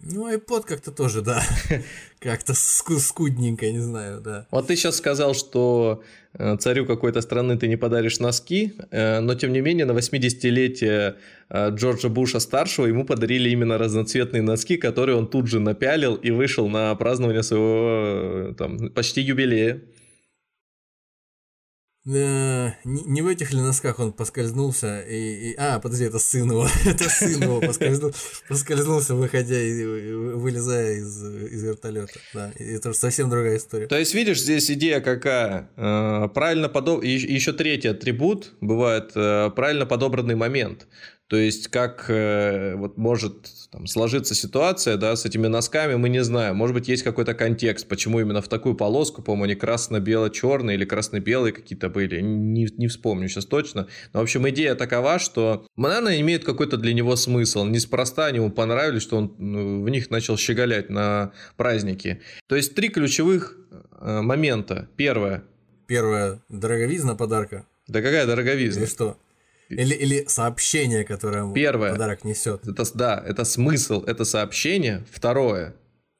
Ну, 0.06 0.32
iPod 0.32 0.66
как-то 0.68 0.91
тоже, 0.91 1.22
да. 1.22 1.41
Как-то 2.20 2.53
скудненько, 2.53 3.72
не 3.72 3.80
знаю, 3.80 4.22
да. 4.22 4.45
Вот 4.51 4.68
ты 4.68 4.76
сейчас 4.76 4.97
сказал, 4.97 5.34
что 5.34 6.03
э, 6.34 6.58
царю 6.58 6.86
какой-то 6.86 7.22
страны 7.22 7.58
ты 7.58 7.68
не 7.68 7.76
подаришь 7.76 8.20
носки, 8.20 8.74
э, 8.91 9.20
но 9.20 9.34
тем 9.34 9.51
не 9.51 9.62
менее 9.62 9.86
на 9.86 9.93
80-летие 9.93 11.16
э, 11.49 11.70
Джорджа 11.72 12.10
Буша 12.10 12.39
старшего 12.39 12.86
ему 12.86 13.03
подарили 13.03 13.49
именно 13.49 13.80
разноцветные 13.80 14.43
носки, 14.43 14.78
которые 14.78 15.18
он 15.18 15.28
тут 15.28 15.47
же 15.47 15.60
напялил 15.60 16.14
и 16.14 16.30
вышел 16.30 16.70
на 16.70 16.93
празднование 16.93 17.41
своего 17.41 18.53
там, 18.53 18.89
почти 18.89 19.22
юбилея. 19.22 19.82
Да, 22.06 22.78
не, 22.84 23.01
не 23.03 23.22
в 23.24 23.28
этих 23.28 23.51
ли 23.51 23.60
носках 23.60 23.97
он 23.97 24.14
поскользнулся 24.14 25.01
и, 25.01 25.51
и... 25.51 25.56
А, 25.58 25.80
подожди, 25.80 26.06
это 26.06 26.20
сын 26.20 26.49
его. 26.51 26.68
это 26.86 27.10
сын 27.10 27.41
его 27.41 27.60
поскользнул, 27.60 28.14
поскользнулся, 28.47 29.16
выходя 29.16 29.60
и 29.60 29.84
вылезая 29.84 30.97
из, 30.97 31.24
из 31.24 31.64
вертолета. 31.64 32.20
Да, 32.32 32.51
это 32.58 32.89
уже 32.89 32.99
совсем 32.99 33.32
другая 33.32 33.58
история. 33.58 33.88
То 33.88 33.97
есть, 33.97 34.14
видишь, 34.14 34.39
здесь 34.39 34.70
идея 34.70 35.01
какая? 35.01 35.72
Э, 35.78 36.30
правильно 36.32 36.70
подоб... 36.70 37.03
Еще 37.03 37.53
третий 37.53 37.88
атрибут 37.88 38.53
бывает 38.62 39.12
э, 39.16 39.49
правильно 39.56 39.88
подобранный 39.88 40.36
момент. 40.36 40.86
То 41.28 41.38
есть, 41.38 41.69
как 41.69 42.05
э, 42.09 42.76
вот 42.76 42.97
может 42.97 43.47
там, 43.71 43.88
сложиться 43.88 44.36
ситуация 44.36 44.95
да, 44.95 45.15
с 45.15 45.26
этими 45.26 45.47
носками, 45.47 45.95
мы 45.95 46.09
не 46.09 46.23
знаем. 46.23 46.55
Может 46.55 46.76
быть, 46.76 46.88
есть 46.88 47.01
какой-то 47.01 47.34
контекст, 47.34 47.88
почему 47.88 48.19
именно 48.19 48.43
в 48.43 48.47
такую 48.47 48.76
полоску, 48.76 49.23
по-моему, 49.23 49.45
они 49.45 49.55
красно-бело-черные 49.55 50.78
или 50.78 50.86
красно-белые 50.86 51.51
какие-то 51.51 51.89
были. 51.89 52.21
Не, 52.21 52.67
не 52.78 52.88
вспомню 52.88 53.28
сейчас 53.28 53.45
точно. 53.45 53.88
Но, 54.13 54.19
в 54.19 54.23
общем, 54.23 54.47
идея 54.49 54.76
такова, 54.76 55.17
что, 55.17 55.65
наверное, 55.76 56.21
имеет 56.21 56.43
какой-то 56.43 56.78
для 56.78 56.93
него 56.93 57.15
смысл. 57.15 57.65
Неспроста 57.65 58.28
они 58.28 58.38
ему 58.38 58.51
понравились, 58.51 59.01
что 59.01 59.17
он 59.17 59.34
ну, 59.39 59.82
в 59.82 59.89
них 59.89 60.11
начал 60.11 60.38
щеголять 60.38 60.91
на 60.91 61.32
празднике. 61.57 62.21
То 62.47 62.55
есть, 62.55 62.76
три 62.76 62.89
ключевых 62.89 63.57
э, 63.99 64.21
момента. 64.21 64.89
Первое. 64.95 65.43
Первое. 65.88 66.39
Дороговизна 66.49 67.15
подарка. 67.15 67.65
Да 67.88 68.01
какая 68.01 68.28
дороговизна? 68.28 68.82
Или 68.82 68.88
что? 68.88 69.17
Или, 69.70 69.93
или 69.95 70.26
сообщение, 70.28 71.03
которое 71.03 71.51
Первое, 71.53 71.91
подарок 71.91 72.24
несет. 72.24 72.68
Это, 72.68 72.84
да, 72.93 73.24
это 73.26 73.43
смысл, 73.43 74.03
это 74.03 74.26
сообщение. 74.26 75.03
Второе. 75.11 75.76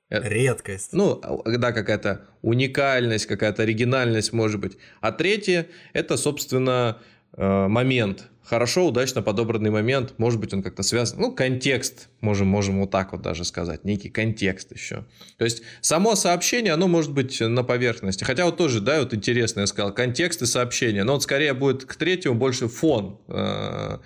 Это, 0.09 0.27
Редкость. 0.27 0.93
Ну, 0.93 1.21
да, 1.45 1.71
какая-то 1.71 2.25
уникальность, 2.41 3.25
какая-то 3.25 3.63
оригинальность, 3.63 4.33
может 4.33 4.59
быть. 4.59 4.77
А 5.01 5.11
третье, 5.11 5.67
это, 5.93 6.15
собственно, 6.17 7.01
э, 7.35 7.67
момент 7.67 8.29
хорошо, 8.45 8.87
удачно 8.87 9.21
подобранный 9.21 9.71
момент, 9.71 10.13
может 10.17 10.39
быть, 10.39 10.53
он 10.53 10.63
как-то 10.63 10.83
связан, 10.83 11.19
ну, 11.19 11.31
контекст, 11.31 12.09
можем, 12.21 12.47
можем 12.47 12.79
вот 12.79 12.91
так 12.91 13.11
вот 13.11 13.21
даже 13.21 13.43
сказать, 13.43 13.83
некий 13.83 14.09
контекст 14.09 14.71
еще. 14.71 15.05
То 15.37 15.45
есть, 15.45 15.63
само 15.81 16.15
сообщение, 16.15 16.73
оно 16.73 16.87
может 16.87 17.11
быть 17.11 17.41
на 17.41 17.63
поверхности, 17.63 18.23
хотя 18.23 18.45
вот 18.45 18.57
тоже, 18.57 18.81
да, 18.81 18.99
вот 18.99 19.13
интересно, 19.13 19.61
я 19.61 19.67
сказал, 19.67 19.93
контекст 19.93 20.41
и 20.41 20.45
сообщение, 20.45 21.03
но 21.03 21.13
вот 21.13 21.23
скорее 21.23 21.53
будет 21.53 21.85
к 21.85 21.95
третьему 21.95 22.35
больше 22.35 22.67
фон, 22.67 23.19
э, 23.27 23.97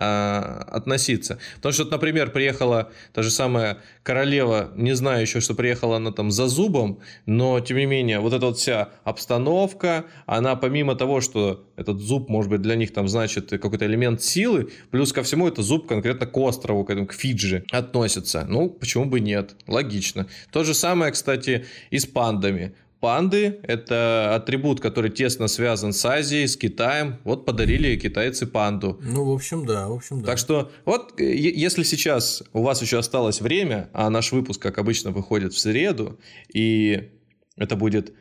а, 0.00 0.64
относиться. 0.70 1.38
Потому 1.56 1.72
что, 1.72 1.84
например, 1.86 2.30
приехала 2.30 2.92
та 3.12 3.22
же 3.22 3.30
самая 3.30 3.78
королева, 4.04 4.70
не 4.76 4.94
знаю 4.94 5.22
еще, 5.22 5.40
что 5.40 5.54
приехала 5.54 5.96
она 5.96 6.12
там 6.12 6.30
за 6.30 6.46
зубом, 6.46 7.00
но, 7.26 7.58
тем 7.58 7.78
не 7.78 7.86
менее, 7.86 8.20
вот 8.20 8.32
эта 8.32 8.46
вот 8.46 8.58
вся 8.58 8.90
обстановка, 9.02 10.04
она 10.26 10.54
помимо 10.54 10.94
того, 10.94 11.20
что 11.20 11.66
этот 11.76 11.98
зуб, 11.98 12.28
может 12.28 12.48
быть, 12.48 12.62
для 12.62 12.76
них 12.76 12.92
там 12.92 13.08
значит 13.08 13.50
какой-то 13.50 13.86
элемент 13.86 14.22
силы, 14.22 14.70
плюс 14.92 15.12
ко 15.12 15.24
всему 15.24 15.48
это 15.48 15.62
зуб 15.62 15.88
конкретно 15.88 16.26
к 16.26 16.36
острову, 16.36 16.84
к, 16.84 16.90
этому, 16.90 17.08
к 17.08 17.12
Фиджи 17.12 17.64
относится. 17.72 18.46
Ну, 18.48 18.70
почему 18.70 19.04
бы 19.04 19.18
нет? 19.18 19.56
Логично. 19.66 20.28
То 20.52 20.62
же 20.62 20.74
самое, 20.74 21.10
кстати, 21.10 21.66
и 21.90 21.98
с 21.98 22.06
пандами. 22.06 22.72
Панды– 23.00 23.60
это 23.62 24.34
атрибут, 24.34 24.80
который 24.80 25.10
тесно 25.10 25.46
связан 25.46 25.92
с 25.92 26.04
Азией, 26.04 26.48
с 26.48 26.56
Китаем. 26.56 27.18
Вот 27.22 27.46
подарили 27.46 27.96
китайцы 27.96 28.46
панду. 28.46 28.98
Ну, 29.02 29.24
в 29.24 29.32
общем, 29.32 29.64
да, 29.64 29.88
в 29.88 29.92
общем, 29.92 30.20
да. 30.20 30.26
Так 30.26 30.38
что, 30.38 30.72
вот, 30.84 31.18
если 31.20 31.84
сейчас 31.84 32.42
у 32.52 32.62
вас 32.62 32.82
еще 32.82 32.98
осталось 32.98 33.40
время, 33.40 33.88
а 33.92 34.10
наш 34.10 34.32
выпуск, 34.32 34.60
как 34.60 34.78
обычно, 34.78 35.12
выходит 35.12 35.52
в 35.52 35.58
среду, 35.58 36.18
и 36.52 37.10
это 37.56 37.76
будет 37.76 38.14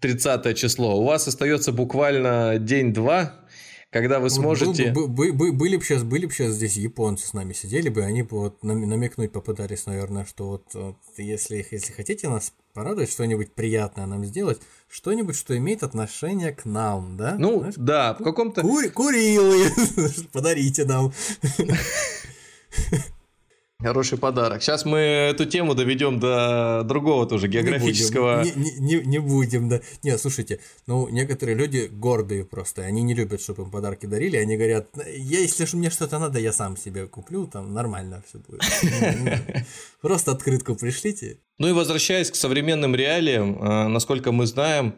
30 0.00 0.56
число, 0.56 0.98
у 0.98 1.04
вас 1.04 1.28
остается 1.28 1.72
буквально 1.72 2.56
день-два, 2.58 3.34
когда 3.90 4.18
вы 4.18 4.30
сможете... 4.30 4.92
Был, 4.92 5.08
был, 5.08 5.34
был, 5.34 5.52
были 5.52 5.76
бы 5.76 5.82
сейчас, 5.82 6.04
были 6.04 6.24
бы 6.24 6.32
сейчас 6.32 6.54
здесь 6.54 6.76
японцы 6.76 7.26
с 7.26 7.34
нами 7.34 7.52
сидели 7.52 7.88
бы, 7.90 8.02
они 8.02 8.22
бы 8.22 8.38
вот 8.38 8.62
намекнуть 8.62 9.32
попытались, 9.32 9.84
наверное, 9.84 10.24
что 10.24 10.46
вот, 10.48 10.72
вот 10.74 10.96
если, 11.18 11.66
если 11.70 11.92
хотите 11.92 12.28
нас 12.28 12.54
порадовать, 12.72 13.10
что-нибудь 13.10 13.52
приятное 13.52 14.06
нам 14.06 14.24
сделать, 14.24 14.60
что-нибудь, 14.88 15.36
что 15.36 15.56
имеет 15.56 15.82
отношение 15.82 16.52
к 16.52 16.64
нам, 16.64 17.16
да? 17.16 17.36
Ну, 17.38 17.60
Знаешь, 17.60 17.74
да, 17.76 18.14
в 18.14 18.22
каком-то... 18.22 18.62
Кур, 18.62 18.88
курилы, 18.90 19.70
подарите 20.32 20.84
нам. 20.84 21.12
Хороший 23.82 24.18
подарок. 24.18 24.62
Сейчас 24.62 24.84
мы 24.84 24.98
эту 24.98 25.46
тему 25.46 25.74
доведем 25.74 26.20
до 26.20 26.82
другого 26.84 27.26
тоже 27.26 27.48
географического. 27.48 28.44
Не 28.44 28.52
будем, 28.52 28.62
не, 28.62 28.96
не, 28.96 29.06
не 29.06 29.18
будем, 29.18 29.68
да. 29.70 29.80
Не, 30.02 30.18
слушайте, 30.18 30.60
ну 30.86 31.08
некоторые 31.08 31.56
люди 31.56 31.88
гордые 31.90 32.44
просто, 32.44 32.82
они 32.82 33.02
не 33.02 33.14
любят, 33.14 33.40
чтобы 33.40 33.62
им 33.62 33.70
подарки 33.70 34.04
дарили, 34.04 34.36
они 34.36 34.56
говорят, 34.56 34.88
я, 35.06 35.40
если 35.40 35.64
же 35.64 35.76
мне 35.78 35.88
что-то 35.88 36.18
надо, 36.18 36.38
я 36.38 36.52
сам 36.52 36.76
себе 36.76 37.06
куплю, 37.06 37.46
там 37.46 37.72
нормально 37.72 38.22
все 38.28 38.38
будет. 38.38 38.62
Просто 40.02 40.32
открытку 40.32 40.74
пришлите. 40.74 41.38
Ну 41.58 41.68
и 41.68 41.72
возвращаясь 41.72 42.30
к 42.30 42.34
современным 42.34 42.94
реалиям, 42.94 43.62
э, 43.62 43.88
насколько 43.88 44.30
мы 44.30 44.46
знаем, 44.46 44.94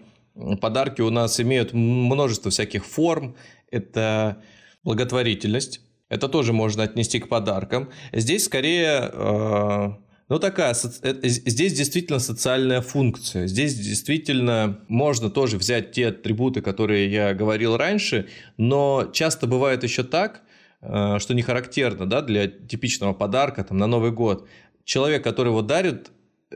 подарки 0.61 1.03
у 1.03 1.11
нас 1.11 1.39
имеют 1.41 1.73
множество 1.73 2.51
всяких 2.51 2.85
форм. 2.85 3.37
Это 3.71 4.43
благотворительность, 4.83 5.81
это 6.13 6.29
тоже 6.29 6.53
можно 6.53 6.83
отнести 6.83 7.19
к 7.21 7.29
подаркам. 7.29 7.89
Здесь 8.13 8.45
скорее, 8.45 9.11
э, 9.11 9.93
ну 10.29 10.39
такая, 10.39 10.75
э, 10.75 11.15
здесь 11.23 11.73
действительно 11.73 12.19
социальная 12.19 12.83
функция. 12.83 13.47
Здесь 13.47 13.75
действительно 13.75 14.79
можно 14.89 15.31
тоже 15.31 15.57
взять 15.57 15.93
те 15.93 16.09
атрибуты, 16.09 16.61
которые 16.61 17.11
я 17.11 17.33
говорил 17.33 17.79
раньше, 17.79 18.29
но 18.59 19.09
часто 19.15 19.47
бывает 19.47 19.85
еще 19.85 20.03
так, 20.03 20.43
э, 20.83 21.19
что 21.19 21.33
не 21.33 21.41
характерно 21.41 22.05
да, 22.05 22.21
для 22.21 22.47
типичного 22.47 23.15
подарка 23.15 23.65
там, 23.65 23.79
на 23.79 23.87
Новый 23.87 24.11
год. 24.11 24.47
Человек, 24.85 25.25
который 25.25 25.49
его 25.49 25.63
дарит, 25.63 26.11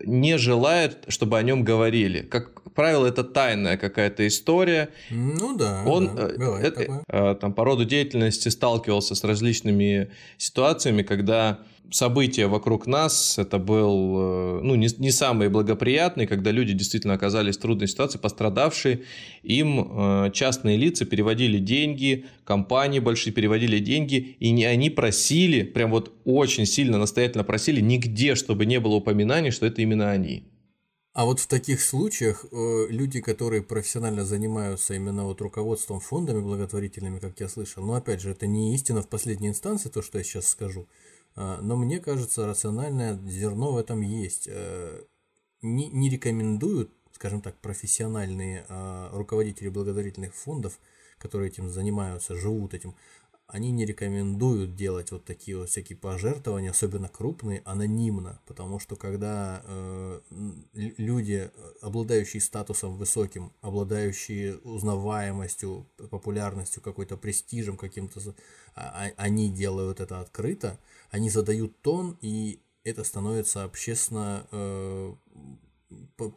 не 0.05 0.39
желает, 0.39 1.05
чтобы 1.09 1.39
о 1.39 1.43
нем 1.43 1.65
говорили. 1.65 2.21
Как 2.23 2.63
правило, 2.73 3.07
это 3.07 3.25
тайная 3.25 3.77
какая-то 3.77 4.27
история. 4.27 4.91
Ну 5.11 5.57
да. 5.57 5.83
Он 5.87 6.15
да, 6.15 6.29
э, 6.29 6.63
это, 6.63 7.03
э, 7.09 7.35
там, 7.41 7.53
по 7.53 7.65
роду 7.65 7.85
деятельности 7.85 8.49
сталкивался 8.49 9.15
с 9.15 9.25
различными 9.25 10.11
ситуациями, 10.37 11.03
когда 11.03 11.61
события 11.91 12.47
вокруг 12.47 12.87
нас, 12.87 13.39
это 13.39 13.59
был 13.59 14.17
э, 14.19 14.61
ну, 14.63 14.75
не, 14.75 14.89
не 14.99 15.11
самый 15.11 15.49
благоприятный, 15.49 16.27
когда 16.27 16.51
люди 16.51 16.73
действительно 16.73 17.15
оказались 17.15 17.57
в 17.57 17.61
трудной 17.61 17.89
ситуации, 17.89 18.19
пострадавшие, 18.19 19.03
им 19.43 19.81
э, 19.81 20.31
частные 20.33 20.77
лица 20.77 21.05
переводили 21.05 21.59
деньги, 21.59 22.27
компании 22.45 22.99
большие 22.99 23.33
переводили 23.33 23.79
деньги, 23.79 24.37
и 24.41 24.51
не, 24.51 24.65
они 24.65 24.91
просили, 24.91 25.63
прям 25.63 25.91
вот 25.91 26.13
очень 26.25 26.67
сильно 26.67 26.99
настоятельно 26.99 27.45
просили, 27.45 27.81
нигде, 27.81 28.35
чтобы 28.35 28.67
не 28.67 28.81
было 28.81 28.97
упоминаний, 28.97 29.51
что 29.51 29.67
это 29.67 29.83
именно 29.83 30.11
они. 30.11 30.45
А 31.17 31.25
вот 31.25 31.41
в 31.41 31.47
таких 31.47 31.81
случаях 31.81 32.45
э, 32.53 32.87
люди, 32.91 33.23
которые 33.23 33.63
профессионально 33.63 34.27
занимаются 34.27 34.93
именно 34.93 35.25
вот 35.25 35.41
руководством 35.41 35.99
фондами 35.99 36.41
благотворительными, 36.41 37.21
как 37.21 37.41
я 37.41 37.49
слышал, 37.49 37.83
но 37.83 37.95
опять 37.95 38.21
же, 38.21 38.33
это 38.33 38.47
не 38.47 38.75
истина 38.75 39.01
в 39.01 39.09
последней 39.09 39.49
инстанции, 39.49 39.89
то, 39.89 40.03
что 40.03 40.19
я 40.19 40.25
сейчас 40.25 40.47
скажу, 40.47 40.87
но 41.37 41.77
мне 41.77 42.01
кажется, 42.01 42.47
рациональное 42.47 43.19
зерно 43.27 43.73
в 43.73 43.77
этом 43.77 44.01
есть. 44.01 44.49
Э, 44.51 45.03
не, 45.63 45.89
не 45.89 46.09
рекомендуют, 46.09 46.91
скажем 47.13 47.41
так, 47.41 47.57
профессиональные 47.57 48.67
а, 48.69 49.11
руководители 49.13 49.69
благотворительных 49.69 50.35
фондов, 50.35 50.79
которые 51.19 51.51
этим 51.51 51.71
занимаются, 51.71 52.37
живут 52.37 52.75
этим, 52.75 52.95
они 53.47 53.71
не 53.71 53.85
рекомендуют 53.87 54.75
делать 54.75 55.13
вот 55.13 55.25
такие 55.25 55.57
вот 55.57 55.71
всякие 55.71 55.97
пожертвования, 55.97 56.73
особенно 56.73 57.09
крупные, 57.09 57.63
анонимно, 57.65 58.41
потому 58.45 58.81
что 58.81 58.97
когда 58.97 59.63
э, 59.65 60.21
люди, 60.73 61.51
обладающие 61.81 62.41
статусом 62.41 62.97
высоким, 62.97 63.53
обладающие 63.61 64.57
узнаваемостью, 64.59 65.87
популярностью, 66.11 66.83
какой-то 66.83 67.17
престижем 67.17 67.77
каким-то, 67.77 68.21
а, 68.75 69.07
а, 69.07 69.13
они 69.17 69.49
делают 69.49 70.01
это 70.01 70.21
открыто, 70.21 70.81
они 71.11 71.31
задают 71.31 71.81
тон, 71.83 72.19
и 72.21 72.61
это 72.85 73.05
становится 73.05 73.65
общественно 73.65 74.47
э, 74.53 75.15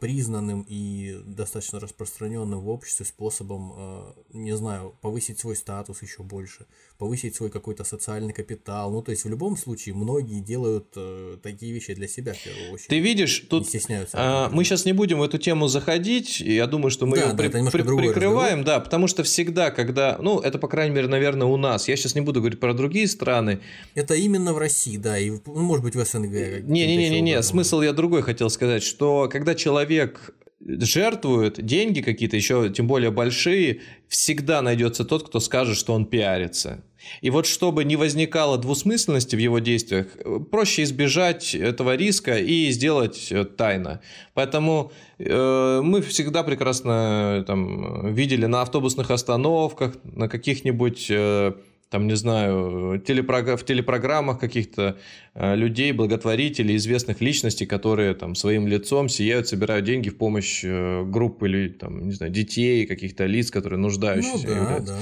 признанным 0.00 0.64
и 0.68 1.22
достаточно 1.24 1.80
распространенным 1.80 2.60
в 2.60 2.68
обществе 2.68 3.06
способом, 3.06 3.72
э, 3.76 4.12
не 4.32 4.56
знаю, 4.56 4.96
повысить 5.00 5.38
свой 5.38 5.56
статус 5.56 6.02
еще 6.02 6.22
больше, 6.22 6.66
повысить 7.00 7.34
свой 7.34 7.48
какой-то 7.48 7.82
социальный 7.82 8.34
капитал. 8.34 8.92
Ну, 8.92 9.00
то 9.00 9.10
есть 9.10 9.24
в 9.24 9.28
любом 9.30 9.56
случае 9.56 9.94
многие 9.94 10.40
делают 10.40 10.88
э, 10.96 11.38
такие 11.42 11.72
вещи 11.72 11.94
для 11.94 12.06
себя 12.06 12.34
в 12.34 12.44
первую 12.44 12.74
очередь. 12.74 12.88
Ты 12.88 12.98
видишь, 12.98 13.46
тут 13.48 13.66
стесняются. 13.66 14.16
А, 14.20 14.50
мы 14.52 14.64
сейчас 14.64 14.84
не 14.84 14.92
будем 14.92 15.18
в 15.18 15.22
эту 15.22 15.38
тему 15.38 15.66
заходить. 15.66 16.40
Я 16.40 16.66
думаю, 16.66 16.90
что 16.90 17.06
мы 17.06 17.16
да, 17.16 17.22
ее 17.22 17.32
да, 17.32 17.36
при, 17.38 17.48
при, 17.48 17.82
прикрываем, 17.82 18.60
разговор. 18.60 18.64
да, 18.64 18.80
потому 18.80 19.06
что 19.06 19.22
всегда, 19.22 19.70
когда, 19.70 20.18
ну, 20.20 20.40
это 20.40 20.58
по 20.58 20.68
крайней 20.68 20.94
мере, 20.94 21.08
наверное, 21.08 21.46
у 21.46 21.56
нас. 21.56 21.88
Я 21.88 21.96
сейчас 21.96 22.14
не 22.14 22.20
буду 22.20 22.40
говорить 22.40 22.60
про 22.60 22.74
другие 22.74 23.08
страны. 23.08 23.60
Это 23.94 24.14
именно 24.14 24.52
в 24.52 24.58
России, 24.58 24.98
да, 24.98 25.18
и 25.18 25.30
ну, 25.30 25.40
может 25.46 25.82
быть 25.82 25.96
в 25.96 26.04
СНГ. 26.04 26.68
Не, 26.68 26.86
не, 26.86 26.96
не, 26.98 27.08
не, 27.08 27.20
не. 27.22 27.42
Смысл 27.42 27.80
я 27.80 27.94
другой 27.94 28.20
хотел 28.20 28.50
сказать, 28.50 28.82
что 28.82 29.26
когда 29.32 29.54
человек 29.54 30.34
жертвует 30.60 31.64
деньги 31.64 32.00
какие-то, 32.00 32.36
еще 32.36 32.70
тем 32.70 32.86
более 32.86 33.10
большие, 33.10 33.80
всегда 34.08 34.60
найдется 34.62 35.04
тот, 35.04 35.26
кто 35.26 35.40
скажет, 35.40 35.76
что 35.76 35.94
он 35.94 36.04
пиарится. 36.04 36.84
И 37.22 37.30
вот 37.30 37.46
чтобы 37.46 37.84
не 37.84 37.96
возникало 37.96 38.58
двусмысленности 38.58 39.34
в 39.34 39.38
его 39.38 39.58
действиях, 39.58 40.06
проще 40.50 40.82
избежать 40.82 41.54
этого 41.54 41.96
риска 41.96 42.38
и 42.38 42.70
сделать 42.70 43.28
э, 43.30 43.44
тайно. 43.44 44.02
Поэтому 44.34 44.92
э, 45.18 45.80
мы 45.82 46.02
всегда 46.02 46.42
прекрасно 46.42 47.40
э, 47.40 47.44
там, 47.46 48.12
видели 48.12 48.44
на 48.44 48.60
автобусных 48.60 49.10
остановках, 49.10 49.94
на 50.04 50.28
каких-нибудь 50.28 51.06
э, 51.08 51.52
там, 51.90 52.06
не 52.06 52.14
знаю, 52.14 53.02
телепрог... 53.04 53.60
в 53.60 53.64
телепрограммах 53.64 54.38
каких-то 54.38 54.96
э, 55.34 55.56
людей, 55.56 55.92
благотворителей, 55.92 56.76
известных 56.76 57.20
личностей, 57.20 57.66
которые 57.66 58.14
там 58.14 58.36
своим 58.36 58.68
лицом 58.68 59.08
сияют, 59.08 59.48
собирают 59.48 59.84
деньги 59.84 60.08
в 60.08 60.16
помощь 60.16 60.62
э, 60.64 61.04
группы 61.04 61.48
или, 61.48 61.68
там, 61.68 62.06
не 62.06 62.12
знаю, 62.12 62.32
детей, 62.32 62.86
каких-то 62.86 63.26
лиц, 63.26 63.50
которые 63.50 63.80
нуждающиеся. 63.80 64.48
Ну, 64.48 64.54
да, 64.54 64.78
да. 64.80 64.98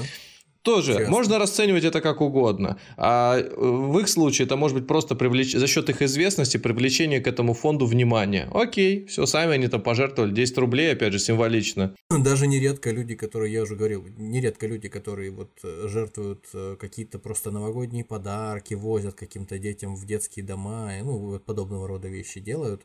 Тоже 0.61 0.93
Честно. 0.93 1.09
можно 1.09 1.39
расценивать 1.39 1.85
это 1.85 2.01
как 2.01 2.19
угодно. 2.21 2.77
А 2.97 3.37
э, 3.37 3.49
в 3.57 3.97
их 3.99 4.09
случае 4.09 4.45
это 4.45 4.57
может 4.57 4.77
быть 4.77 4.87
просто 4.87 5.15
привлеч... 5.15 5.53
за 5.53 5.67
счет 5.67 5.89
их 5.89 6.01
известности 6.01 6.57
привлечение 6.57 7.21
к 7.21 7.27
этому 7.27 7.53
фонду 7.53 7.85
внимания. 7.85 8.49
Окей, 8.53 9.05
все, 9.05 9.25
сами 9.25 9.53
они 9.53 9.67
там 9.67 9.81
пожертвовали 9.81 10.33
10 10.33 10.57
рублей, 10.57 10.91
опять 10.91 11.13
же, 11.13 11.19
символично. 11.19 11.95
Даже 12.09 12.47
нередко 12.47 12.91
люди, 12.91 13.15
которые, 13.15 13.53
я 13.53 13.61
уже 13.63 13.75
говорил, 13.75 14.05
нередко 14.17 14.67
люди, 14.67 14.89
которые 14.89 15.31
вот 15.31 15.51
э, 15.63 15.87
жертвуют 15.87 16.45
э, 16.53 16.75
какие-то 16.77 17.19
просто 17.19 17.51
новогодние 17.51 18.03
подарки, 18.03 18.73
возят 18.73 19.15
каким-то 19.15 19.59
детям 19.59 19.95
в 19.95 20.05
детские 20.05 20.45
дома, 20.45 20.91
ну, 21.03 21.17
вот 21.17 21.45
подобного 21.45 21.87
рода 21.87 22.09
вещи 22.09 22.41
делают. 22.41 22.81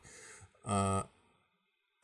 А 0.65 1.09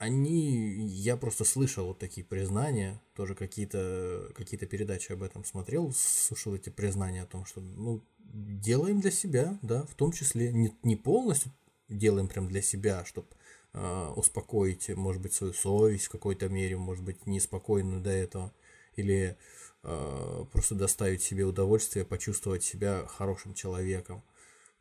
они, 0.01 0.87
я 0.87 1.19
просто 1.19 1.45
слышал 1.45 1.89
вот 1.89 1.99
такие 1.99 2.27
признания, 2.27 3.03
тоже 3.15 3.35
какие-то 3.35 4.33
какие 4.35 4.59
передачи 4.59 5.13
об 5.13 5.23
этом 5.23 5.45
смотрел, 5.45 5.93
слышал 5.95 6.55
эти 6.55 6.71
признания 6.71 7.25
о 7.25 7.27
том, 7.27 7.45
что, 7.45 7.61
ну, 7.61 8.03
делаем 8.19 9.03
для 9.03 9.11
себя, 9.11 9.59
да, 9.61 9.83
в 9.83 9.95
том 9.95 10.13
числе, 10.13 10.53
не, 10.53 10.75
не 10.83 10.97
полностью 10.97 11.53
делаем 11.91 12.29
прям 12.29 12.49
для 12.49 12.63
себя, 12.63 13.05
чтобы 13.05 13.27
э, 13.29 13.33
а, 13.75 14.15
успокоить, 14.15 14.89
может 14.89 15.21
быть, 15.21 15.35
свою 15.35 15.53
совесть 15.53 16.07
в 16.07 16.11
какой-то 16.11 16.49
мере, 16.49 16.79
может 16.79 17.05
быть, 17.05 17.27
неспокойную 17.27 18.01
до 18.01 18.11
этого, 18.11 18.55
или 18.97 19.37
э, 19.83 20.45
просто 20.51 20.77
доставить 20.77 21.23
себе 21.23 21.45
удовольствие, 21.45 22.07
почувствовать 22.07 22.65
себя 22.65 23.05
хорошим 23.07 23.53
человеком. 23.53 24.23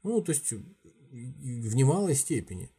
Ну, 0.04 0.22
то 0.22 0.32
есть 0.32 0.54
в 0.54 1.76
немалой 1.76 2.16
степени. 2.16 2.72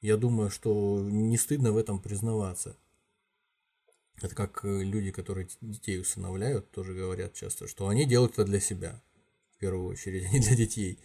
Я 0.00 0.16
думаю, 0.16 0.50
что 0.50 1.00
не 1.00 1.36
стыдно 1.36 1.72
в 1.72 1.76
этом 1.76 2.00
признаваться. 2.00 2.76
Это 4.22 4.34
как 4.34 4.64
э, 4.64 4.82
люди, 4.82 5.10
которые 5.10 5.48
детей 5.60 6.00
усыновляют, 6.00 6.70
тоже 6.70 6.94
говорят 6.94 7.34
часто, 7.34 7.68
что 7.68 7.88
они 7.88 8.06
делают 8.06 8.32
это 8.32 8.44
для 8.44 8.60
себя, 8.60 9.02
в 9.56 9.58
первую 9.58 9.88
очередь, 9.88 10.24
а 10.28 10.28
не 10.28 10.40
для 10.40 10.56
детей. 10.56 10.98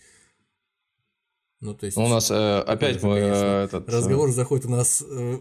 Ну, 1.60 1.76
то 1.76 1.86
есть... 1.86 1.98
У 1.98 2.08
нас 2.08 2.32
э, 2.32 2.60
опять 2.60 3.04
мы... 3.04 3.18
Э, 3.18 3.64
этот, 3.66 3.88
э, 3.88 3.92
разговор 3.92 4.32
заходит 4.32 4.66
у 4.66 4.70
нас 4.70 5.04
э, 5.08 5.40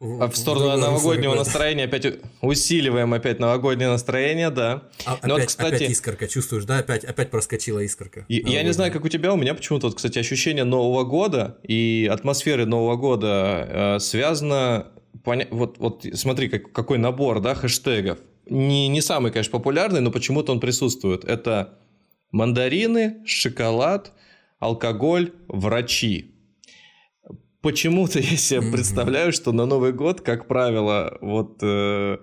а 0.00 0.28
в 0.28 0.36
сторону 0.36 0.78
новогоднего 0.78 1.34
настроения 1.34 1.84
опять 1.84 2.06
усиливаем 2.40 3.12
опять 3.12 3.38
новогоднее 3.38 3.90
настроение, 3.90 4.48
да. 4.48 4.84
А, 5.04 5.18
Но 5.22 5.34
опять, 5.34 5.44
вот, 5.44 5.46
кстати, 5.48 5.74
опять 5.74 5.90
искорка, 5.90 6.26
чувствуешь, 6.26 6.64
да? 6.64 6.78
Опять, 6.78 7.04
опять 7.04 7.30
проскочила 7.30 7.80
искорка. 7.80 8.24
И, 8.28 8.36
я 8.50 8.62
не 8.62 8.72
знаю, 8.72 8.92
как 8.92 9.04
у 9.04 9.08
тебя, 9.08 9.34
у 9.34 9.36
меня 9.36 9.54
почему-то, 9.54 9.88
вот, 9.88 9.96
кстати, 9.96 10.18
ощущение 10.18 10.64
Нового 10.64 11.04
года 11.04 11.58
и 11.62 12.08
атмосферы 12.10 12.64
Нового 12.64 12.96
года 12.96 13.96
э, 13.96 13.98
связано... 13.98 14.86
Поня... 15.22 15.46
Вот, 15.50 15.76
вот 15.78 16.06
смотри, 16.14 16.48
как, 16.48 16.72
какой 16.72 16.96
набор, 16.96 17.40
да, 17.40 17.54
хэштегов. 17.54 18.20
Не, 18.46 18.88
не 18.88 19.02
самый, 19.02 19.30
конечно, 19.32 19.52
популярный, 19.52 20.00
но 20.00 20.10
почему-то 20.10 20.52
он 20.52 20.60
присутствует. 20.60 21.24
Это 21.24 21.78
мандарины, 22.32 23.18
шоколад, 23.26 24.12
алкоголь, 24.60 25.32
врачи 25.46 26.30
почему-то 27.62 28.18
я 28.18 28.36
себе 28.36 28.60
mm-hmm. 28.60 28.72
представляю, 28.72 29.32
что 29.32 29.52
на 29.52 29.66
Новый 29.66 29.92
год, 29.92 30.20
как 30.20 30.48
правило, 30.48 31.18
вот 31.20 31.58
э, 31.62 32.18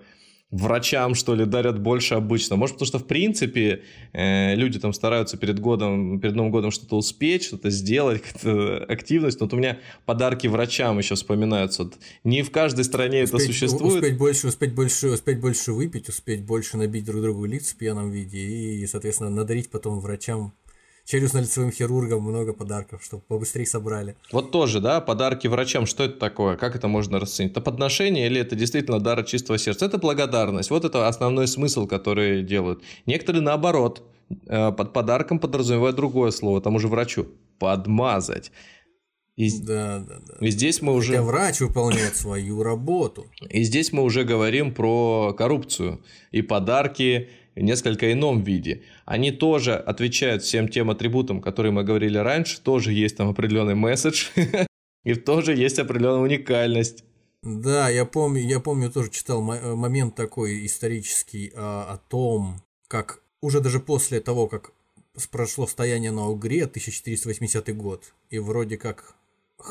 врачам, 0.52 1.14
что 1.14 1.36
ли, 1.36 1.46
дарят 1.46 1.80
больше 1.80 2.16
обычно. 2.16 2.56
Может, 2.56 2.76
потому 2.76 2.88
что, 2.88 3.00
в 3.00 3.08
принципе, 3.08 3.84
э, 4.14 4.56
люди 4.56 4.80
там 4.80 4.94
стараются 4.94 5.38
перед 5.38 5.60
годом, 5.60 6.20
перед 6.20 6.36
Новым 6.36 6.52
годом 6.52 6.72
что-то 6.72 6.96
успеть, 6.96 7.44
что-то 7.44 7.70
сделать, 7.70 8.22
какую-то 8.22 8.86
активность. 8.86 9.40
Но 9.40 9.46
вот 9.46 9.54
у 9.54 9.58
меня 9.58 9.80
подарки 10.06 10.48
врачам 10.48 10.98
еще 10.98 11.16
вспоминаются. 11.16 11.84
Вот 11.84 11.98
не 12.24 12.44
в 12.44 12.52
каждой 12.52 12.86
стране 12.86 13.24
успеть, 13.24 13.42
это 13.42 13.52
существует. 13.52 14.04
Успеть 14.04 14.18
больше, 14.18 14.48
успеть 14.48 14.74
больше, 14.74 15.08
успеть 15.10 15.40
больше 15.40 15.74
выпить, 15.74 16.10
успеть 16.10 16.46
больше 16.46 16.78
набить 16.78 17.06
друг 17.06 17.22
другу 17.22 17.46
лиц 17.46 17.74
в 17.74 17.78
пьяном 17.78 18.10
виде 18.10 18.40
и, 18.40 18.88
соответственно, 18.88 19.30
надарить 19.30 19.70
потом 19.70 20.00
врачам 20.00 20.54
челюстно-лицевым 21.08 21.72
хирургам 21.72 22.22
много 22.22 22.54
подарков, 22.54 23.04
чтобы 23.04 23.24
побыстрее 23.24 23.66
собрали. 23.66 24.16
Вот 24.32 24.52
тоже, 24.52 24.82
да, 24.82 25.00
подарки 25.00 25.48
врачам, 25.48 25.86
что 25.86 26.04
это 26.04 26.20
такое? 26.20 26.58
Как 26.58 26.76
это 26.76 26.88
можно 26.88 27.20
расценить? 27.20 27.52
Это 27.52 27.62
подношение 27.62 28.28
или 28.28 28.42
это 28.42 28.56
действительно 28.56 29.00
дар 29.00 29.24
чистого 29.24 29.58
сердца? 29.58 29.86
Это 29.86 29.98
благодарность. 29.98 30.70
Вот 30.70 30.84
это 30.84 31.08
основной 31.08 31.48
смысл, 31.48 31.88
который 31.88 32.44
делают. 32.44 32.84
Некоторые 33.06 33.42
наоборот, 33.42 34.04
э, 34.48 34.72
под 34.72 34.94
подарком 34.94 35.40
подразумевают 35.40 35.96
другое 35.96 36.32
слово, 36.32 36.62
тому 36.62 36.80
же 36.80 36.90
врачу. 36.90 37.28
Подмазать. 37.58 38.52
И, 39.38 39.52
да, 39.62 40.00
да, 40.00 40.18
да. 40.20 40.46
И 40.46 40.50
здесь 40.50 40.82
мы 40.82 40.94
уже... 40.94 41.12
Хотя 41.12 41.24
врач 41.24 41.60
выполняет 41.62 42.16
свою 42.16 42.64
работу. 42.64 43.28
И 43.50 43.62
здесь 43.64 43.94
мы 43.94 44.02
уже 44.02 44.24
говорим 44.24 44.74
про 44.74 45.34
коррупцию. 45.38 46.02
И 46.32 46.42
подарки 46.42 47.30
несколько 47.62 48.12
ином 48.12 48.44
виде. 48.44 48.84
Они 49.06 49.32
тоже 49.32 49.76
отвечают 49.76 50.44
всем 50.44 50.68
тем 50.68 50.90
атрибутам, 50.90 51.42
которые 51.42 51.72
мы 51.72 51.84
говорили 51.84 52.18
раньше, 52.18 52.62
тоже 52.62 52.94
есть 52.94 53.18
там 53.18 53.30
определенный 53.30 53.76
месседж, 53.76 54.28
и 55.04 55.16
тоже 55.16 55.56
есть 55.56 55.80
определенная 55.80 56.22
уникальность. 56.22 57.04
Да, 57.44 57.90
я 57.90 58.06
помню, 58.06 58.42
я 58.42 58.60
помню, 58.60 58.92
тоже 58.92 59.10
читал 59.10 59.40
э, 59.52 59.76
момент 59.76 60.16
такой 60.16 60.66
исторический 60.66 61.52
а, 61.56 61.94
о 61.94 61.98
том, 62.10 62.62
как 62.88 63.22
уже 63.42 63.62
даже 63.62 63.80
после 63.80 64.20
того, 64.20 64.48
как 64.48 64.72
прошло 65.32 65.68
стояние 65.68 66.12
на 66.12 66.28
Угре, 66.28 66.66
1480 66.66 67.76
год, 67.76 68.14
и 68.30 68.40
вроде 68.40 68.78
как 68.78 69.16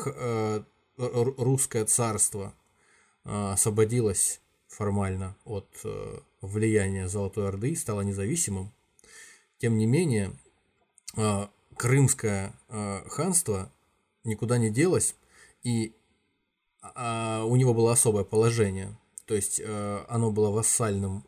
э, 0.05 0.63
русское 0.97 1.85
царство 1.85 2.53
э, 3.23 3.51
освободилось 3.53 4.41
формально 4.77 5.35
от 5.43 5.67
э, 5.83 6.19
влияния 6.41 7.07
Золотой 7.07 7.47
Орды, 7.47 7.75
стало 7.75 8.01
независимым. 8.01 8.71
Тем 9.57 9.77
не 9.77 9.87
менее, 9.87 10.37
э, 11.15 11.47
Крымское 11.75 12.53
э, 12.69 13.01
ханство 13.07 13.71
никуда 14.23 14.59
не 14.59 14.69
делось, 14.69 15.15
и 15.63 15.95
э, 16.83 17.41
у 17.41 17.55
него 17.55 17.73
было 17.73 17.91
особое 17.91 18.23
положение. 18.23 18.95
То 19.25 19.35
есть 19.35 19.61
оно 20.07 20.31
было 20.31 20.51
вассальным 20.51 21.25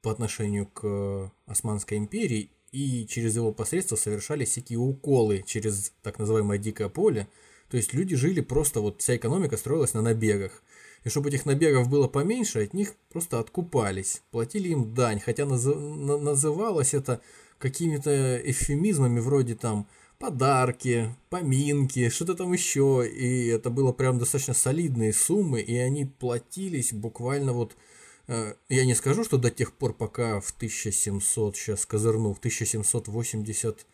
по 0.00 0.10
отношению 0.12 0.66
к 0.66 1.32
Османской 1.46 1.98
империи, 1.98 2.52
и 2.70 3.04
через 3.08 3.34
его 3.34 3.52
посредство 3.52 3.96
совершались 3.96 4.50
всякие 4.50 4.78
уколы 4.78 5.42
через 5.44 5.92
так 6.02 6.20
называемое 6.20 6.58
дикое 6.58 6.88
поле. 6.88 7.26
То 7.68 7.76
есть 7.78 7.94
люди 7.94 8.14
жили 8.14 8.40
просто, 8.42 8.80
вот 8.80 9.00
вся 9.00 9.16
экономика 9.16 9.56
строилась 9.56 9.92
на 9.92 10.02
набегах. 10.02 10.62
И 11.04 11.08
чтобы 11.08 11.30
этих 11.30 11.46
набегов 11.46 11.88
было 11.88 12.08
поменьше, 12.08 12.62
от 12.62 12.74
них 12.74 12.94
просто 13.10 13.38
откупались, 13.38 14.22
платили 14.30 14.68
им 14.68 14.94
дань, 14.94 15.20
хотя 15.20 15.46
наз... 15.46 15.64
называлось 15.64 16.94
это 16.94 17.20
какими-то 17.58 18.36
эвфемизмами 18.38 19.20
вроде 19.20 19.54
там 19.54 19.86
подарки, 20.18 21.16
поминки, 21.30 22.10
что-то 22.10 22.34
там 22.34 22.52
еще, 22.52 23.08
и 23.10 23.46
это 23.46 23.70
было 23.70 23.92
прям 23.92 24.18
достаточно 24.18 24.52
солидные 24.52 25.14
суммы, 25.14 25.62
и 25.62 25.74
они 25.76 26.04
платились 26.04 26.92
буквально 26.92 27.54
вот, 27.54 27.74
э, 28.28 28.52
я 28.68 28.84
не 28.84 28.94
скажу, 28.94 29.24
что 29.24 29.38
до 29.38 29.50
тех 29.50 29.72
пор, 29.72 29.94
пока 29.94 30.40
в 30.40 30.50
1700, 30.50 31.56
сейчас 31.56 31.86
козырну, 31.86 32.34
в 32.34 32.38
1786, 32.38 33.86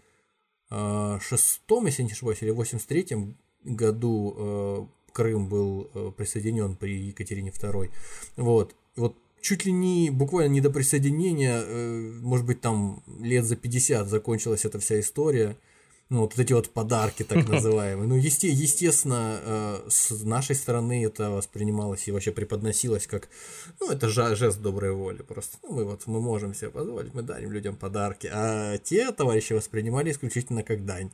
если 1.84 2.02
не 2.02 2.10
ошибаюсь, 2.10 2.42
или 2.42 2.50
83 2.50 3.36
году 3.62 4.34
э, 4.36 4.86
Крым 5.16 5.48
был 5.48 5.88
э, 5.94 6.12
присоединен 6.14 6.76
при 6.76 7.08
Екатерине 7.08 7.50
II. 7.50 7.90
Вот. 8.36 8.74
вот 8.96 9.16
чуть 9.40 9.64
ли 9.64 9.72
не 9.72 10.10
буквально 10.10 10.52
не 10.52 10.60
до 10.60 10.68
присоединения, 10.68 11.62
э, 11.64 12.20
может 12.20 12.44
быть, 12.44 12.60
там 12.60 13.02
лет 13.22 13.46
за 13.46 13.56
50 13.56 14.08
закончилась 14.08 14.66
эта 14.66 14.78
вся 14.78 15.00
история. 15.00 15.56
Ну, 16.10 16.20
вот 16.20 16.38
эти 16.38 16.52
вот 16.52 16.68
подарки, 16.68 17.22
так 17.22 17.48
называемые. 17.52 18.06
Ну, 18.06 18.16
есте, 18.16 18.48
естественно, 18.48 19.40
э, 19.42 19.86
с 19.88 20.10
нашей 20.22 20.54
стороны 20.54 21.02
это 21.02 21.30
воспринималось 21.30 22.08
и 22.08 22.12
вообще 22.12 22.30
преподносилось 22.30 23.06
как, 23.06 23.30
ну, 23.80 23.90
это 23.90 24.08
жест 24.08 24.60
доброй 24.60 24.92
воли. 24.92 25.22
Просто, 25.22 25.56
ну, 25.62 25.76
мы 25.76 25.84
вот, 25.84 26.06
мы 26.06 26.20
можем 26.20 26.52
себе 26.52 26.68
позволить, 26.68 27.14
мы 27.14 27.22
дарим 27.22 27.52
людям 27.52 27.76
подарки. 27.76 28.28
А 28.30 28.76
те 28.76 29.10
товарищи 29.12 29.54
воспринимали 29.54 30.10
исключительно 30.10 30.62
как 30.62 30.84
дань. 30.84 31.10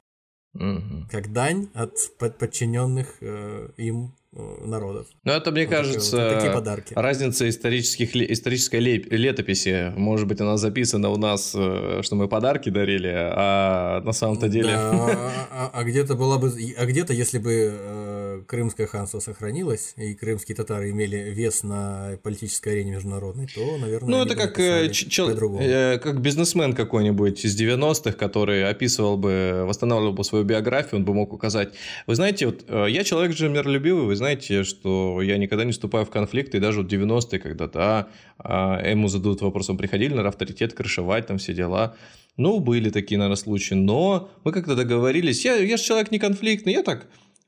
Угу. 0.54 1.06
Как 1.10 1.32
дань 1.32 1.68
от 1.74 1.96
подчиненных 2.38 3.16
э, 3.20 3.70
им 3.78 4.14
э, 4.34 4.64
народов. 4.66 5.06
Ну, 5.24 5.32
это, 5.32 5.50
мне 5.50 5.66
вот 5.66 5.70
кажется, 5.70 6.10
такие, 6.10 6.24
вот 6.24 6.34
такие 6.34 6.52
подарки. 6.52 6.94
разница 6.94 7.48
исторических, 7.48 8.14
исторической 8.14 8.78
летописи. 8.78 9.92
Может 9.96 10.28
быть, 10.28 10.40
она 10.42 10.58
записана 10.58 11.08
у 11.08 11.16
нас, 11.16 11.54
э, 11.54 12.00
что 12.02 12.16
мы 12.16 12.28
подарки 12.28 12.68
дарили, 12.68 13.12
а 13.14 14.02
на 14.02 14.12
самом-то 14.12 14.48
деле... 14.48 14.72
Да, 14.72 14.90
а, 14.92 15.48
а, 15.50 15.70
а 15.72 15.84
где-то 15.84 16.16
была 16.16 16.38
бы... 16.38 16.52
А 16.76 16.84
где-то, 16.84 17.14
если 17.14 17.38
бы 17.38 17.52
э, 17.52 18.11
Крымское 18.46 18.86
ханство 18.86 19.20
сохранилось, 19.20 19.94
и 19.96 20.14
крымские 20.14 20.56
татары 20.56 20.90
имели 20.90 21.16
вес 21.16 21.62
на 21.62 22.18
политической 22.22 22.70
арене 22.70 22.92
международной, 22.92 23.46
то, 23.46 23.78
наверное... 23.78 24.10
Ну, 24.10 24.22
это 24.22 24.34
как, 24.34 24.58
э, 24.58 24.90
чел... 24.90 25.28
э, 25.30 25.98
как 25.98 26.20
бизнесмен 26.20 26.74
какой-нибудь 26.74 27.44
из 27.44 27.60
90-х, 27.60 28.12
который 28.12 28.68
описывал 28.68 29.16
бы, 29.16 29.64
восстанавливал 29.66 30.12
бы 30.12 30.24
свою 30.24 30.44
биографию, 30.44 31.00
он 31.00 31.04
бы 31.04 31.14
мог 31.14 31.32
указать. 31.32 31.74
Вы 32.06 32.14
знаете, 32.14 32.46
вот 32.46 32.64
э, 32.68 32.86
я 32.88 33.04
человек 33.04 33.36
же 33.36 33.48
миролюбивый, 33.48 34.04
вы 34.04 34.16
знаете, 34.16 34.64
что 34.64 35.20
я 35.22 35.38
никогда 35.38 35.64
не 35.64 35.72
вступаю 35.72 36.04
в 36.04 36.10
конфликты, 36.10 36.58
и 36.58 36.60
даже 36.60 36.82
вот 36.82 36.92
90-е 36.92 37.38
когда-то, 37.38 38.08
а 38.38 38.82
ему 38.88 39.08
задают 39.08 39.40
вопросом, 39.40 39.76
приходили 39.76 40.14
на 40.14 40.26
авторитет 40.26 40.74
крышевать, 40.74 41.26
там 41.26 41.38
все 41.38 41.54
дела. 41.54 41.96
Ну, 42.36 42.60
были 42.60 42.90
такие, 42.90 43.18
наверное, 43.18 43.36
случаи, 43.36 43.74
но 43.74 44.30
мы 44.44 44.52
как-то 44.52 44.74
договорились, 44.74 45.44
я, 45.44 45.56
я 45.56 45.76
же 45.76 45.82
человек 45.82 46.10
не 46.10 46.18
конфликтный, 46.18 46.72
я 46.72 46.82
так 46.82 47.06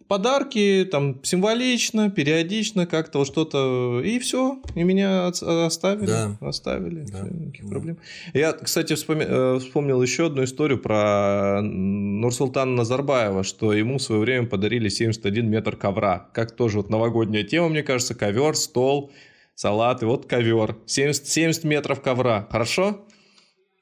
подарки, 0.09 0.87
там, 0.91 1.21
символично, 1.23 2.11
периодично, 2.11 2.87
как-то 2.87 3.19
вот 3.19 3.27
что-то, 3.27 4.01
и 4.05 4.19
все, 4.19 4.61
и 4.75 4.83
меня 4.83 5.27
оставили, 5.27 6.07
да. 6.07 6.37
оставили, 6.41 7.07
да. 7.11 7.29
Никаких 7.29 7.65
да. 7.65 7.71
проблем. 7.71 7.99
Я, 8.33 8.53
кстати, 8.53 8.95
вспоми... 8.95 9.25
Э, 9.27 9.59
вспомнил 9.59 10.03
еще 10.03 10.27
одну 10.27 10.45
историю 10.45 10.79
про 10.79 11.61
Нурсултана 11.63 12.77
Назарбаева, 12.77 13.45
что 13.45 13.73
ему 13.73 13.99
в 13.99 14.03
свое 14.03 14.21
время 14.21 14.47
подарили 14.47 14.89
71 14.89 15.49
метр 15.49 15.77
ковра, 15.77 16.29
как 16.33 16.53
тоже 16.53 16.79
вот 16.79 16.91
новогодняя 16.91 17.45
тема, 17.45 17.69
мне 17.69 17.83
кажется, 17.83 18.15
ковер, 18.15 18.57
стол, 18.57 19.11
салат, 19.55 20.03
и 20.03 20.07
вот 20.07 20.27
ковер, 20.27 20.77
70, 20.87 21.27
70 21.27 21.65
метров 21.65 22.03
ковра, 22.03 22.47
хорошо? 22.51 23.07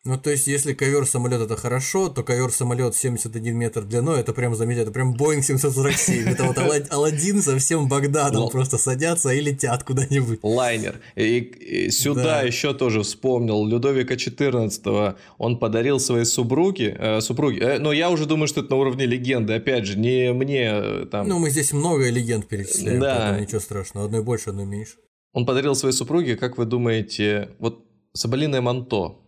Ну, 0.04 0.18
то 0.18 0.30
есть, 0.30 0.48
если 0.48 0.72
ковер 0.72 1.06
самолет 1.06 1.40
это 1.40 1.56
хорошо, 1.56 2.08
то 2.08 2.24
ковер 2.24 2.50
самолет 2.50 2.96
71 2.96 3.56
метр 3.56 3.84
длиной, 3.84 4.18
это 4.18 4.32
прям 4.32 4.52
заметить, 4.56 4.82
это 4.82 4.90
прям 4.90 5.14
Боинг 5.14 5.44
747. 5.44 6.26
Это 6.26 6.42
вот 6.42 6.58
Алладин 6.90 7.40
со 7.40 7.56
всем 7.56 7.88
Багдадом 7.88 8.50
просто 8.50 8.78
садятся 8.78 9.30
и 9.30 9.40
летят 9.40 9.84
куда-нибудь. 9.84 10.40
Лайнер. 10.42 11.00
И, 11.14 11.88
сюда 11.92 12.24
да. 12.24 12.42
еще 12.42 12.74
тоже 12.74 13.02
вспомнил 13.02 13.64
Людовика 13.64 14.14
XIV. 14.14 15.14
Он 15.38 15.58
подарил 15.60 16.00
своей 16.00 16.24
супруге, 16.24 16.96
э, 16.98 17.20
супруге, 17.20 17.60
э, 17.60 17.78
но 17.78 17.92
я 17.92 18.10
уже 18.10 18.26
думаю, 18.26 18.48
что 18.48 18.62
это 18.62 18.70
на 18.70 18.76
уровне 18.78 19.06
легенды. 19.06 19.52
Опять 19.52 19.86
же, 19.86 19.96
не 19.96 20.32
мне 20.32 20.68
э, 20.72 21.06
там. 21.12 21.28
Ну, 21.28 21.38
мы 21.38 21.50
здесь 21.50 21.72
много 21.72 22.10
легенд 22.10 22.48
перечисляем, 22.48 22.98
да. 22.98 23.38
ничего 23.38 23.60
страшного. 23.60 24.06
Одной 24.06 24.24
больше, 24.24 24.50
одной 24.50 24.66
меньше. 24.66 24.94
Он 25.32 25.46
подарил 25.46 25.76
своей 25.76 25.94
супруге, 25.94 26.36
как 26.36 26.58
вы 26.58 26.64
думаете, 26.64 27.50
вот 27.60 27.86
соболиное 28.14 28.60
манто 28.60 29.21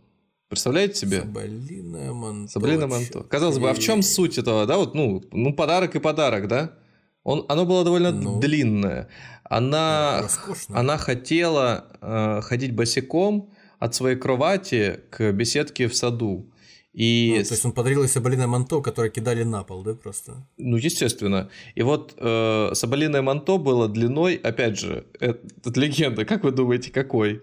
Представляете 0.49 0.95
себе? 0.95 1.21
Соболиное 1.21 2.13
манто. 2.13 2.53
Соболиное 2.53 2.87
манто. 2.87 3.23
Казалось 3.25 3.59
бы, 3.59 3.71
а 3.71 3.75
в 3.75 3.79
чем 3.79 4.03
суть 4.03 4.39
этого, 4.39 4.67
да? 4.67 4.77
Вот, 4.77 4.95
ну, 4.95 5.23
ну, 5.33 5.53
подарок 5.53 5.97
и 5.97 6.01
подарок, 6.01 6.49
да? 6.49 6.73
Он, 7.23 7.45
оно 7.49 7.65
было 7.65 7.85
довольно 7.85 8.13
ну, 8.13 8.39
длинное. 8.39 9.09
Она, 9.45 10.29
она 10.69 10.99
хотела 10.99 11.87
э, 12.01 12.41
ходить 12.43 12.75
босиком 12.75 13.51
от 13.79 13.95
своей 13.95 14.17
кровати 14.17 15.01
к 15.11 15.33
беседке 15.33 15.89
в 15.89 15.97
саду. 15.97 16.51
И... 16.93 17.35
Ну, 17.39 17.45
то 17.45 17.55
есть 17.55 17.65
он 17.65 17.73
подарил 17.73 18.03
ей 18.03 18.09
соболиное 18.09 18.47
манто, 18.47 18.81
которое 18.81 19.11
кидали 19.11 19.43
на 19.43 19.65
пол, 19.65 19.83
да, 19.83 19.95
просто? 19.95 20.47
Ну, 20.59 20.77
естественно. 20.77 21.51
И 21.75 21.83
вот 21.83 22.15
э, 22.19 22.71
соболиное 22.75 23.23
манто 23.23 23.59
было 23.59 23.89
длиной, 23.89 24.37
опять 24.37 24.79
же, 24.79 25.07
это 25.19 25.81
легенда, 25.81 26.25
как 26.25 26.45
вы 26.45 26.53
думаете, 26.53 26.93
какой? 26.93 27.43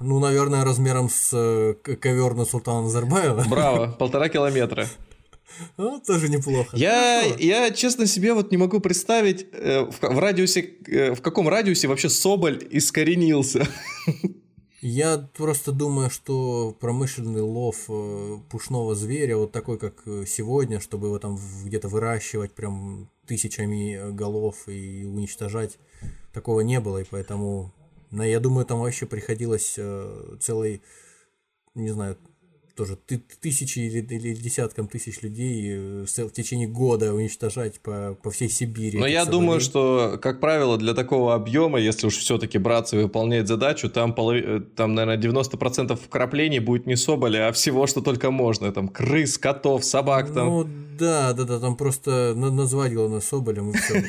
Ну, 0.00 0.20
наверное, 0.20 0.64
размером 0.64 1.08
с 1.10 1.30
э, 1.32 1.74
ковер 1.74 2.34
на 2.34 2.44
Султана 2.44 2.82
Назарбаева. 2.82 3.44
Браво, 3.48 3.88
полтора 3.98 4.28
километра. 4.28 4.86
Ну, 5.76 6.00
тоже 6.00 6.28
неплохо. 6.28 6.76
Я, 6.76 7.22
я, 7.22 7.70
честно, 7.70 8.06
себе 8.06 8.32
вот 8.32 8.50
не 8.52 8.56
могу 8.56 8.80
представить, 8.80 9.46
э, 9.52 9.84
в, 9.84 10.00
в 10.00 10.18
радиусе, 10.18 10.60
э, 10.86 11.14
в 11.14 11.20
каком 11.20 11.48
радиусе 11.48 11.88
вообще 11.88 12.08
Соболь 12.08 12.66
искоренился. 12.70 13.66
Я 14.80 15.28
просто 15.36 15.72
думаю, 15.72 16.08
что 16.08 16.76
промышленный 16.78 17.40
лов 17.40 17.86
э, 17.88 18.38
пушного 18.48 18.94
зверя, 18.94 19.36
вот 19.36 19.50
такой, 19.50 19.76
как 19.76 20.02
э, 20.06 20.24
сегодня, 20.24 20.78
чтобы 20.78 21.08
его 21.08 21.18
там 21.18 21.36
где-то 21.64 21.88
выращивать 21.88 22.52
прям 22.52 23.10
тысячами 23.26 24.12
голов 24.12 24.68
и 24.68 25.04
уничтожать, 25.04 25.78
такого 26.32 26.60
не 26.60 26.78
было, 26.78 26.98
и 26.98 27.04
поэтому, 27.04 27.74
ну, 28.10 28.22
я 28.22 28.40
думаю, 28.40 28.66
там 28.66 28.80
вообще 28.80 29.06
приходилось 29.06 29.74
э, 29.78 30.36
целый, 30.40 30.82
не 31.74 31.90
знаю, 31.90 32.18
тоже 32.78 32.94
ты, 32.94 33.20
тысячи 33.40 33.80
или, 33.80 34.00
или 34.00 34.34
десяткам 34.34 34.86
тысяч 34.86 35.20
людей 35.22 35.74
э, 35.74 36.04
в 36.06 36.30
течение 36.30 36.68
года 36.68 37.12
уничтожать 37.12 37.80
по, 37.80 38.16
по 38.22 38.30
всей 38.30 38.48
Сибири. 38.48 39.00
Но 39.00 39.06
я 39.06 39.24
соболей. 39.24 39.40
думаю, 39.40 39.60
что, 39.60 40.16
как 40.22 40.38
правило, 40.38 40.78
для 40.78 40.94
такого 40.94 41.34
объема, 41.34 41.80
если 41.80 42.06
уж 42.06 42.16
все-таки 42.16 42.58
браться 42.58 42.96
и 42.96 43.02
выполнять 43.02 43.48
задачу, 43.48 43.90
там, 43.90 44.14
полов... 44.14 44.36
Э, 44.36 44.60
там 44.76 44.94
наверное, 44.94 45.18
90% 45.18 45.96
вкраплений 45.96 46.60
будет 46.60 46.86
не 46.86 46.94
соболя, 46.94 47.48
а 47.48 47.52
всего, 47.52 47.88
что 47.88 48.00
только 48.00 48.30
можно. 48.30 48.70
Там 48.72 48.88
крыс, 48.88 49.38
котов, 49.38 49.84
собак. 49.84 50.32
Там. 50.32 50.46
Ну 50.46 50.68
да, 50.96 51.32
да, 51.32 51.44
да, 51.44 51.58
там 51.58 51.76
просто 51.76 52.34
назвать 52.36 52.94
главное 52.94 53.20
соболем 53.20 53.72
и 53.72 53.76
все. 53.76 54.04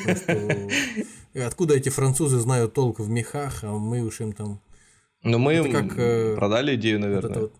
Откуда 1.44 1.74
эти 1.74 1.88
французы 1.88 2.38
знают 2.38 2.72
толк 2.72 3.00
в 3.00 3.10
мехах, 3.10 3.64
а 3.64 3.72
мы 3.72 4.02
уж 4.02 4.20
им 4.20 4.32
там... 4.32 4.60
Ну 5.24 5.38
мы 5.38 5.68
как, 5.72 5.98
э, 5.98 6.36
продали 6.36 6.76
идею, 6.76 7.00
наверное. 7.00 7.50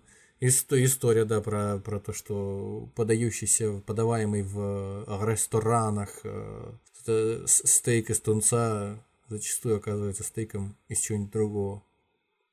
Вот 0.40 0.84
история, 0.84 1.24
да, 1.24 1.40
про, 1.40 1.78
про 1.78 2.00
то, 2.00 2.12
что 2.14 2.88
подающийся, 2.94 3.82
подаваемый 3.84 4.42
в 4.42 5.04
ресторанах 5.26 6.20
э, 6.24 7.44
стейк 7.46 8.10
из 8.10 8.20
тунца 8.20 8.98
зачастую 9.28 9.76
оказывается 9.76 10.24
стейком 10.24 10.76
из 10.88 11.00
чего-нибудь 11.00 11.32
другого. 11.32 11.82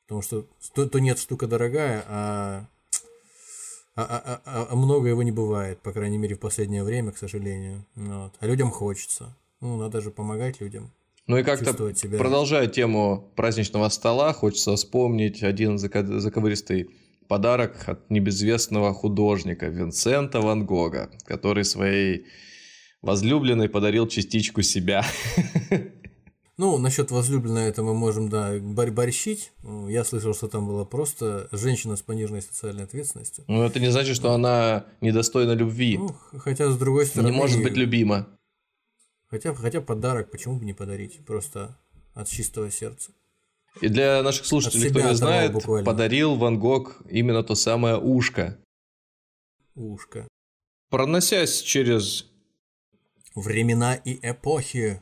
Потому 0.06 0.22
что 0.22 0.46
то, 0.74 0.86
то 0.88 1.00
нет, 1.00 1.18
штука 1.20 1.48
дорогая, 1.48 2.04
а, 2.08 2.68
а, 3.96 4.04
а, 4.04 4.42
а, 4.46 4.68
а 4.70 4.76
много 4.76 5.10
его 5.10 5.24
не 5.24 5.32
бывает, 5.32 5.80
по 5.82 5.92
крайней 5.92 6.18
мере, 6.18 6.36
в 6.36 6.40
последнее 6.40 6.84
время, 6.84 7.12
к 7.12 7.18
сожалению. 7.18 7.86
Вот. 7.96 8.34
А 8.40 8.48
людям 8.48 8.70
хочется. 8.70 9.36
Ну, 9.60 9.78
надо 9.78 10.02
же 10.02 10.12
помогать 10.12 10.62
людям. 10.62 10.92
Ну 11.26 11.38
и 11.38 11.44
как-то 11.44 11.94
себя... 11.94 12.18
продолжая 12.18 12.68
тему 12.68 13.30
праздничного 13.36 13.90
стола, 13.90 14.32
хочется 14.32 14.76
вспомнить 14.76 15.44
один 15.44 15.78
заковыристый 15.78 16.90
подарок 17.28 17.88
от 17.88 18.10
небезвестного 18.10 18.94
художника 18.94 19.68
Винсента 19.68 20.42
Ван 20.42 20.66
Гога, 20.66 21.10
который 21.26 21.64
своей 21.64 22.26
возлюбленной 23.02 23.70
подарил 23.70 24.08
частичку 24.08 24.62
себя. 24.62 25.06
Ну, 26.60 26.80
насчет 26.80 27.12
возлюбленной 27.12 27.70
это 27.70 27.84
мы 27.84 27.94
можем, 27.94 28.30
да, 28.30 28.58
борь 28.60 28.90
борщить. 28.90 29.52
Я 29.88 30.04
слышал, 30.04 30.34
что 30.34 30.48
там 30.48 30.68
была 30.68 30.86
просто 30.86 31.48
женщина 31.52 31.96
с 31.96 32.02
пониженной 32.02 32.42
социальной 32.42 32.86
ответственностью. 32.86 33.46
Ну, 33.48 33.62
это 33.62 33.80
не 33.80 33.92
значит, 33.92 34.16
что 34.16 34.32
она 34.32 34.88
недостойна 35.00 35.52
любви. 35.52 36.00
Ну, 36.00 36.16
хотя, 36.40 36.72
с 36.72 36.78
другой 36.80 37.06
стороны... 37.06 37.30
Не 37.30 37.38
может 37.38 37.62
быть 37.62 37.78
любима. 37.78 38.28
Хотя, 39.28 39.54
хотя 39.54 39.82
подарок, 39.82 40.32
почему 40.32 40.58
бы 40.58 40.66
не 40.66 40.74
подарить? 40.74 41.24
Просто 41.28 41.78
от 42.16 42.28
чистого 42.28 42.72
сердца. 42.72 43.12
И 43.82 43.88
для 43.90 44.24
наших 44.24 44.46
слушателей, 44.46 44.90
кто 44.90 45.02
не 45.02 45.16
знает, 45.16 45.54
буквально. 45.54 45.86
подарил 45.86 46.36
Ван 46.36 46.60
Гог 46.60 47.02
именно 47.10 47.44
то 47.44 47.56
самое 47.56 47.98
ушко. 47.98 48.58
Ушко. 49.76 50.28
Проносясь 50.90 51.62
через... 51.62 52.26
Времена 53.36 53.94
и 53.94 54.18
эпохи 54.24 55.02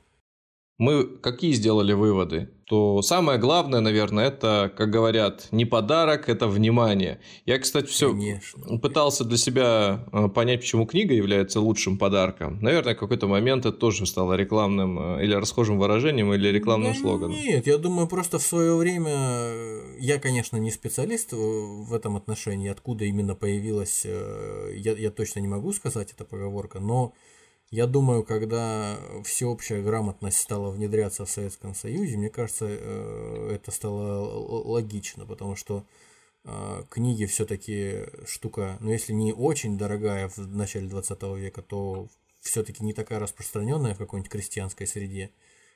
мы 0.78 1.06
какие 1.06 1.54
сделали 1.54 1.94
выводы? 1.94 2.50
То 2.68 3.04
самое 3.04 3.38
главное, 3.38 3.80
наверное, 3.80 4.28
это, 4.28 4.74
как 4.76 4.90
говорят, 4.90 5.50
не 5.52 5.66
подарок, 5.66 6.30
это 6.30 6.48
внимание. 6.48 7.20
Я, 7.46 7.60
кстати, 7.60 7.86
все 7.86 8.10
Конечно. 8.10 8.80
пытался 8.80 9.24
для 9.24 9.38
себя 9.38 10.04
э, 10.12 10.30
понять, 10.30 10.62
почему 10.62 10.88
книга 10.88 11.14
является 11.14 11.60
лучшим 11.60 12.00
подарком. 12.00 12.60
Наверное, 12.62 12.96
в 12.96 12.98
какой-то 12.98 13.28
момент 13.28 13.68
это 13.68 13.78
тоже 13.78 14.08
стало 14.08 14.34
рекламным 14.34 15.18
э, 15.18 15.24
или 15.24 15.36
расхожим 15.36 15.78
выражением, 15.78 16.34
или 16.34 16.48
рекламным 16.48 16.94
да 16.94 17.00
слоганом. 17.00 17.38
Нет, 17.38 17.68
я 17.68 17.78
думаю, 17.78 18.08
просто 18.08 18.40
в 18.40 18.44
свое 18.44 18.76
время 18.76 19.14
э, 19.14 19.98
я, 20.00 20.18
конечно, 20.18 20.58
не 20.58 20.72
специалист 20.72 21.34
в 21.34 21.94
этом 21.94 22.18
отношении, 22.18 22.70
откуда 22.70 23.06
именно 23.06 23.36
появилась, 23.36 24.06
я, 24.06 24.94
я 24.94 25.12
точно 25.12 25.40
не 25.40 25.48
могу 25.48 25.72
сказать 25.72 26.12
эта 26.14 26.26
поговорка, 26.26 26.80
но 26.80 27.14
я 27.76 27.88
думаю, 27.88 28.24
когда 28.24 28.98
всеобщая 29.26 29.84
грамотность 29.84 30.38
стала 30.38 30.72
внедряться 30.72 31.26
в 31.26 31.30
Советском 31.30 31.76
Союзе, 31.76 32.16
мне 32.16 32.30
кажется, 32.30 32.68
э, 32.70 33.52
это 33.54 33.70
стало 33.72 34.64
логично, 34.64 35.26
потому 35.26 35.58
что 35.58 35.86
э, 36.46 36.84
книги 36.90 37.26
все-таки 37.26 38.06
штука, 38.26 38.78
ну 38.80 38.92
если 38.92 39.12
не 39.12 39.34
очень 39.34 39.78
дорогая 39.78 40.30
в 40.30 40.38
начале 40.38 40.88
20 40.88 41.22
века, 41.38 41.62
то 41.62 42.08
все-таки 42.40 42.82
не 42.82 42.94
такая 42.94 43.20
распространенная 43.20 43.94
в 43.94 43.98
какой-нибудь 43.98 44.32
крестьянской 44.32 44.88
среде. 44.88 45.32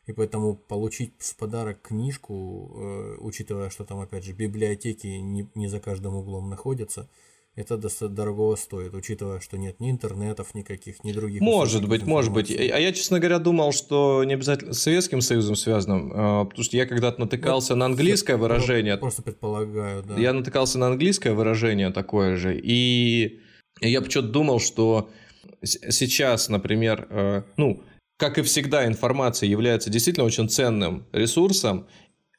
И 0.05 0.13
поэтому 0.13 0.55
получить 0.55 1.11
в 1.17 1.35
подарок 1.35 1.81
книжку, 1.81 2.71
э, 2.75 3.17
учитывая, 3.19 3.69
что 3.69 3.83
там, 3.83 3.99
опять 3.99 4.23
же, 4.23 4.31
библиотеки 4.31 5.07
не, 5.07 5.49
не 5.53 5.67
за 5.67 5.81
каждым 5.81 6.15
углом 6.15 6.49
находятся, 6.49 7.09
это 7.55 7.77
достаточно 7.77 8.09
дорого 8.09 8.55
стоит, 8.55 8.93
учитывая, 8.93 9.39
что 9.39 9.57
нет 9.57 9.79
ни 9.79 9.91
интернетов 9.91 10.55
никаких, 10.55 11.03
ни 11.03 11.11
других. 11.11 11.41
Может 11.41 11.87
быть, 11.87 12.03
может 12.03 12.31
быть. 12.31 12.51
А 12.51 12.79
я, 12.79 12.93
честно 12.93 13.19
говоря, 13.19 13.39
думал, 13.39 13.71
что 13.73 14.23
не 14.23 14.33
обязательно 14.33 14.73
с 14.73 14.81
Советским 14.81 15.21
Союзом 15.21 15.55
связано, 15.55 16.11
а, 16.13 16.45
потому 16.45 16.63
что 16.63 16.77
я 16.77 16.85
когда-то 16.85 17.19
натыкался 17.19 17.73
вот, 17.73 17.79
на 17.79 17.85
английское 17.85 18.37
выражение. 18.37 18.97
Просто 18.97 19.23
предполагаю, 19.23 20.03
да. 20.03 20.15
Я 20.15 20.33
натыкался 20.33 20.77
на 20.79 20.87
английское 20.87 21.33
выражение 21.33 21.89
такое 21.89 22.37
же, 22.37 22.57
и 22.57 23.39
я 23.81 24.01
почему-то 24.01 24.29
думал, 24.29 24.59
что 24.59 25.09
сейчас, 25.63 26.49
например, 26.49 27.07
э, 27.09 27.43
ну, 27.57 27.83
как 28.17 28.37
и 28.37 28.41
всегда, 28.41 28.85
информация 28.85 29.47
является 29.47 29.89
действительно 29.89 30.25
очень 30.25 30.49
ценным 30.49 31.07
ресурсом, 31.11 31.87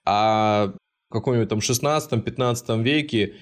а 0.04 0.74
в 1.08 1.12
каком-нибудь 1.12 1.48
там 1.48 1.58
16-15 1.58 2.82
веке 2.82 3.34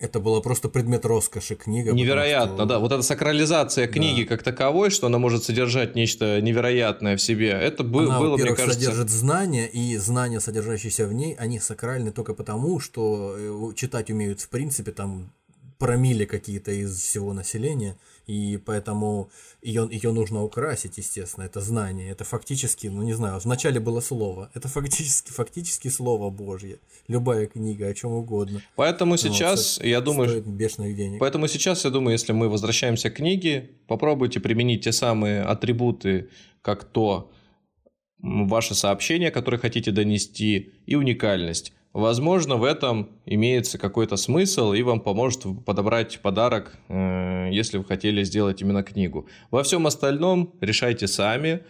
это 0.00 0.18
было 0.18 0.40
просто 0.40 0.68
предмет 0.70 1.04
роскоши 1.04 1.54
книга. 1.54 1.92
Невероятно, 1.92 2.56
что... 2.56 2.64
да. 2.64 2.78
Вот 2.78 2.90
эта 2.90 3.02
сакрализация 3.02 3.86
книги 3.86 4.22
да. 4.22 4.28
как 4.30 4.42
таковой, 4.42 4.88
что 4.90 5.06
она 5.06 5.18
может 5.18 5.44
содержать 5.44 5.94
нечто 5.94 6.40
невероятное 6.40 7.16
в 7.16 7.20
себе, 7.20 7.50
это 7.50 7.84
бы, 7.84 8.04
она, 8.04 8.18
было, 8.18 8.36
мне 8.36 8.54
кажется... 8.54 8.72
содержит 8.72 9.10
знания, 9.10 9.66
и 9.66 9.96
знания, 9.98 10.40
содержащиеся 10.40 11.06
в 11.06 11.12
ней, 11.12 11.34
они 11.34 11.60
сакральны 11.60 12.12
только 12.12 12.32
потому, 12.32 12.80
что 12.80 13.36
э, 13.36 13.74
читать 13.76 14.10
умеют 14.10 14.40
в 14.40 14.48
принципе 14.48 14.90
там 14.90 15.32
промили 15.78 16.24
какие-то 16.24 16.70
из 16.70 16.98
всего 16.98 17.32
населения, 17.32 17.96
и 18.30 18.58
поэтому 18.58 19.28
ее, 19.60 19.88
ее 19.90 20.12
нужно 20.12 20.44
украсить, 20.44 20.98
естественно, 20.98 21.44
это 21.44 21.60
знание, 21.60 22.12
это 22.12 22.22
фактически, 22.22 22.86
ну 22.86 23.02
не 23.02 23.12
знаю, 23.12 23.40
вначале 23.44 23.80
было 23.80 24.00
слово, 24.00 24.50
это 24.54 24.68
фактически, 24.68 25.32
фактически 25.32 25.88
слово 25.88 26.30
Божье, 26.30 26.78
любая 27.08 27.46
книга, 27.46 27.88
о 27.88 27.94
чем 27.94 28.12
угодно. 28.12 28.62
Поэтому 28.76 29.16
сейчас, 29.16 29.78
вот, 29.78 29.86
я 29.86 30.00
думаю, 30.00 30.28
стоит 30.28 30.46
бешеных 30.46 30.94
денег. 30.94 31.18
Поэтому 31.18 31.48
сейчас, 31.48 31.84
я 31.84 31.90
думаю, 31.90 32.12
если 32.12 32.32
мы 32.32 32.48
возвращаемся 32.48 33.10
к 33.10 33.14
книге, 33.14 33.70
попробуйте 33.88 34.38
применить 34.38 34.84
те 34.84 34.92
самые 34.92 35.42
атрибуты, 35.42 36.28
как 36.62 36.84
то 36.84 37.32
ваше 38.18 38.74
сообщение, 38.76 39.32
которое 39.32 39.58
хотите 39.58 39.90
донести, 39.90 40.72
и 40.86 40.94
уникальность. 40.94 41.72
Возможно, 41.92 42.56
в 42.56 42.62
этом 42.62 43.08
имеется 43.26 43.76
какой-то 43.76 44.16
смысл 44.16 44.72
и 44.72 44.82
вам 44.82 45.00
поможет 45.00 45.44
подобрать 45.66 46.20
подарок, 46.20 46.78
э, 46.88 47.48
если 47.50 47.78
вы 47.78 47.84
хотели 47.84 48.22
сделать 48.22 48.62
именно 48.62 48.84
книгу. 48.84 49.26
Во 49.50 49.64
всем 49.64 49.88
остальном 49.88 50.54
решайте 50.60 51.08
сами. 51.08 51.62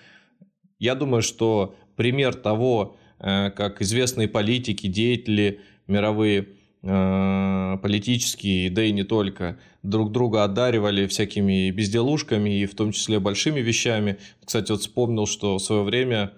Я 0.79 0.95
думаю, 0.95 1.23
что 1.23 1.75
пример 1.97 2.35
того, 2.35 2.97
э, 3.19 3.51
как 3.51 3.81
известные 3.81 4.29
политики, 4.29 4.89
деятели 4.89 5.61
мировые, 5.87 6.49
э, 6.83 7.79
политические, 7.83 8.69
да 8.69 8.85
и 8.85 8.93
не 8.93 9.05
только, 9.05 9.59
друг 9.83 10.13
друга 10.13 10.45
одаривали 10.45 11.07
всякими 11.07 11.71
безделушками 11.71 12.61
и 12.61 12.67
в 12.67 12.75
том 12.75 12.93
числе 12.93 13.21
большими 13.21 13.61
вещами. 13.61 14.19
Кстати, 14.45 14.71
вот 14.71 14.83
вспомнил, 14.83 15.27
что 15.27 15.57
в 15.57 15.63
свое 15.63 15.83
время 15.83 16.33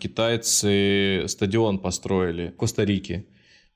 китайцы 0.00 1.24
стадион 1.26 1.78
построили 1.78 2.50
в 2.50 2.56
Коста-Рике. 2.56 3.26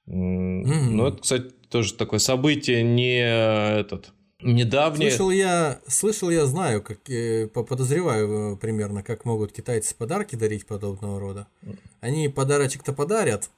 Mm-hmm. 0.08 0.90
Ну, 0.90 1.06
это, 1.06 1.18
кстати, 1.18 1.50
тоже 1.68 1.94
такое 1.94 2.18
событие 2.18 2.82
не 2.82 3.18
этот 3.18 4.12
недавнее. 4.42 5.10
Слышал 5.10 5.30
я, 5.30 5.80
слышал 5.86 6.30
я, 6.30 6.46
знаю, 6.46 6.82
как 6.82 7.08
э, 7.08 7.46
подозреваю 7.48 8.54
э, 8.54 8.56
примерно, 8.56 9.02
как 9.02 9.24
могут 9.24 9.52
китайцы 9.52 9.94
подарки 9.94 10.36
дарить 10.36 10.66
подобного 10.66 11.20
рода. 11.20 11.46
Они 12.00 12.28
подарочек-то 12.28 12.92
подарят, 12.92 13.50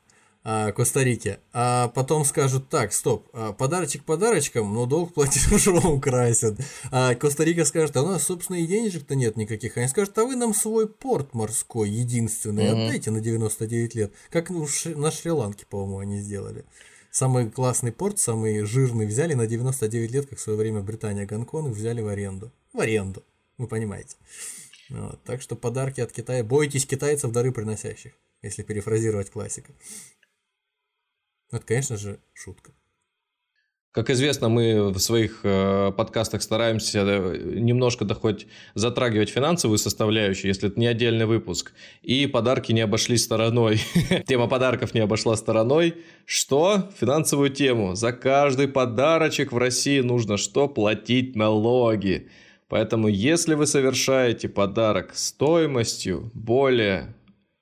а, 0.44 0.72
Коста-Рике, 0.72 1.40
а 1.54 1.88
потом 1.88 2.24
скажут, 2.26 2.68
так, 2.68 2.92
стоп, 2.92 3.26
а, 3.32 3.54
подарочек 3.54 4.04
подарочком, 4.04 4.74
но 4.74 4.84
долг 4.84 5.14
платежом 5.14 6.00
красят. 6.02 6.58
А 6.90 7.14
Коста-Рика 7.14 7.64
скажет, 7.64 7.96
а 7.96 8.02
у 8.02 8.08
нас, 8.08 8.24
собственно, 8.24 8.56
и 8.56 8.66
денежек-то 8.66 9.14
нет 9.14 9.36
никаких. 9.36 9.78
Они 9.78 9.88
скажут, 9.88 10.16
а 10.18 10.24
вы 10.24 10.36
нам 10.36 10.54
свой 10.54 10.86
порт 10.86 11.32
морской, 11.32 11.88
единственный, 11.88 12.64
mm-hmm. 12.64 12.84
отдайте 12.84 13.10
на 13.10 13.20
99 13.20 13.94
лет. 13.94 14.12
Как 14.30 14.50
на 14.50 15.10
Шри-Ланке, 15.10 15.64
по-моему, 15.64 15.98
они 15.98 16.18
сделали. 16.20 16.66
Самый 17.10 17.50
классный 17.50 17.92
порт, 17.92 18.18
самый 18.18 18.64
жирный 18.64 19.06
взяли 19.06 19.32
на 19.32 19.46
99 19.46 20.10
лет, 20.10 20.26
как 20.26 20.38
в 20.38 20.42
свое 20.42 20.58
время 20.58 20.80
Британия 20.80 21.24
Гонконг 21.24 21.74
взяли 21.74 22.02
в 22.02 22.08
аренду. 22.08 22.52
В 22.72 22.80
аренду, 22.80 23.22
вы 23.56 23.66
понимаете. 23.66 24.16
Вот, 24.90 25.22
так 25.24 25.40
что 25.40 25.56
подарки 25.56 26.02
от 26.02 26.12
Китая. 26.12 26.44
Бойтесь 26.44 26.84
китайцев, 26.84 27.32
дары 27.32 27.52
приносящих, 27.52 28.12
если 28.42 28.62
перефразировать 28.62 29.30
классика. 29.30 29.72
Ну, 31.54 31.58
это, 31.58 31.68
конечно 31.68 31.96
же, 31.96 32.18
шутка. 32.32 32.72
Как 33.92 34.10
известно, 34.10 34.48
мы 34.48 34.90
в 34.90 34.98
своих 34.98 35.42
э, 35.44 35.92
подкастах 35.96 36.42
стараемся 36.42 37.04
э, 37.06 37.58
немножко 37.60 38.04
да 38.04 38.16
хоть 38.16 38.48
затрагивать 38.74 39.30
финансовую 39.30 39.78
составляющую, 39.78 40.48
если 40.48 40.68
это 40.68 40.80
не 40.80 40.88
отдельный 40.88 41.26
выпуск. 41.26 41.72
И 42.02 42.26
подарки 42.26 42.72
не 42.72 42.80
обошлись 42.80 43.22
стороной. 43.22 43.80
Тема 44.26 44.48
подарков 44.48 44.94
не 44.94 45.00
обошла 45.00 45.36
стороной. 45.36 45.94
Что? 46.24 46.90
Финансовую 46.98 47.50
тему. 47.50 47.94
За 47.94 48.12
каждый 48.12 48.66
подарочек 48.66 49.52
в 49.52 49.56
России 49.56 50.00
нужно 50.00 50.38
что? 50.38 50.66
Платить 50.66 51.36
налоги. 51.36 52.30
Поэтому, 52.68 53.06
если 53.06 53.54
вы 53.54 53.66
совершаете 53.68 54.48
подарок 54.48 55.12
стоимостью 55.14 56.32
более 56.34 57.14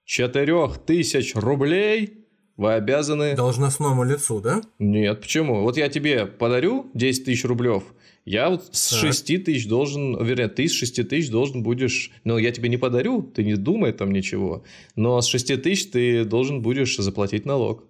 4000 0.07 1.37
рублей, 1.37 2.22
вы 2.63 2.75
обязаны... 2.75 3.37
Должностному 3.37 4.05
лицу, 4.05 4.41
да? 4.41 4.63
Нет, 4.79 5.21
почему? 5.21 5.63
Вот 5.63 5.77
я 5.77 5.89
тебе 5.89 6.27
подарю 6.27 6.91
10 6.95 7.25
тысяч 7.25 7.45
рублев, 7.45 7.85
я 8.25 8.51
вот 8.51 8.69
с 8.71 8.91
так. 8.91 9.01
6 9.01 9.45
тысяч 9.45 9.69
должен, 9.69 10.25
вернее, 10.25 10.49
ты 10.49 10.69
с 10.69 10.73
6 10.73 11.09
тысяч 11.09 11.31
должен 11.31 11.63
будешь, 11.63 12.13
ну, 12.25 12.39
я 12.39 12.53
тебе 12.53 12.69
не 12.69 12.77
подарю, 12.77 13.23
ты 13.23 13.43
не 13.43 13.57
думай 13.57 13.93
там 13.93 14.13
ничего, 14.13 14.65
но 14.95 15.21
с 15.21 15.27
6 15.27 15.61
тысяч 15.63 15.91
ты 15.91 16.25
должен 16.25 16.63
будешь 16.63 16.97
заплатить 16.97 17.45
налог. 17.45 17.85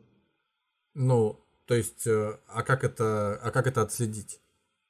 Ну, 0.94 1.38
то 1.66 1.74
есть, 1.74 2.06
э, 2.06 2.38
а 2.48 2.62
как 2.62 2.84
это, 2.84 3.38
а 3.42 3.50
как 3.50 3.66
это 3.66 3.82
отследить? 3.82 4.40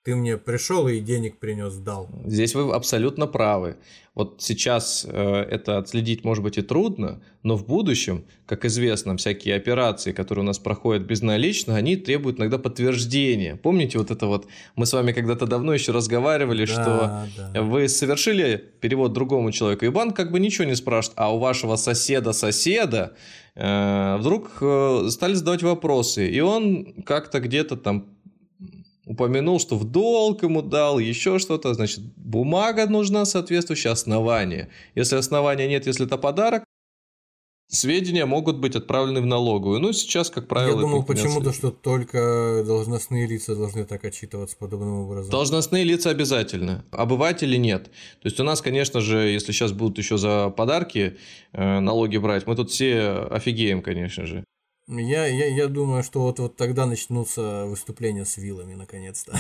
Ты 0.04 0.16
мне 0.16 0.36
пришел 0.36 0.88
и 0.88 0.98
денег 0.98 1.38
принес, 1.38 1.76
дал. 1.76 2.08
Здесь 2.24 2.56
вы 2.56 2.74
абсолютно 2.74 3.28
правы. 3.28 3.76
Вот 4.16 4.42
сейчас 4.42 5.06
э, 5.08 5.46
это 5.48 5.78
отследить 5.78 6.24
может 6.24 6.42
быть 6.42 6.58
и 6.58 6.62
трудно, 6.62 7.22
но 7.44 7.56
в 7.56 7.64
будущем, 7.66 8.24
как 8.44 8.64
известно, 8.64 9.16
всякие 9.16 9.54
операции, 9.54 10.10
которые 10.10 10.42
у 10.42 10.46
нас 10.46 10.58
проходят 10.58 11.04
безналично, 11.04 11.76
они 11.76 11.96
требуют 11.96 12.40
иногда 12.40 12.58
подтверждения. 12.58 13.54
Помните 13.54 13.96
вот 13.96 14.10
это 14.10 14.26
вот, 14.26 14.48
мы 14.74 14.86
с 14.86 14.92
вами 14.92 15.12
когда-то 15.12 15.46
давно 15.46 15.72
еще 15.72 15.92
разговаривали, 15.92 16.66
да, 16.66 16.72
что 16.72 17.26
да. 17.54 17.62
вы 17.62 17.88
совершили 17.88 18.62
перевод 18.80 19.12
другому 19.12 19.52
человеку, 19.52 19.84
и 19.84 19.88
банк 19.88 20.16
как 20.16 20.32
бы 20.32 20.40
ничего 20.40 20.64
не 20.64 20.74
спрашивает, 20.74 21.16
а 21.18 21.32
у 21.32 21.38
вашего 21.38 21.76
соседа-соседа 21.76 23.14
э, 23.54 24.16
вдруг 24.18 24.58
э, 24.60 25.06
стали 25.10 25.34
задавать 25.34 25.62
вопросы, 25.62 26.28
и 26.28 26.40
он 26.40 27.02
как-то 27.04 27.38
где-то 27.38 27.76
там 27.76 28.08
упомянул, 29.06 29.58
что 29.60 29.76
в 29.76 29.84
долг 29.84 30.42
ему 30.42 30.62
дал, 30.62 30.98
еще 30.98 31.38
что-то, 31.38 31.74
значит, 31.74 32.00
бумага 32.16 32.86
нужна 32.86 33.24
соответствующее 33.24 33.92
основание. 33.92 34.68
Если 34.94 35.16
основания 35.16 35.68
нет, 35.68 35.86
если 35.86 36.06
это 36.06 36.18
подарок, 36.18 36.64
сведения 37.68 38.26
могут 38.26 38.58
быть 38.58 38.76
отправлены 38.76 39.20
в 39.20 39.26
налоговую. 39.26 39.80
Ну, 39.80 39.92
сейчас, 39.92 40.30
как 40.30 40.46
правило... 40.46 40.76
Я 40.76 40.80
думал 40.80 41.04
почему-то, 41.04 41.52
что 41.52 41.70
только 41.70 42.62
должностные 42.66 43.26
лица 43.26 43.56
должны 43.56 43.84
так 43.84 44.04
отчитываться 44.04 44.56
подобным 44.56 45.00
образом. 45.00 45.30
Должностные 45.30 45.82
лица 45.82 46.10
обязательно, 46.10 46.84
обыватели 46.90 47.56
нет. 47.56 47.84
То 48.20 48.26
есть 48.26 48.38
у 48.38 48.44
нас, 48.44 48.60
конечно 48.60 49.00
же, 49.00 49.16
если 49.16 49.52
сейчас 49.52 49.72
будут 49.72 49.98
еще 49.98 50.18
за 50.18 50.50
подарки 50.50 51.16
э, 51.52 51.80
налоги 51.80 52.18
брать, 52.18 52.46
мы 52.46 52.54
тут 52.56 52.70
все 52.70 53.26
офигеем, 53.30 53.82
конечно 53.82 54.26
же. 54.26 54.44
Я, 54.98 55.26
я, 55.26 55.46
я 55.46 55.68
думаю, 55.68 56.02
что 56.02 56.20
вот, 56.20 56.38
вот 56.38 56.56
тогда 56.56 56.86
начнутся 56.86 57.64
выступления 57.66 58.24
с 58.24 58.36
вилами, 58.36 58.74
наконец-то. 58.74 59.32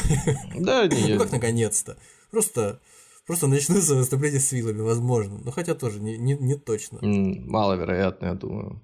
Да, 0.56 0.86
не. 0.86 1.14
Ну 1.14 1.18
как 1.18 1.32
наконец-то? 1.32 1.96
Просто, 2.30 2.80
просто 3.26 3.46
начнутся 3.46 3.94
выступления 3.94 4.40
с 4.40 4.52
вилами, 4.52 4.80
возможно. 4.80 5.38
Но 5.44 5.50
хотя 5.50 5.74
тоже 5.74 6.00
не, 6.00 6.16
не, 6.16 6.34
не 6.34 6.56
точно. 6.56 6.98
Маловероятно, 7.02 8.26
я 8.26 8.34
думаю. 8.34 8.80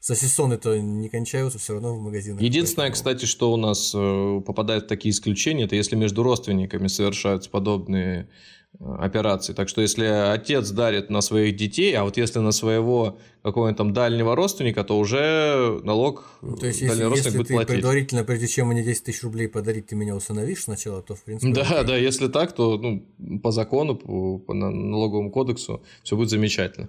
Сосисоны-то 0.00 0.78
не 0.78 1.08
кончаются 1.10 1.58
все 1.58 1.74
равно 1.74 1.94
в 1.94 2.00
магазинах. 2.00 2.40
Единственное, 2.40 2.88
поэтому... 2.88 2.94
кстати, 2.94 3.26
что 3.26 3.52
у 3.52 3.56
нас 3.56 3.92
э, 3.94 4.40
попадает 4.46 4.84
в 4.84 4.86
такие 4.86 5.10
исключения, 5.10 5.64
это 5.64 5.76
если 5.76 5.94
между 5.94 6.22
родственниками 6.22 6.86
совершаются 6.86 7.50
подобные 7.50 8.30
операций. 8.78 9.54
Так 9.54 9.68
что 9.68 9.82
если 9.82 10.04
отец 10.04 10.70
дарит 10.70 11.10
на 11.10 11.20
своих 11.20 11.56
детей, 11.56 11.92
а 11.94 12.04
вот 12.04 12.16
если 12.16 12.38
на 12.38 12.52
своего 12.52 13.18
какого-нибудь 13.42 13.76
там 13.76 13.92
дальнего 13.92 14.36
родственника, 14.36 14.84
то 14.84 14.98
уже 14.98 15.80
налог 15.82 16.24
ну, 16.40 16.56
то 16.56 16.66
есть, 16.66 16.80
если, 16.80 17.04
если 17.04 17.36
будет 17.36 17.48
ты 17.48 17.54
платить. 17.54 17.74
предварительно, 17.74 18.24
прежде 18.24 18.46
чем 18.46 18.68
мне 18.68 18.82
10 18.82 19.04
тысяч 19.04 19.22
рублей 19.22 19.48
подарить, 19.48 19.88
ты 19.88 19.96
меня 19.96 20.14
усыновишь 20.14 20.64
сначала, 20.64 21.02
то 21.02 21.14
в 21.14 21.24
принципе... 21.24 21.52
Да, 21.52 21.62
окей. 21.62 21.84
да, 21.84 21.96
если 21.96 22.28
так, 22.28 22.52
то 22.52 22.78
ну, 22.78 23.04
по 23.42 23.50
закону, 23.50 23.96
по, 23.96 24.38
по 24.38 24.54
налоговому 24.54 25.30
кодексу 25.30 25.82
все 26.02 26.16
будет 26.16 26.30
замечательно. 26.30 26.88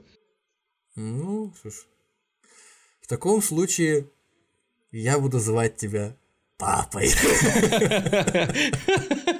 Ну, 0.95 1.53
что 1.59 1.69
ж. 1.71 1.73
В 3.01 3.07
таком 3.07 3.41
случае 3.41 4.07
я 4.91 5.19
буду 5.19 5.39
звать 5.39 5.77
тебя 5.77 6.15
папой. 6.57 7.09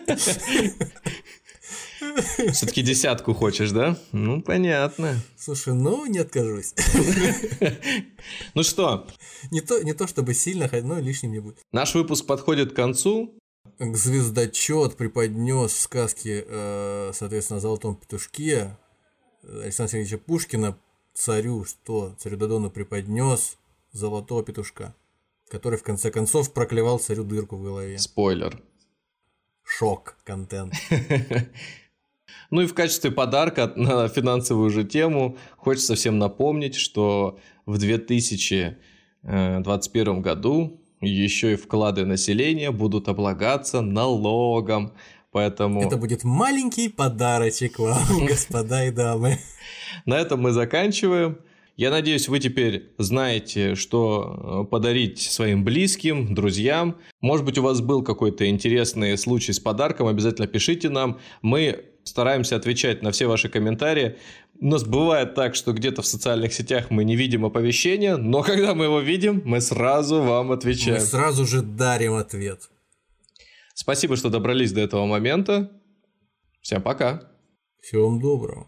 Все-таки 2.52 2.82
десятку 2.82 3.34
хочешь, 3.34 3.72
да? 3.72 3.98
Ну, 4.12 4.42
понятно. 4.42 5.20
Слушай, 5.38 5.74
ну, 5.74 6.06
не 6.06 6.20
откажусь. 6.20 6.74
Ну 8.54 8.64
что? 8.64 9.08
Не 9.50 9.62
то, 9.62 9.82
не 9.82 9.94
то 9.94 10.08
чтобы 10.08 10.34
сильно, 10.34 10.70
но 10.84 11.00
лишним 11.00 11.32
не 11.32 11.40
будет. 11.40 11.60
Наш 11.72 11.96
выпуск 11.96 12.26
подходит 12.26 12.74
к 12.74 12.76
концу. 12.76 13.34
Звездочет 13.80 14.96
преподнес 14.96 15.72
в 15.72 15.80
сказке, 15.80 16.46
э, 16.48 17.12
соответственно, 17.14 17.58
о 17.58 17.62
Золотом 17.62 17.96
Петушке 17.96 18.78
Александра 19.44 19.92
Сергеевича 19.92 20.18
Пушкина 20.18 20.78
царю, 21.14 21.66
что 21.66 22.16
царю 22.20 22.38
Додону 22.38 22.70
преподнес 22.70 23.58
Золотого 23.92 24.44
Петушка, 24.44 24.94
который 25.50 25.78
в 25.78 25.84
конце 25.84 26.12
концов 26.12 26.54
проклевал 26.54 27.00
царю 27.00 27.24
дырку 27.24 27.58
в 27.58 27.64
голове. 27.64 27.98
Спойлер. 27.98 28.62
Шок 29.64 30.16
контент. 30.24 30.74
Ну 32.52 32.62
и 32.62 32.68
в 32.68 32.76
качестве 32.76 33.10
подарка 33.12 33.74
на 33.76 34.08
финансовую 34.08 34.70
же 34.70 34.84
тему 34.84 35.38
хочется 35.58 35.96
всем 35.96 36.20
напомнить, 36.20 36.76
что 36.76 37.40
в 37.66 37.80
2021 37.80 40.22
году 40.22 40.80
еще 41.00 41.54
и 41.54 41.56
вклады 41.56 42.06
населения 42.06 42.70
будут 42.72 43.08
облагаться 43.08 43.82
налогом. 43.82 44.94
Поэтому... 45.32 45.82
Это 45.82 45.98
будет 45.98 46.24
маленький 46.24 46.90
подарочек 46.90 47.80
вам, 47.80 48.04
господа 48.28 48.86
и 48.86 48.92
дамы. 48.92 49.40
На 50.06 50.20
этом 50.20 50.42
мы 50.42 50.52
заканчиваем. 50.52 51.40
Я 51.78 51.90
надеюсь, 51.90 52.28
вы 52.28 52.40
теперь 52.40 52.92
знаете, 52.98 53.76
что 53.76 54.66
э, 54.66 54.70
подарить 54.70 55.22
своим 55.22 55.64
близким, 55.64 56.36
друзьям. 56.36 56.98
Может 57.22 57.46
быть, 57.46 57.58
у 57.58 57.64
вас 57.64 57.80
был 57.80 58.04
какой-то 58.04 58.50
интересный 58.50 59.18
случай 59.18 59.54
с 59.54 59.60
подарком, 59.60 60.08
обязательно 60.08 60.48
пишите 60.48 60.90
нам. 60.90 61.20
Мы 61.42 61.86
стараемся 62.04 62.56
отвечать 62.56 63.02
на 63.02 63.12
все 63.12 63.28
ваши 63.28 63.50
комментарии. 63.50 64.18
У 64.60 64.68
нас 64.68 64.84
бывает 64.84 65.34
так, 65.34 65.56
что 65.56 65.74
где-то 65.74 66.02
в 66.02 66.06
социальных 66.06 66.54
сетях 66.54 66.92
мы 66.92 67.04
не 67.04 67.16
видим 67.16 67.46
оповещения, 67.46 68.18
но 68.18 68.44
когда 68.44 68.76
мы 68.76 68.86
его 68.86 69.00
видим, 69.00 69.42
мы 69.46 69.62
сразу 69.62 70.22
вам 70.22 70.52
отвечаем. 70.52 71.00
Мы 71.00 71.06
сразу 71.06 71.46
же 71.46 71.62
дарим 71.62 72.14
ответ. 72.14 72.70
Спасибо, 73.74 74.16
что 74.16 74.30
добрались 74.30 74.72
до 74.72 74.82
этого 74.82 75.06
момента. 75.06 75.72
Всем 76.62 76.82
пока. 76.82 77.32
Всего 77.82 78.10
вам 78.10 78.22
доброго. 78.22 78.68